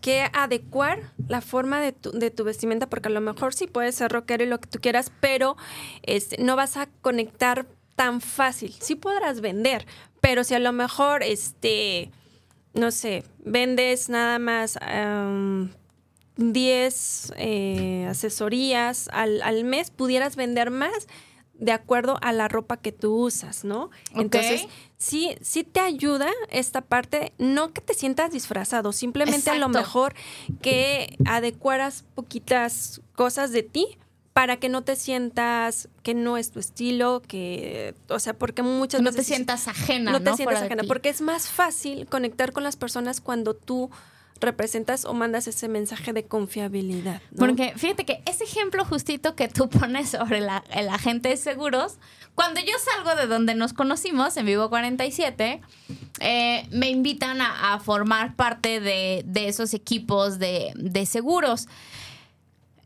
que 0.00 0.30
adecuar 0.32 1.12
la 1.26 1.40
forma 1.40 1.80
de 1.80 1.92
tu, 1.92 2.12
de 2.12 2.30
tu, 2.30 2.44
vestimenta, 2.44 2.88
porque 2.88 3.08
a 3.08 3.10
lo 3.10 3.20
mejor 3.20 3.52
sí 3.52 3.66
puedes 3.66 3.96
ser 3.96 4.12
rockero 4.12 4.44
y 4.44 4.46
lo 4.46 4.60
que 4.60 4.68
tú 4.68 4.78
quieras, 4.80 5.10
pero 5.20 5.56
este, 6.02 6.40
no 6.40 6.54
vas 6.54 6.76
a 6.76 6.86
conectar 7.00 7.66
tan 7.96 8.20
fácil. 8.20 8.74
Sí 8.78 8.94
podrás 8.94 9.40
vender, 9.40 9.86
pero 10.20 10.44
si 10.44 10.54
a 10.54 10.60
lo 10.60 10.72
mejor 10.72 11.24
este 11.24 12.12
no 12.78 12.90
sé, 12.90 13.24
vendes 13.44 14.08
nada 14.08 14.38
más 14.38 14.78
10 16.36 17.32
eh, 17.36 18.06
asesorías 18.08 19.08
al, 19.12 19.42
al, 19.42 19.64
mes, 19.64 19.90
pudieras 19.90 20.36
vender 20.36 20.70
más 20.70 21.08
de 21.54 21.72
acuerdo 21.72 22.18
a 22.22 22.32
la 22.32 22.46
ropa 22.46 22.76
que 22.76 22.92
tú 22.92 23.14
usas, 23.16 23.64
¿no? 23.64 23.90
Entonces, 24.14 24.66
sí, 24.96 25.36
sí 25.40 25.64
te 25.64 25.80
ayuda 25.80 26.30
esta 26.50 26.82
parte, 26.82 27.32
no 27.38 27.72
que 27.72 27.80
te 27.80 27.94
sientas 27.94 28.30
disfrazado, 28.30 28.92
simplemente 28.92 29.50
a 29.50 29.56
lo 29.56 29.68
mejor 29.68 30.14
que 30.62 31.16
adecuaras 31.26 32.04
poquitas 32.14 33.00
cosas 33.14 33.50
de 33.50 33.64
ti 33.64 33.98
para 34.32 34.58
que 34.58 34.68
no 34.68 34.82
te 34.82 34.96
sientas 34.96 35.88
que 36.02 36.14
no 36.14 36.36
es 36.36 36.50
tu 36.50 36.60
estilo, 36.60 37.22
que, 37.26 37.94
o 38.08 38.18
sea, 38.18 38.34
porque 38.34 38.62
muchas 38.62 39.00
no 39.00 39.10
veces... 39.10 39.26
te 39.26 39.34
sientas 39.34 39.68
ajena. 39.68 40.12
No 40.12 40.22
te 40.22 40.34
sientas 40.34 40.62
ajena, 40.62 40.84
porque 40.86 41.08
es 41.08 41.20
más 41.20 41.48
fácil 41.48 42.06
conectar 42.06 42.52
con 42.52 42.62
las 42.62 42.76
personas 42.76 43.20
cuando 43.20 43.54
tú 43.54 43.90
representas 44.40 45.04
o 45.04 45.14
mandas 45.14 45.48
ese 45.48 45.68
mensaje 45.68 46.12
de 46.12 46.24
confiabilidad. 46.24 47.20
Porque 47.36 47.72
fíjate 47.76 48.04
que 48.04 48.22
ese 48.26 48.44
ejemplo 48.44 48.84
justito 48.84 49.34
que 49.34 49.48
tú 49.48 49.68
pones 49.68 50.10
sobre 50.10 50.40
la, 50.40 50.64
el 50.70 50.88
agente 50.88 51.30
de 51.30 51.36
seguros, 51.36 51.98
cuando 52.34 52.60
yo 52.60 52.72
salgo 52.78 53.16
de 53.20 53.26
donde 53.26 53.54
nos 53.54 53.72
conocimos, 53.72 54.36
en 54.36 54.46
Vivo 54.46 54.68
47, 54.68 55.60
eh, 56.20 56.66
me 56.70 56.88
invitan 56.90 57.40
a, 57.40 57.80
formar 57.80 58.36
parte 58.36 58.80
de, 58.80 59.24
esos 59.34 59.74
equipos 59.74 60.38
de, 60.38 60.72
de 60.76 61.06
seguros. 61.06 61.66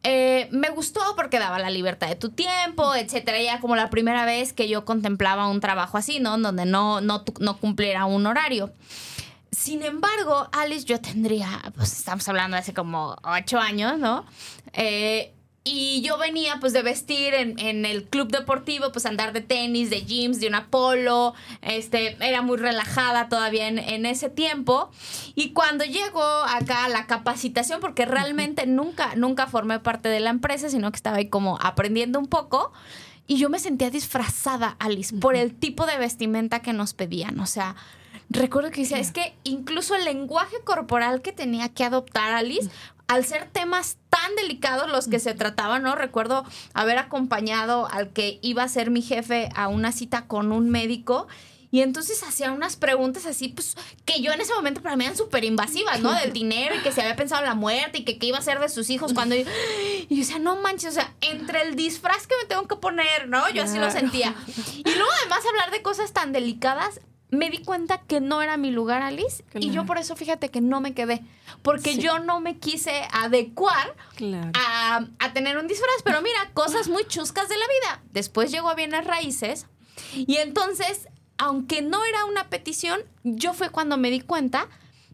Eh, 0.04 0.48
me 0.50 0.70
gustó 0.70 1.00
porque 1.14 1.38
daba 1.38 1.58
la 1.58 1.70
libertad 1.70 2.08
de 2.08 2.16
tu 2.16 2.30
tiempo, 2.30 2.94
etcétera. 2.94 3.40
Ya 3.40 3.60
como 3.60 3.76
la 3.76 3.90
primera 3.90 4.24
vez 4.24 4.52
que 4.52 4.68
yo 4.68 4.84
contemplaba 4.84 5.48
un 5.48 5.60
trabajo 5.60 5.96
así, 5.96 6.18
¿no? 6.18 6.36
Donde 6.38 6.64
no, 6.64 7.00
no, 7.00 7.24
no 7.38 7.58
cumpliera 7.58 8.04
un 8.06 8.26
horario. 8.26 8.72
Sin 9.52 9.82
embargo, 9.82 10.48
Alice, 10.52 10.86
yo 10.86 11.00
tendría, 11.00 11.60
pues 11.76 11.92
estamos 11.92 12.26
hablando 12.28 12.56
de 12.56 12.62
hace 12.62 12.74
como 12.74 13.16
ocho 13.22 13.60
años, 13.60 13.98
¿no? 13.98 14.24
Eh, 14.72 15.34
y 15.64 16.02
yo 16.02 16.18
venía 16.18 16.58
pues 16.58 16.72
de 16.72 16.82
vestir 16.82 17.34
en, 17.34 17.86
el 17.86 18.04
club 18.04 18.28
deportivo, 18.30 18.90
pues 18.90 19.06
andar 19.06 19.32
de 19.32 19.42
tenis, 19.42 19.90
de 19.90 20.02
jeans, 20.02 20.40
de 20.40 20.48
una 20.48 20.66
polo, 20.66 21.34
este, 21.60 22.16
era 22.20 22.42
muy 22.42 22.56
relajada 22.56 23.28
todavía 23.28 23.68
en, 23.68 24.06
ese 24.06 24.28
tiempo. 24.28 24.90
Y 25.36 25.52
cuando 25.52 25.84
llegó 25.84 26.22
acá 26.22 26.88
la 26.88 27.06
capacitación, 27.06 27.80
porque 27.80 28.06
realmente 28.06 28.66
nunca, 28.66 29.14
nunca 29.14 29.46
formé 29.46 29.78
parte 29.78 30.08
de 30.08 30.18
la 30.18 30.30
empresa, 30.30 30.68
sino 30.68 30.90
que 30.90 30.96
estaba 30.96 31.18
ahí 31.18 31.28
como 31.28 31.58
aprendiendo 31.60 32.18
un 32.18 32.26
poco, 32.26 32.72
y 33.28 33.36
yo 33.36 33.48
me 33.48 33.60
sentía 33.60 33.90
disfrazada, 33.90 34.76
Alice, 34.80 35.16
por 35.16 35.36
el 35.36 35.54
tipo 35.54 35.86
de 35.86 35.96
vestimenta 35.96 36.60
que 36.60 36.72
nos 36.72 36.92
pedían, 36.94 37.38
o 37.38 37.46
sea... 37.46 37.76
Recuerdo 38.28 38.70
que 38.70 38.80
decía, 38.80 38.98
es 38.98 39.12
que 39.12 39.34
incluso 39.44 39.94
el 39.94 40.06
lenguaje 40.06 40.56
corporal 40.64 41.20
que 41.20 41.32
tenía 41.32 41.68
que 41.68 41.84
adoptar 41.84 42.32
Alice 42.32 42.70
al 43.12 43.26
ser 43.26 43.46
temas 43.50 43.98
tan 44.08 44.34
delicados 44.36 44.90
los 44.90 45.06
que 45.06 45.18
se 45.18 45.34
trataban, 45.34 45.82
¿no? 45.82 45.94
Recuerdo 45.94 46.46
haber 46.72 46.96
acompañado 46.96 47.86
al 47.90 48.08
que 48.08 48.38
iba 48.40 48.62
a 48.62 48.68
ser 48.68 48.90
mi 48.90 49.02
jefe 49.02 49.50
a 49.54 49.68
una 49.68 49.92
cita 49.92 50.26
con 50.26 50.50
un 50.50 50.70
médico 50.70 51.28
y 51.70 51.82
entonces 51.82 52.22
hacía 52.22 52.52
unas 52.52 52.76
preguntas 52.76 53.26
así, 53.26 53.48
pues, 53.48 53.76
que 54.06 54.22
yo 54.22 54.32
en 54.32 54.40
ese 54.40 54.54
momento 54.54 54.80
para 54.80 54.96
mí 54.96 55.04
eran 55.04 55.16
súper 55.16 55.44
invasivas, 55.44 56.00
¿no? 56.00 56.12
Del 56.14 56.32
dinero 56.32 56.74
y 56.74 56.78
que 56.78 56.90
se 56.90 57.02
había 57.02 57.14
pensado 57.14 57.42
en 57.42 57.48
la 57.48 57.54
muerte 57.54 57.98
y 57.98 58.04
que 58.04 58.18
qué 58.18 58.26
iba 58.26 58.38
a 58.38 58.42
ser 58.42 58.60
de 58.60 58.70
sus 58.70 58.88
hijos 58.88 59.12
cuando... 59.12 59.34
Yo, 59.34 59.44
y 60.08 60.14
yo 60.14 60.20
decía, 60.20 60.38
no 60.38 60.56
manches, 60.56 60.90
o 60.90 60.92
sea, 60.92 61.14
entre 61.20 61.62
el 61.62 61.76
disfraz 61.76 62.26
que 62.26 62.36
me 62.40 62.46
tengo 62.46 62.66
que 62.66 62.76
poner, 62.76 63.28
¿no? 63.28 63.48
Yo 63.50 63.62
así 63.62 63.78
lo 63.78 63.90
sentía. 63.90 64.34
Y 64.76 64.90
luego 64.90 65.10
además 65.20 65.44
hablar 65.46 65.70
de 65.70 65.82
cosas 65.82 66.12
tan 66.12 66.32
delicadas, 66.32 67.00
me 67.32 67.50
di 67.50 67.58
cuenta 67.58 67.98
que 67.98 68.20
no 68.20 68.42
era 68.42 68.56
mi 68.56 68.70
lugar, 68.70 69.02
Alice. 69.02 69.44
Y 69.54 69.72
yo 69.72 69.84
por 69.84 69.98
eso, 69.98 70.14
fíjate 70.14 70.50
que 70.50 70.60
no 70.60 70.80
me 70.80 70.94
quedé. 70.94 71.24
Porque 71.62 71.96
yo 71.96 72.20
no 72.20 72.40
me 72.40 72.58
quise 72.58 73.02
adecuar 73.12 73.96
a, 74.54 75.06
a, 75.18 75.32
tener 75.32 75.58
un 75.58 75.66
disfraz. 75.66 76.02
Pero 76.04 76.22
mira, 76.22 76.50
cosas 76.54 76.88
muy 76.88 77.04
chuscas 77.06 77.48
de 77.48 77.56
la 77.56 77.64
vida. 77.64 78.02
Después 78.12 78.52
llegó 78.52 78.68
a 78.68 78.74
bienes 78.74 79.04
raíces. 79.04 79.66
Y 80.14 80.36
entonces 80.36 81.08
aunque 81.42 81.82
no 81.82 82.04
era 82.04 82.24
una 82.24 82.48
petición, 82.48 83.00
yo 83.24 83.52
fue 83.52 83.70
cuando 83.70 83.96
me 83.96 84.12
di 84.12 84.20
cuenta 84.20 84.68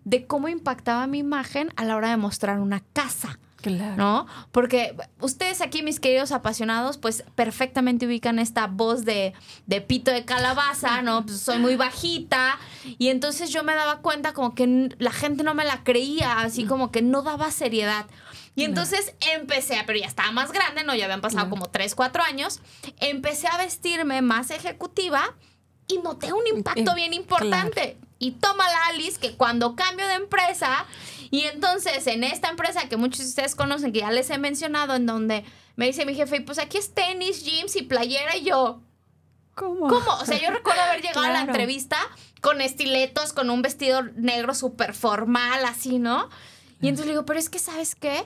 de 0.05 0.27
cómo 0.27 0.49
impactaba 0.49 1.07
mi 1.07 1.21
imagen 1.21 1.73
a 1.77 1.87
la 1.87 1.97
hora 1.97 2.11
de 2.11 2.19
mostrar 2.19 2.61
una 2.61 2.81
casa. 2.93 3.39
Claro. 3.61 3.97
¿No? 3.97 4.27
Porque 4.53 4.97
ustedes 5.21 5.61
aquí, 5.61 5.83
mis 5.83 5.99
queridos 5.99 6.31
apasionados, 6.31 6.97
pues 6.97 7.25
perfectamente 7.35 8.07
ubican 8.07 8.39
esta 8.39 8.69
voz 8.69 9.05
de, 9.05 9.35
de 9.67 9.81
pito 9.81 10.13
de 10.13 10.25
calabaza, 10.25 11.03
¿no? 11.03 11.27
Pues 11.27 11.41
soy 11.41 11.59
muy 11.59 11.75
bajita. 11.75 12.59
Y 12.99 13.09
entonces 13.09 13.51
yo 13.51 13.65
me 13.65 13.75
daba 13.75 13.99
cuenta 13.99 14.33
como 14.33 14.55
que 14.55 14.91
la 14.99 15.11
gente 15.11 15.43
no 15.43 15.55
me 15.55 15.65
la 15.65 15.83
creía, 15.83 16.41
así 16.41 16.67
como 16.67 16.93
que 16.93 17.03
no 17.03 17.23
daba 17.23 17.51
seriedad. 17.51 18.07
Y 18.55 18.65
entonces 18.65 19.15
empecé, 19.35 19.81
pero 19.87 19.99
ya 20.01 20.07
estaba 20.07 20.33
más 20.33 20.51
grande, 20.51 20.83
¿no? 20.83 20.95
Ya 20.95 21.05
habían 21.05 21.21
pasado 21.21 21.49
como 21.49 21.67
3, 21.67 21.95
4 21.95 22.23
años. 22.25 22.61
Empecé 22.99 23.47
a 23.47 23.57
vestirme 23.57 24.21
más 24.21 24.51
ejecutiva 24.51 25.37
y 25.87 25.99
noté 25.99 26.33
un 26.33 26.47
impacto 26.47 26.95
bien 26.95 27.15
importante. 27.15 27.97
Y 28.19 28.33
toma 28.33 28.69
la 28.69 28.87
Alice 28.87 29.21
que 29.21 29.37
cuando 29.37 29.77
cambio 29.77 30.09
de 30.09 30.15
empresa, 30.15 30.87
y 31.31 31.45
entonces 31.45 32.07
en 32.07 32.25
esta 32.25 32.49
empresa 32.49 32.89
que 32.89 32.97
muchos 32.97 33.21
de 33.21 33.27
ustedes 33.27 33.55
conocen, 33.55 33.93
que 33.93 34.01
ya 34.01 34.11
les 34.11 34.31
he 34.31 34.39
mencionado, 34.39 34.95
en 34.95 35.07
donde 35.07 35.45
me 35.77 35.87
dice 35.87 36.07
mi 36.07 36.15
jefe, 36.15 36.41
pues 36.41 36.59
aquí 36.59 36.79
es 36.79 36.95
tenis, 36.95 37.45
jeans 37.45 37.77
y 37.77 37.83
playera, 37.83 38.37
y 38.37 38.45
yo, 38.45 38.81
¿cómo? 39.55 39.89
¿Cómo? 39.89 40.15
O 40.21 40.25
sea, 40.25 40.41
yo 40.41 40.51
recuerdo 40.51 40.83
haber 40.83 41.03
llegado 41.03 41.27
a 41.27 41.31
la 41.31 41.41
entrevista 41.43 41.97
con 42.41 42.61
estiletos, 42.61 43.33
con 43.33 43.51
un 43.51 43.63
vestido 43.63 44.03
negro 44.03 44.55
súper 44.55 44.95
formal, 44.95 45.65
así, 45.65 45.99
¿no? 45.99 46.29
Y 46.81 46.89
entonces 46.89 47.07
le 47.07 47.13
digo, 47.13 47.25
pero 47.25 47.39
es 47.39 47.51
que, 47.51 47.59
¿sabes 47.59 47.95
qué? 47.95 48.25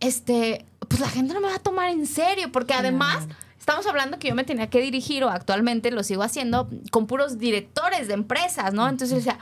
Este, 0.00 0.66
pues 0.88 1.00
la 1.00 1.08
gente 1.08 1.34
no 1.34 1.40
me 1.40 1.48
va 1.48 1.56
a 1.56 1.62
tomar 1.62 1.90
en 1.90 2.06
serio, 2.06 2.52
porque 2.52 2.74
además 2.74 3.26
estamos 3.58 3.86
hablando 3.86 4.18
que 4.18 4.28
yo 4.28 4.34
me 4.34 4.44
tenía 4.44 4.70
que 4.70 4.80
dirigir, 4.80 5.24
o 5.24 5.30
actualmente 5.30 5.90
lo 5.90 6.02
sigo 6.02 6.22
haciendo, 6.22 6.68
con 6.90 7.06
puros 7.06 7.38
directores 7.38 8.08
de 8.08 8.14
empresas, 8.14 8.72
¿no? 8.72 8.88
Entonces 8.88 9.24
decía, 9.24 9.38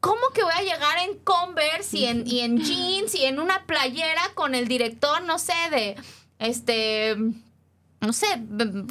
¿cómo 0.00 0.20
que 0.34 0.42
voy 0.42 0.54
a 0.56 0.62
llegar 0.62 0.98
en 0.98 1.18
Converse 1.18 1.96
y 1.96 2.06
en, 2.06 2.26
y 2.26 2.40
en 2.40 2.58
jeans 2.58 3.14
y 3.14 3.24
en 3.24 3.38
una 3.38 3.64
playera 3.66 4.22
con 4.34 4.54
el 4.54 4.68
director, 4.68 5.22
no 5.22 5.38
sé, 5.38 5.54
de 5.70 5.96
este 6.38 7.16
no 8.00 8.14
sé, 8.14 8.26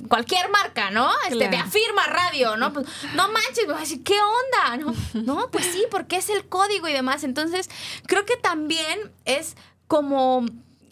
cualquier 0.08 0.50
marca, 0.50 0.92
¿no? 0.92 1.12
Este, 1.28 1.50
de 1.50 1.58
afirma 1.58 2.06
radio, 2.06 2.58
¿no? 2.58 2.72
Pues, 2.72 2.86
no 3.16 3.32
manches, 3.32 3.66
me 3.66 3.74
voy 3.74 3.78
a 3.78 3.80
decir, 3.80 4.04
¿qué 4.04 4.14
onda? 4.22 4.78
No, 4.78 4.96
no, 5.24 5.50
pues 5.50 5.66
sí, 5.66 5.84
porque 5.90 6.18
es 6.18 6.30
el 6.30 6.48
código 6.48 6.88
y 6.88 6.94
demás. 6.94 7.24
Entonces, 7.24 7.72
creo 8.06 8.26
que 8.26 8.38
también 8.38 9.12
es 9.26 9.58
como 9.88 10.46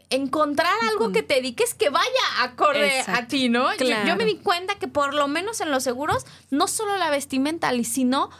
encontrar 0.09 0.74
algo 0.89 1.11
que 1.11 1.22
te 1.22 1.36
dediques 1.36 1.76
que 1.76 1.89
vaya 1.89 2.09
acorde 2.39 3.03
a 3.07 3.28
ti, 3.28 3.49
¿no? 3.49 3.72
Yo, 3.76 4.15
me 4.15 4.26
di 4.26 4.38
cuenta 4.38 4.76
que 4.76 4.88
por 4.88 5.13
lo 5.13 5.28
menos 5.28 5.61
en 5.61 5.70
los 5.70 5.84
seguros, 5.84 6.26
no 6.49 6.68
solo 6.68 6.97
la 6.97 7.11
vestimenta, 7.11 7.72
sino 7.84 8.32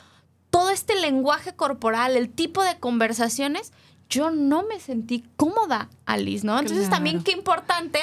todo 0.58 0.72
este 0.72 1.00
lenguaje 1.00 1.54
corporal, 1.54 2.18
el 2.18 2.30
tipo 2.30 2.64
de 2.64 2.80
conversaciones, 2.80 3.72
yo 4.10 4.32
no 4.32 4.64
me 4.64 4.80
sentí 4.80 5.24
cómoda, 5.36 5.88
Alice, 6.08 6.44
¿no? 6.44 6.58
Entonces 6.58 6.90
también 6.90 7.22
qué 7.22 7.32
importante 7.32 8.00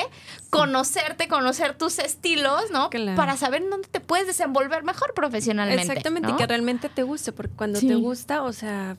conocerte, 0.51 1.27
conocer 1.27 1.77
tus 1.77 1.99
estilos, 1.99 2.71
¿no? 2.71 2.91
Para 3.17 3.37
saber 3.37 3.63
en 3.63 3.71
dónde 3.71 3.89
te 3.89 3.99
puedes 3.99 4.29
desenvolver 4.29 4.85
mejor 4.85 5.15
profesionalmente. 5.15 5.83
Exactamente, 5.83 6.37
que 6.37 6.47
realmente 6.47 6.89
te 6.89 7.03
guste, 7.03 7.33
porque 7.33 7.57
cuando 7.57 7.81
te 7.81 7.97
gusta, 7.97 8.45
o 8.45 8.53
sea, 8.53 8.97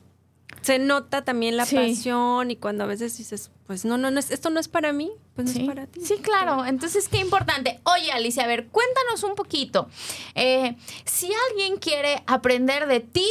se 0.66 0.80
nota 0.80 1.24
también 1.24 1.56
la 1.56 1.64
pasión 1.64 2.50
y 2.50 2.56
cuando 2.56 2.82
a 2.82 2.88
veces 2.88 3.16
dices, 3.16 3.52
pues 3.68 3.84
no, 3.84 3.98
no, 3.98 4.10
no, 4.10 4.18
esto 4.18 4.50
no 4.50 4.58
es 4.58 4.66
para 4.66 4.92
mí, 4.92 5.12
pues 5.36 5.54
no 5.54 5.60
es 5.60 5.68
para 5.68 5.86
ti. 5.86 6.00
Sí, 6.04 6.16
claro. 6.16 6.66
Entonces, 6.66 7.08
qué 7.08 7.18
importante. 7.18 7.78
Oye, 7.84 8.10
Alicia, 8.10 8.42
a 8.42 8.48
ver, 8.48 8.66
cuéntanos 8.66 9.22
un 9.22 9.36
poquito. 9.36 9.88
Eh, 10.34 10.76
si 11.04 11.30
alguien 11.50 11.76
quiere 11.76 12.24
aprender 12.26 12.88
de 12.88 12.98
ti, 12.98 13.28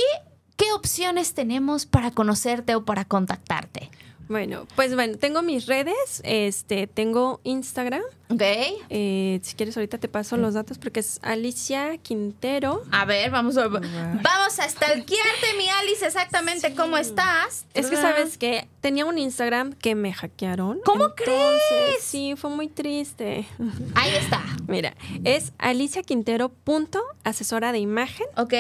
¿qué 0.56 0.72
opciones 0.72 1.34
tenemos 1.34 1.86
para 1.86 2.12
conocerte 2.12 2.74
o 2.74 2.86
para 2.86 3.04
contactarte? 3.04 3.92
Bueno, 4.28 4.68
pues 4.76 4.96
bueno, 4.96 5.18
tengo 5.18 5.42
mis 5.42 5.68
redes, 5.68 6.22
este, 6.24 6.88
tengo 6.88 7.40
Instagram. 7.44 8.02
Ok. 8.30 8.42
Eh, 8.90 9.40
si 9.44 9.56
quieres 9.56 9.78
ahorita 9.78 10.00
te 10.00 10.08
paso 10.08 10.36
los 10.36 10.56
datos 10.56 10.80
porque 10.80 11.00
es 11.00 11.20
Alicia 11.22 11.98
Quintero. 12.00 12.82
A 12.92 13.06
ver, 13.06 13.30
vamos 13.30 13.56
a 13.58 13.68
vamos 13.68 14.60
a 14.60 14.68
stalkearte, 14.68 15.54
mi 15.58 15.70
Alice, 15.70 16.06
exactamente 16.06 16.74
cómo 16.74 16.98
estás. 16.98 17.68
Es 17.76 17.88
que 17.88 17.98
sabes 17.98 18.40
que 18.40 18.68
tenía 18.82 19.06
un 19.06 19.20
Instagram 19.20 19.74
que 19.74 19.94
me 19.94 20.12
hackearon. 20.12 20.80
¿Cómo 20.84 21.14
crees? 21.14 21.62
Sí, 22.02 22.34
fue 22.36 22.50
muy 22.50 22.68
triste. 22.68 23.46
Ahí 23.96 24.16
está. 24.16 24.42
Mira, 24.68 24.96
es 25.24 25.54
Alicia 25.60 26.02
Quintero 26.02 26.50
punto 26.50 27.04
asesora 27.24 27.72
de 27.72 27.80
imagen. 27.80 28.26
Ok. 28.38 28.54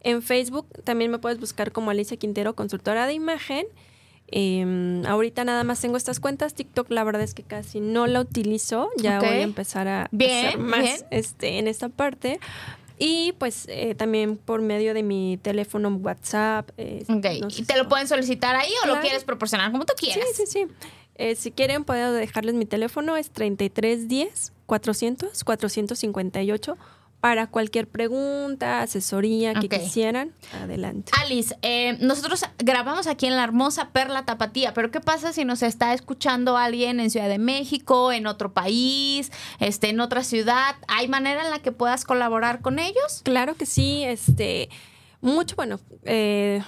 En 0.00 0.22
Facebook 0.22 0.68
también 0.84 1.10
me 1.10 1.18
puedes 1.18 1.40
buscar 1.40 1.72
como 1.72 1.90
Alicia 1.90 2.16
Quintero, 2.16 2.54
consultora 2.54 3.06
de 3.08 3.14
imagen. 3.14 3.66
Em, 4.30 5.06
ahorita 5.06 5.44
nada 5.44 5.64
más 5.64 5.80
tengo 5.80 5.96
estas 5.96 6.20
cuentas. 6.20 6.54
TikTok, 6.54 6.90
la 6.90 7.04
verdad 7.04 7.22
es 7.22 7.34
que 7.34 7.42
casi 7.42 7.80
no 7.80 8.06
la 8.06 8.20
utilizo. 8.20 8.90
Ya 8.98 9.20
voy 9.20 9.28
a 9.28 9.40
empezar 9.40 9.88
a 9.88 10.02
hacer 10.04 10.58
más 10.58 11.04
este, 11.10 11.58
en 11.58 11.68
esta 11.68 11.88
parte. 11.88 12.38
Y 12.98 13.32
pues 13.38 13.66
eh, 13.68 13.94
también 13.94 14.36
por 14.36 14.60
medio 14.60 14.92
de 14.92 15.02
mi 15.02 15.38
teléfono 15.40 15.88
WhatsApp. 15.88 16.70
Eh, 16.76 17.04
¿Y 17.08 17.62
te 17.62 17.76
lo 17.76 17.88
pueden 17.88 18.08
solicitar 18.08 18.56
ahí 18.56 18.72
o 18.84 18.88
lo 18.88 19.00
quieres 19.00 19.24
proporcionar 19.24 19.70
como 19.70 19.84
tú 19.84 19.94
quieras? 19.96 20.26
Sí, 20.34 20.46
sí, 20.46 20.66
sí. 20.66 20.66
Eh, 21.14 21.34
si 21.34 21.50
quieren, 21.50 21.84
puedo 21.84 22.12
dejarles 22.12 22.54
mi 22.54 22.66
teléfono. 22.66 23.16
Es 23.16 23.30
3310 23.30 24.52
400 24.66 25.44
458 25.44 26.76
para 27.20 27.48
cualquier 27.48 27.88
pregunta, 27.88 28.82
asesoría 28.82 29.54
que 29.54 29.68
quisieran, 29.68 30.32
adelante. 30.52 31.10
Alice, 31.20 31.56
eh, 31.62 31.96
nosotros 32.00 32.44
grabamos 32.58 33.08
aquí 33.08 33.26
en 33.26 33.34
la 33.34 33.42
hermosa 33.42 33.90
Perla 33.90 34.24
Tapatía, 34.24 34.72
pero 34.72 34.90
¿qué 34.90 35.00
pasa 35.00 35.32
si 35.32 35.44
nos 35.44 35.62
está 35.62 35.94
escuchando 35.94 36.56
alguien 36.56 37.00
en 37.00 37.10
Ciudad 37.10 37.28
de 37.28 37.38
México, 37.38 38.12
en 38.12 38.26
otro 38.28 38.52
país, 38.52 39.32
este, 39.58 39.88
en 39.88 40.00
otra 40.00 40.22
ciudad? 40.22 40.76
¿Hay 40.86 41.08
manera 41.08 41.44
en 41.44 41.50
la 41.50 41.58
que 41.58 41.72
puedas 41.72 42.04
colaborar 42.04 42.60
con 42.60 42.78
ellos? 42.78 43.22
Claro 43.24 43.56
que 43.56 43.66
sí, 43.66 44.04
este, 44.04 44.68
mucho, 45.20 45.56
bueno, 45.56 45.80
eh, 46.04 46.62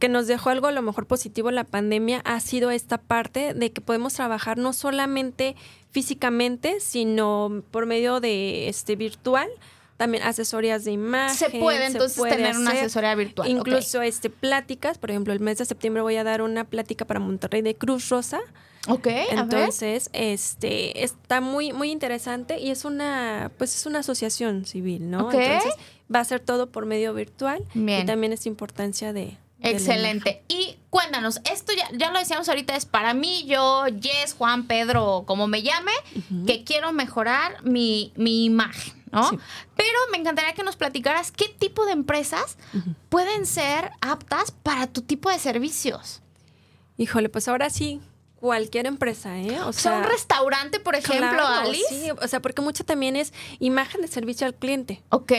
que 0.00 0.08
nos 0.08 0.26
dejó 0.26 0.50
algo 0.50 0.66
a 0.66 0.72
lo 0.72 0.82
mejor 0.82 1.06
positivo 1.06 1.52
la 1.52 1.62
pandemia 1.62 2.20
ha 2.24 2.40
sido 2.40 2.72
esta 2.72 2.98
parte 2.98 3.54
de 3.54 3.70
que 3.70 3.80
podemos 3.80 4.14
trabajar 4.14 4.58
no 4.58 4.72
solamente 4.72 5.54
físicamente, 5.92 6.80
sino 6.80 7.62
por 7.70 7.86
medio 7.86 8.18
de 8.18 8.68
este 8.68 8.96
virtual 8.96 9.48
también 9.96 10.22
asesorías 10.24 10.84
de 10.84 10.92
imagen. 10.92 11.36
Se 11.36 11.58
puede 11.58 11.86
entonces 11.86 12.22
tener 12.22 12.56
una 12.56 12.72
asesoría 12.72 13.14
virtual. 13.14 13.48
Incluso 13.48 14.02
este 14.02 14.30
pláticas, 14.30 14.98
por 14.98 15.10
ejemplo, 15.10 15.32
el 15.32 15.40
mes 15.40 15.58
de 15.58 15.64
septiembre 15.64 16.02
voy 16.02 16.16
a 16.16 16.24
dar 16.24 16.42
una 16.42 16.64
plática 16.64 17.04
para 17.04 17.20
Monterrey 17.20 17.62
de 17.62 17.74
Cruz 17.74 18.08
Rosa. 18.08 18.40
Ok. 18.88 19.06
Entonces, 19.30 20.10
este 20.12 21.02
está 21.02 21.40
muy 21.40 21.72
muy 21.72 21.90
interesante 21.90 22.60
y 22.60 22.70
es 22.70 22.84
una 22.84 23.50
pues 23.58 23.74
es 23.74 23.86
una 23.86 24.00
asociación 24.00 24.64
civil, 24.64 25.10
¿no? 25.10 25.32
Entonces, 25.32 25.74
va 26.14 26.20
a 26.20 26.24
ser 26.24 26.40
todo 26.40 26.70
por 26.70 26.86
medio 26.86 27.14
virtual 27.14 27.64
y 27.74 28.04
también 28.04 28.32
es 28.32 28.46
importancia 28.46 29.12
de 29.12 29.38
Excelente. 29.60 30.42
Y 30.48 30.76
cuéntanos, 30.90 31.40
esto 31.50 31.72
ya, 31.72 31.88
ya 31.96 32.10
lo 32.10 32.18
decíamos 32.18 32.48
ahorita, 32.48 32.76
es 32.76 32.84
para 32.84 33.14
mí, 33.14 33.46
yo, 33.46 33.84
Jess, 34.00 34.34
Juan, 34.34 34.66
Pedro, 34.66 35.24
como 35.26 35.46
me 35.46 35.62
llame, 35.62 35.92
que 36.46 36.62
quiero 36.62 36.92
mejorar 36.92 37.64
mi, 37.64 38.12
mi 38.16 38.44
imagen. 38.44 38.95
¿No? 39.12 39.30
Pero 39.76 39.98
me 40.12 40.18
encantaría 40.18 40.54
que 40.54 40.62
nos 40.62 40.76
platicaras 40.76 41.32
qué 41.32 41.48
tipo 41.48 41.86
de 41.86 41.92
empresas 41.92 42.58
pueden 43.08 43.46
ser 43.46 43.90
aptas 44.00 44.50
para 44.50 44.86
tu 44.86 45.02
tipo 45.02 45.30
de 45.30 45.38
servicios. 45.38 46.22
Híjole, 46.98 47.28
pues 47.28 47.46
ahora 47.48 47.70
sí, 47.70 48.00
cualquier 48.36 48.86
empresa, 48.86 49.38
¿eh? 49.38 49.60
O 49.62 49.72
sea, 49.72 49.98
un 49.98 50.04
restaurante, 50.04 50.80
por 50.80 50.94
ejemplo, 50.94 51.46
Alice. 51.46 51.84
Sí, 51.88 52.10
o 52.10 52.28
sea, 52.28 52.40
porque 52.40 52.62
mucho 52.62 52.84
también 52.84 53.16
es 53.16 53.32
imagen 53.58 54.02
de 54.02 54.08
servicio 54.08 54.46
al 54.46 54.54
cliente. 54.54 55.02
Ok. 55.10 55.32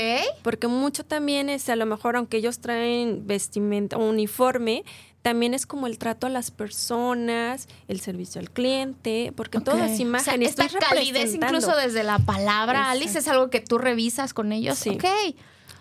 Porque 0.44 0.68
mucho 0.68 1.06
también 1.06 1.50
es, 1.50 1.70
a 1.70 1.76
lo 1.76 1.86
mejor, 1.86 2.16
aunque 2.16 2.38
ellos 2.38 2.60
traen 2.60 3.26
vestimenta, 3.26 3.98
uniforme, 3.98 4.84
también 5.22 5.54
es 5.54 5.66
como 5.66 5.88
el 5.88 5.98
trato 5.98 6.28
a 6.28 6.30
las 6.30 6.52
personas, 6.52 7.68
el 7.88 8.00
servicio 8.00 8.40
al 8.40 8.50
cliente, 8.50 9.34
porque 9.36 9.60
todas 9.60 9.80
las 9.80 10.00
imágenes. 10.00 10.58
O 10.58 10.62
esta 10.62 10.80
calidez, 10.80 11.34
incluso 11.34 11.76
desde 11.76 12.04
la 12.04 12.20
palabra, 12.20 12.90
Alice, 12.90 13.20
es 13.20 13.28
algo 13.28 13.50
que 13.50 13.60
tú 13.60 13.78
revisas 13.78 14.34
con 14.34 14.52
ellos. 14.52 14.78
Sí. 14.78 14.92
Ok. 14.92 15.06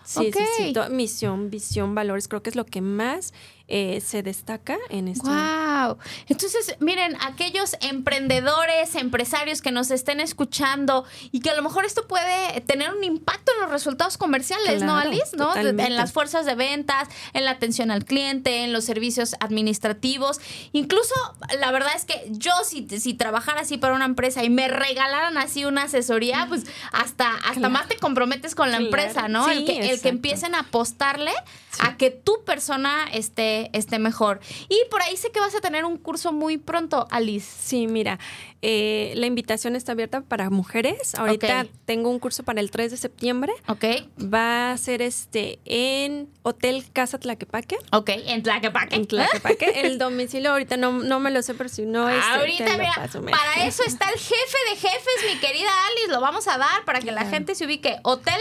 Sí, 0.03 0.31
sí, 0.31 0.43
sí. 0.57 0.73
Misión, 0.89 1.49
visión, 1.49 1.93
valores, 1.93 2.29
creo 2.29 2.41
que 2.41 2.49
es 2.49 2.55
lo 2.55 2.65
que 2.65 2.79
más 2.79 3.33
eh, 3.69 4.01
se 4.01 4.23
destaca 4.23 4.77
en 4.89 5.09
esto. 5.09 5.29
¡Wow! 5.29 5.97
Entonces, 6.27 6.77
miren, 6.79 7.17
aquellos 7.21 7.75
emprendedores, 7.81 8.95
empresarios 8.95 9.61
que 9.61 9.71
nos 9.71 9.91
estén 9.91 10.21
escuchando 10.21 11.03
y 11.31 11.41
que 11.41 11.49
a 11.49 11.55
lo 11.55 11.61
mejor 11.61 11.83
esto 11.83 12.07
puede 12.07 12.61
tener 12.61 12.93
un 12.93 13.03
impacto 13.03 13.51
en 13.53 13.61
los 13.61 13.71
resultados 13.71 14.17
comerciales, 14.17 14.83
¿no, 14.83 14.95
Alice? 14.95 15.35
¿No? 15.35 15.53
En 15.55 15.95
las 15.95 16.13
fuerzas 16.13 16.45
de 16.45 16.55
ventas, 16.55 17.09
en 17.33 17.43
la 17.43 17.51
atención 17.51 17.91
al 17.91 18.05
cliente, 18.05 18.63
en 18.63 18.71
los 18.71 18.85
servicios 18.85 19.35
administrativos. 19.41 20.39
Incluso, 20.71 21.13
la 21.59 21.71
verdad 21.71 21.91
es 21.95 22.05
que 22.05 22.25
yo, 22.29 22.53
si, 22.63 22.87
si 22.87 23.15
trabajara 23.15 23.61
así 23.61 23.77
para 23.77 23.93
una 23.93 24.05
empresa 24.05 24.45
y 24.45 24.49
me 24.49 24.69
regalaran 24.69 25.37
así 25.37 25.65
una 25.65 25.83
asesoría, 25.83 26.45
pues 26.47 26.63
hasta, 26.93 27.35
hasta 27.35 27.67
más 27.67 27.89
te 27.89 27.97
comprometes 27.97 28.55
con 28.55 28.71
la 28.71 28.77
empresa, 28.77 29.27
¿no? 29.27 29.49
el, 29.49 29.65
que, 29.65 29.89
el 29.89 30.01
que 30.01 30.09
empiecen 30.09 30.55
a 30.55 30.59
apostarle 30.61 31.33
a 31.79 31.97
que 31.97 32.09
tu 32.09 32.43
persona 32.45 33.05
esté 33.11 33.56
esté, 33.73 33.99
mejor. 33.99 34.39
Y 34.69 34.77
por 34.89 35.01
ahí 35.01 35.17
sé 35.17 35.31
que 35.31 35.39
vas 35.39 35.55
a 35.55 35.61
tener 35.61 35.85
un 35.85 35.97
curso 35.97 36.31
muy 36.31 36.57
pronto, 36.57 37.07
Alice. 37.09 37.47
Sí, 37.59 37.87
mira, 37.87 38.19
eh, 38.61 39.13
la 39.15 39.25
invitación 39.25 39.75
está 39.75 39.91
abierta 39.91 40.21
para 40.21 40.49
mujeres. 40.49 41.15
Ahorita 41.15 41.67
tengo 41.85 42.09
un 42.09 42.19
curso 42.19 42.43
para 42.43 42.59
el 42.59 42.71
3 42.71 42.91
de 42.91 42.97
septiembre. 42.97 43.53
Ok. 43.67 43.85
Va 44.21 44.71
a 44.71 44.77
ser 44.77 45.01
este 45.01 45.59
en 45.65 46.29
Hotel 46.43 46.85
Casa 46.91 47.19
Tlaquepaque. 47.19 47.77
Ok, 47.91 48.09
en 48.09 48.43
Tlaquepaque. 48.43 48.95
En 48.95 49.07
Tlaquepaque. 49.07 49.81
el 49.81 49.97
domicilio 49.97 50.51
ahorita 50.51 50.77
no, 50.77 50.91
no 50.91 51.19
me 51.19 51.31
lo 51.31 51.41
sé, 51.41 51.53
pero 51.53 51.69
si 51.69 51.85
no 51.85 52.09
es. 52.09 52.17
Este, 52.17 52.31
ahorita, 52.31 52.77
mira, 52.77 53.31
para 53.31 53.67
eso 53.67 53.83
está 53.85 54.09
el 54.09 54.19
jefe 54.19 54.57
de 54.69 54.75
jefes, 54.75 55.33
mi 55.33 55.39
querida 55.39 55.69
Alice. 55.91 56.11
Lo 56.11 56.21
vamos 56.21 56.47
a 56.47 56.57
dar 56.57 56.85
para 56.85 56.99
que 56.99 57.11
la 57.11 57.25
gente 57.25 57.55
se 57.55 57.65
ubique. 57.65 57.97
Hotel 58.03 58.39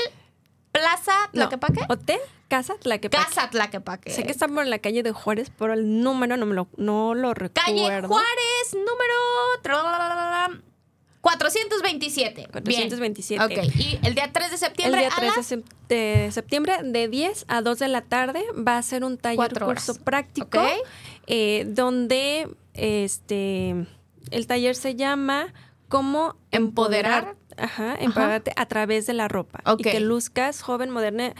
Plaza 0.72 1.12
Tlaquepaque. 1.32 1.80
hotel 1.88 2.20
Casa 2.48 2.74
Tlaquepaque. 2.78 3.24
Casa 3.24 3.50
Tlaquepaque. 3.50 4.10
Sé 4.10 4.22
que 4.22 4.30
está 4.30 4.46
por 4.46 4.66
la 4.66 4.78
calle 4.78 5.02
de 5.02 5.12
Juárez, 5.12 5.50
pero 5.58 5.72
el 5.72 6.02
número 6.02 6.36
no 6.36 6.46
me 6.46 6.54
lo, 6.54 6.68
no 6.76 7.14
lo 7.14 7.34
recuerdo. 7.34 7.66
Calle 7.66 8.06
Juárez, 8.06 8.74
número 8.74 9.14
427. 11.26 12.48
427. 12.52 13.44
Ok. 13.44 13.74
Y 13.74 13.98
el 14.06 14.14
día 14.14 14.30
3 14.32 14.50
de 14.52 14.56
septiembre. 14.58 15.02
El 15.02 15.08
día 15.08 15.16
3 15.16 15.64
de 15.88 16.28
septiembre, 16.30 16.78
de 16.84 17.08
10 17.08 17.46
a 17.48 17.62
2 17.62 17.78
de 17.80 17.88
la 17.88 18.02
tarde, 18.02 18.44
va 18.56 18.78
a 18.78 18.82
ser 18.82 19.02
un 19.02 19.18
taller 19.18 19.58
curso 19.58 19.96
práctico. 19.96 20.60
Eh, 21.26 21.64
donde 21.66 22.48
este 22.74 23.74
el 24.30 24.46
taller 24.46 24.76
se 24.76 24.94
llama 24.94 25.52
Cómo 25.88 26.36
empoderar, 26.52 27.34
ajá, 27.56 27.96
empoderarte 27.98 28.52
a 28.54 28.66
través 28.66 29.06
de 29.06 29.14
la 29.14 29.26
ropa. 29.26 29.60
Y 29.78 29.82
que 29.82 29.98
luzcas 29.98 30.62
joven, 30.62 30.90
moderna 30.90 31.34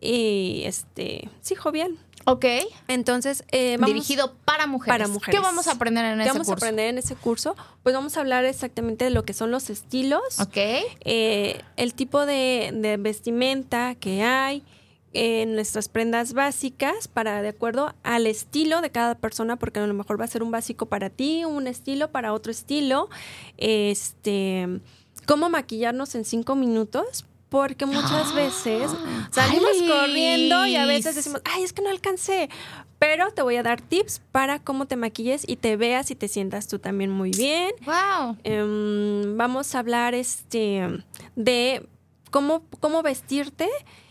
y 0.00 0.62
este, 0.64 1.28
sí, 1.40 1.54
jovial. 1.54 1.98
Ok. 2.26 2.44
Entonces, 2.88 3.44
eh, 3.52 3.76
dirigido 3.84 4.34
para 4.44 4.66
mujeres. 4.66 4.94
Para 4.94 5.08
mujeres. 5.08 5.38
¿Qué 5.38 5.44
vamos 5.44 5.68
a 5.68 5.72
aprender 5.72 6.04
en 6.04 6.20
ese 6.20 6.30
curso? 6.30 6.38
vamos 6.38 6.48
a 6.48 6.52
aprender 6.54 6.88
en 6.88 6.98
ese 6.98 7.16
curso? 7.16 7.56
Pues 7.82 7.94
vamos 7.94 8.16
a 8.16 8.20
hablar 8.20 8.44
exactamente 8.44 9.04
de 9.04 9.10
lo 9.10 9.24
que 9.24 9.34
son 9.34 9.50
los 9.50 9.70
estilos. 9.70 10.40
Ok. 10.40 10.56
Eh, 10.56 11.60
el 11.76 11.94
tipo 11.94 12.24
de, 12.26 12.96
vestimenta 12.98 13.94
que 13.94 14.22
hay, 14.22 14.64
en 15.12 15.54
nuestras 15.54 15.88
prendas 15.88 16.32
básicas 16.32 17.06
para 17.06 17.40
de 17.40 17.48
acuerdo 17.48 17.94
al 18.02 18.26
estilo 18.26 18.80
de 18.80 18.90
cada 18.90 19.14
persona, 19.14 19.56
porque 19.56 19.78
a 19.78 19.86
lo 19.86 19.94
mejor 19.94 20.18
va 20.18 20.24
a 20.24 20.28
ser 20.28 20.42
un 20.42 20.50
básico 20.50 20.86
para 20.86 21.10
ti, 21.10 21.44
un 21.44 21.66
estilo 21.66 22.10
para 22.10 22.32
otro 22.32 22.50
estilo. 22.50 23.10
Este, 23.58 24.80
cómo 25.26 25.50
maquillarnos 25.50 26.14
en 26.14 26.24
cinco 26.24 26.56
minutos 26.56 27.26
porque 27.54 27.86
muchas 27.86 28.32
ah, 28.32 28.34
veces 28.34 28.90
salimos 29.30 29.70
corriendo 29.88 30.66
y 30.66 30.74
a 30.74 30.86
veces 30.86 31.14
decimos, 31.14 31.40
ay, 31.44 31.62
es 31.62 31.72
que 31.72 31.82
no 31.82 31.88
alcancé. 31.88 32.50
Pero 32.98 33.30
te 33.30 33.42
voy 33.42 33.54
a 33.54 33.62
dar 33.62 33.80
tips 33.80 34.20
para 34.32 34.58
cómo 34.58 34.86
te 34.86 34.96
maquilles 34.96 35.44
y 35.46 35.54
te 35.54 35.76
veas 35.76 36.10
y 36.10 36.16
te 36.16 36.26
sientas 36.26 36.66
tú 36.66 36.80
también 36.80 37.12
muy 37.12 37.30
bien. 37.30 37.70
Wow. 37.86 38.38
Em, 38.42 39.36
vamos 39.36 39.72
a 39.76 39.78
hablar 39.78 40.14
este 40.14 41.04
de 41.36 41.88
cómo, 42.32 42.64
cómo 42.80 43.02
vestirte 43.02 43.68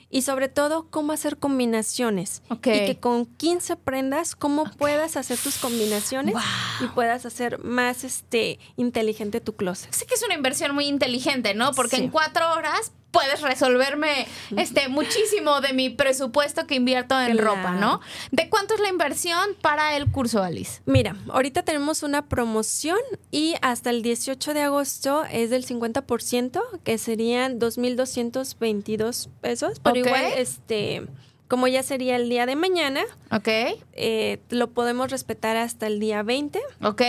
y 0.09 0.21
sobre 0.21 0.47
todo 0.47 0.87
cómo 0.89 1.11
hacer 1.11 1.37
combinaciones. 1.37 2.43
Y 2.49 2.55
que 2.61 2.97
con 2.97 3.25
15 3.25 3.75
prendas, 3.75 4.37
cómo 4.37 4.71
puedas 4.77 5.17
hacer 5.17 5.37
tus 5.37 5.57
combinaciones 5.57 6.33
y 6.79 6.87
puedas 6.87 7.25
hacer 7.25 7.59
más 7.59 8.05
este 8.05 8.57
inteligente 8.77 9.41
tu 9.41 9.57
closet. 9.57 9.91
Sé 9.91 10.05
que 10.05 10.13
es 10.13 10.23
una 10.23 10.35
inversión 10.35 10.73
muy 10.73 10.85
inteligente, 10.85 11.55
¿no? 11.55 11.73
Porque 11.73 11.97
en 11.97 12.09
cuatro 12.09 12.53
horas 12.53 12.93
puedes 13.13 13.41
resolverme 13.41 14.27
este 14.57 14.89
muchísimo 14.89 15.61
de 15.61 15.71
mi 15.71 15.89
presupuesto 15.89 16.67
que 16.67 16.75
invierto 16.75 17.19
en 17.21 17.37
ropa, 17.37 17.71
¿no? 17.71 18.01
¿De 18.31 18.49
cuánto 18.49 18.73
es 18.73 18.81
la 18.81 18.89
inversión 18.89 19.55
para 19.61 19.95
el 19.95 20.11
curso, 20.11 20.43
Alice? 20.43 20.81
Mira, 20.85 21.15
ahorita 21.29 21.61
tenemos 21.63 22.03
una 22.03 22.25
promoción 22.25 22.97
y 23.31 23.55
hasta 23.61 23.91
el 23.91 24.01
18 24.01 24.53
de 24.53 24.61
agosto 24.63 25.23
es 25.31 25.51
del 25.51 25.65
50%, 25.65 26.59
que 26.83 26.97
serían 26.97 27.59
2.222 27.59 29.29
pesos. 29.41 29.79
Pero 29.81 29.95
igual, 29.95 30.25
este 30.35 31.03
como 31.47 31.67
ya 31.67 31.83
sería 31.83 32.15
el 32.15 32.29
día 32.29 32.47
de 32.47 32.55
mañana, 32.55 33.03
ok, 33.29 33.47
eh, 33.93 34.39
lo 34.49 34.71
podemos 34.71 35.11
respetar 35.11 35.55
hasta 35.55 35.85
el 35.85 35.99
día 35.99 36.23
20. 36.23 36.59
Ok. 36.81 37.03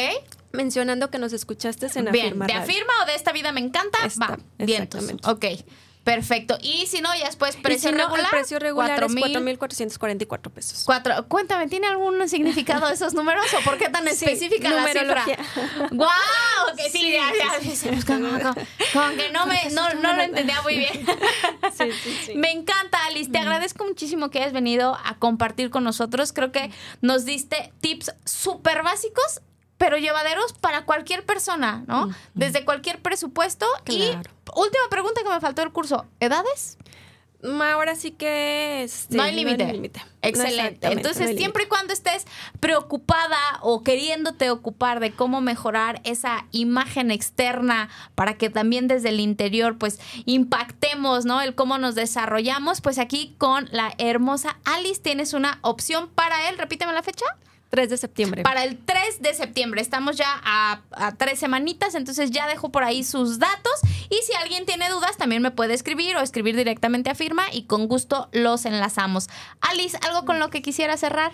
Mencionando 0.53 1.11
que 1.11 1.19
nos 1.19 1.33
escuchaste 1.33 1.87
en 1.95 2.13
Bien, 2.13 2.27
Afirma. 2.27 2.47
¿De 2.47 2.53
Afirma 2.53 2.93
o 3.03 3.07
de 3.07 3.15
esta 3.15 3.33
vida 3.33 3.53
me 3.53 3.61
encanta? 3.61 3.99
Va, 4.21 4.39
bien. 4.59 4.87
Ok. 5.25 5.47
Perfecto. 6.05 6.59
Y 6.61 6.87
si 6.87 7.01
no, 7.01 7.15
ya 7.17 7.27
después 7.27 7.57
precio 7.57 7.91
si 7.91 7.97
regular. 7.97 8.25
El 8.25 8.31
precio 8.31 8.59
regular 8.59 9.01
4, 9.01 9.07
es 9.07 9.59
4.444 9.59 10.51
pesos. 10.51 10.83
Cuatro. 10.85 11.27
Cuéntame, 11.29 11.67
¿tiene 11.67 11.87
algún 11.87 12.29
significado 12.29 12.89
esos 12.91 13.15
números 13.15 13.47
o 13.59 13.65
por 13.65 13.79
qué 13.79 13.89
tan 13.89 14.07
específica 14.09 14.71
la 14.71 14.87
cifra? 14.87 15.25
¡Guau! 15.91 16.77
Que 16.77 16.91
sí, 16.91 17.11
ya, 17.11 17.33
ya. 17.33 18.05
Como, 18.07 19.17
que 19.17 19.31
no, 19.33 19.47
me, 19.47 19.71
no, 19.71 19.95
no 19.95 20.13
lo 20.13 20.23
entendía 20.23 20.61
muy 20.63 20.77
bien. 20.77 21.07
Sí, 21.73 21.91
sí, 22.03 22.19
sí. 22.27 22.35
Me 22.35 22.53
encanta, 22.53 22.99
Alice. 23.07 23.31
Te 23.31 23.39
agradezco 23.39 23.85
muchísimo 23.85 24.31
que 24.31 24.41
hayas 24.41 24.53
venido 24.53 24.99
a 25.05 25.19
compartir 25.19 25.71
con 25.71 25.85
nosotros. 25.85 26.33
Creo 26.33 26.53
que 26.53 26.71
nos 27.01 27.25
diste 27.25 27.73
tips 27.81 28.15
súper 28.25 28.83
básicos 28.83 29.41
pero 29.79 29.97
llevaderos 29.97 30.53
para 30.53 30.85
cualquier 30.85 31.25
persona, 31.25 31.85
¿no? 31.87 32.11
Desde 32.35 32.65
cualquier 32.65 33.01
presupuesto. 33.03 33.67
Y 33.89 34.13
última 34.55 34.89
pregunta 34.91 35.23
que 35.23 35.29
me 35.29 35.41
faltó 35.41 35.63
del 35.63 35.73
curso, 35.73 36.07
¿edades? 36.21 36.79
Mm, 37.45 37.61
ahora 37.61 37.95
sí 37.95 38.13
que 38.13 38.85
este, 38.85 39.19
no 39.19 39.23
hay 39.23 39.35
límite. 39.35 40.03
Excelente. 40.23 40.87
Entonces, 40.91 41.37
siempre 41.37 41.65
y 41.65 41.67
cuando 41.67 41.93
estés 41.93 42.25
preocupada 42.59 43.37
o 43.61 43.83
queriéndote 43.83 44.49
ocupar 44.51 44.99
de 44.99 45.13
cómo 45.13 45.43
mejorar 45.43 46.01
esa 46.05 46.47
imagen 46.53 47.11
externa 47.11 47.91
para 48.15 48.39
que 48.39 48.49
también 48.49 48.89
desde 48.89 49.11
el 49.11 49.21
interior 49.21 49.77
pues 49.77 50.01
impactemos, 50.25 51.27
¿no? 51.27 51.43
El 51.43 51.55
cómo 51.55 51.77
nos 51.77 51.95
desarrollamos, 51.95 52.81
pues 52.81 52.99
aquí 52.99 53.35
con 53.37 53.69
la 53.71 53.93
hermosa 53.99 54.57
Alice 54.65 55.03
tienes 55.03 55.35
una 55.35 55.59
opción 55.61 56.09
para 56.09 56.49
él. 56.49 56.57
Repíteme 56.57 56.95
la 56.95 57.03
fecha. 57.03 57.27
3 57.75 57.91
de 57.91 57.97
septiembre. 57.97 58.43
Para 58.45 58.63
el 58.63 58.79
3 58.79 59.21
de 59.21 59.35
septiembre. 59.35 59.81
Estamos 59.81 60.17
ya 60.17 60.41
a, 60.45 60.81
tres 61.19 61.41
semanitas, 61.41 61.97
entonces 61.97 62.31
ya 62.31 62.47
dejo 62.47 62.69
por 62.69 62.85
ahí 62.85 63.03
sus 63.03 63.41
datos. 63.41 63.73
Y 64.09 64.17
si 64.25 64.33
alguien 64.35 64.65
tiene 64.65 64.89
dudas, 64.91 65.17
también 65.17 65.43
me 65.43 65.51
puede 65.51 65.75
escribir 65.75 66.17
o 66.17 66.21
escribir 66.21 66.55
directamente 66.55 67.11
a 67.11 67.17
firma 67.17 67.47
y 67.53 67.65
con 67.65 67.89
gusto 67.89 68.29
los 68.31 68.65
enlazamos. 68.65 69.29
Alice, 69.61 69.99
¿algo 70.07 70.25
con 70.25 70.39
lo 70.39 70.51
que 70.51 70.63
quisiera 70.63 70.97
cerrar? 70.97 71.33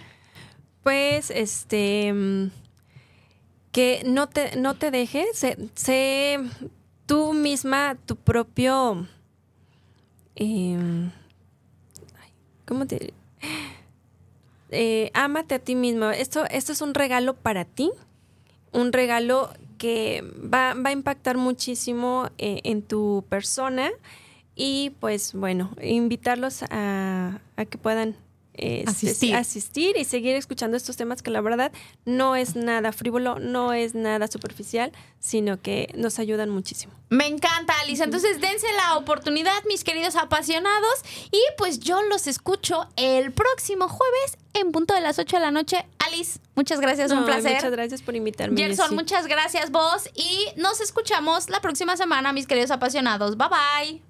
Pues, 0.82 1.30
este. 1.30 2.14
Que 3.70 4.03
no 4.07 4.26
te, 4.30 4.57
no 4.57 4.76
te 4.76 4.91
dejes. 4.91 5.45
Sé, 5.74 6.38
tú 7.05 7.34
misma, 7.34 7.99
tu 8.07 8.16
propio. 8.16 9.07
Em, 10.36 11.11
¿Cómo 12.64 12.86
te.? 12.86 13.12
Eh, 14.71 15.11
ámate 15.14 15.57
a 15.57 15.59
ti 15.59 15.75
mismo. 15.75 16.11
Esto, 16.11 16.45
esto 16.51 16.73
es 16.73 16.81
un 16.81 16.95
regalo 16.95 17.35
para 17.35 17.64
ti, 17.64 17.91
un 18.73 18.93
regalo 18.93 19.51
que 19.79 20.23
va, 20.23 20.73
a 20.73 20.93
impactar 20.93 21.37
muchísimo 21.37 22.29
eh, 22.39 22.61
en 22.64 22.83
tu 22.83 23.25
persona 23.29 23.91
y 24.55 24.91
pues 25.01 25.33
bueno, 25.33 25.71
invitarlos 25.83 26.62
a, 26.71 27.41
que 27.71 27.79
puedan 27.79 28.14
este, 28.61 29.35
asistir. 29.35 29.97
y 29.97 30.05
seguir 30.05 30.37
escuchando 30.37 30.77
estos 30.77 30.97
temas 30.97 31.23
que 31.23 31.31
la 31.31 31.41
verdad 31.41 31.73
no 32.05 32.37
es 32.37 32.57
nada 32.57 32.93
frívolo, 32.93 33.39
no 33.39 33.73
es 33.73 33.95
nada 33.95 34.29
superficial, 34.29 34.93
sino 35.19 35.61
que 35.61 35.93
nos 35.97 36.19
ayudan 36.19 36.51
muchísimo. 36.51 36.93
Me 37.09 37.27
encanta, 37.27 37.75
Alice. 37.83 38.03
Entonces 38.03 38.41
dense 38.41 38.67
la 38.77 38.97
oportunidad, 38.97 39.65
mis 39.67 39.85
queridos 39.85 40.17
apasionados, 40.17 41.03
y 41.31 41.41
pues 41.57 41.81
yo 41.81 42.03
los 42.03 42.27
escucho 42.27 42.89
el 42.97 43.33
próximo 43.33 43.89
jueves 43.89 44.39
en 44.55 44.73
punto 44.73 44.95
de 44.95 45.01
las 45.01 45.19
8 45.19 45.37
de 45.37 45.43
la 45.43 45.51
noche. 45.51 45.87
Alice, 45.99 46.39
muchas 46.55 46.81
gracias, 46.81 47.11
un 47.13 47.25
placer. 47.25 47.55
Muchas 47.55 47.73
gracias 47.73 48.03
por 48.03 48.15
invitarme. 48.17 48.61
Gerson, 48.61 48.95
muchas 48.95 49.27
gracias 49.27 49.71
vos 49.71 50.09
y 50.15 50.49
nos 50.57 50.81
escuchamos 50.81 51.49
la 51.49 51.61
próxima 51.61 51.97
semana, 51.97 52.33
mis 52.33 52.47
queridos 52.47 52.71
apasionados. 52.71 53.37
Bye 53.37 53.49
bye. 53.49 54.10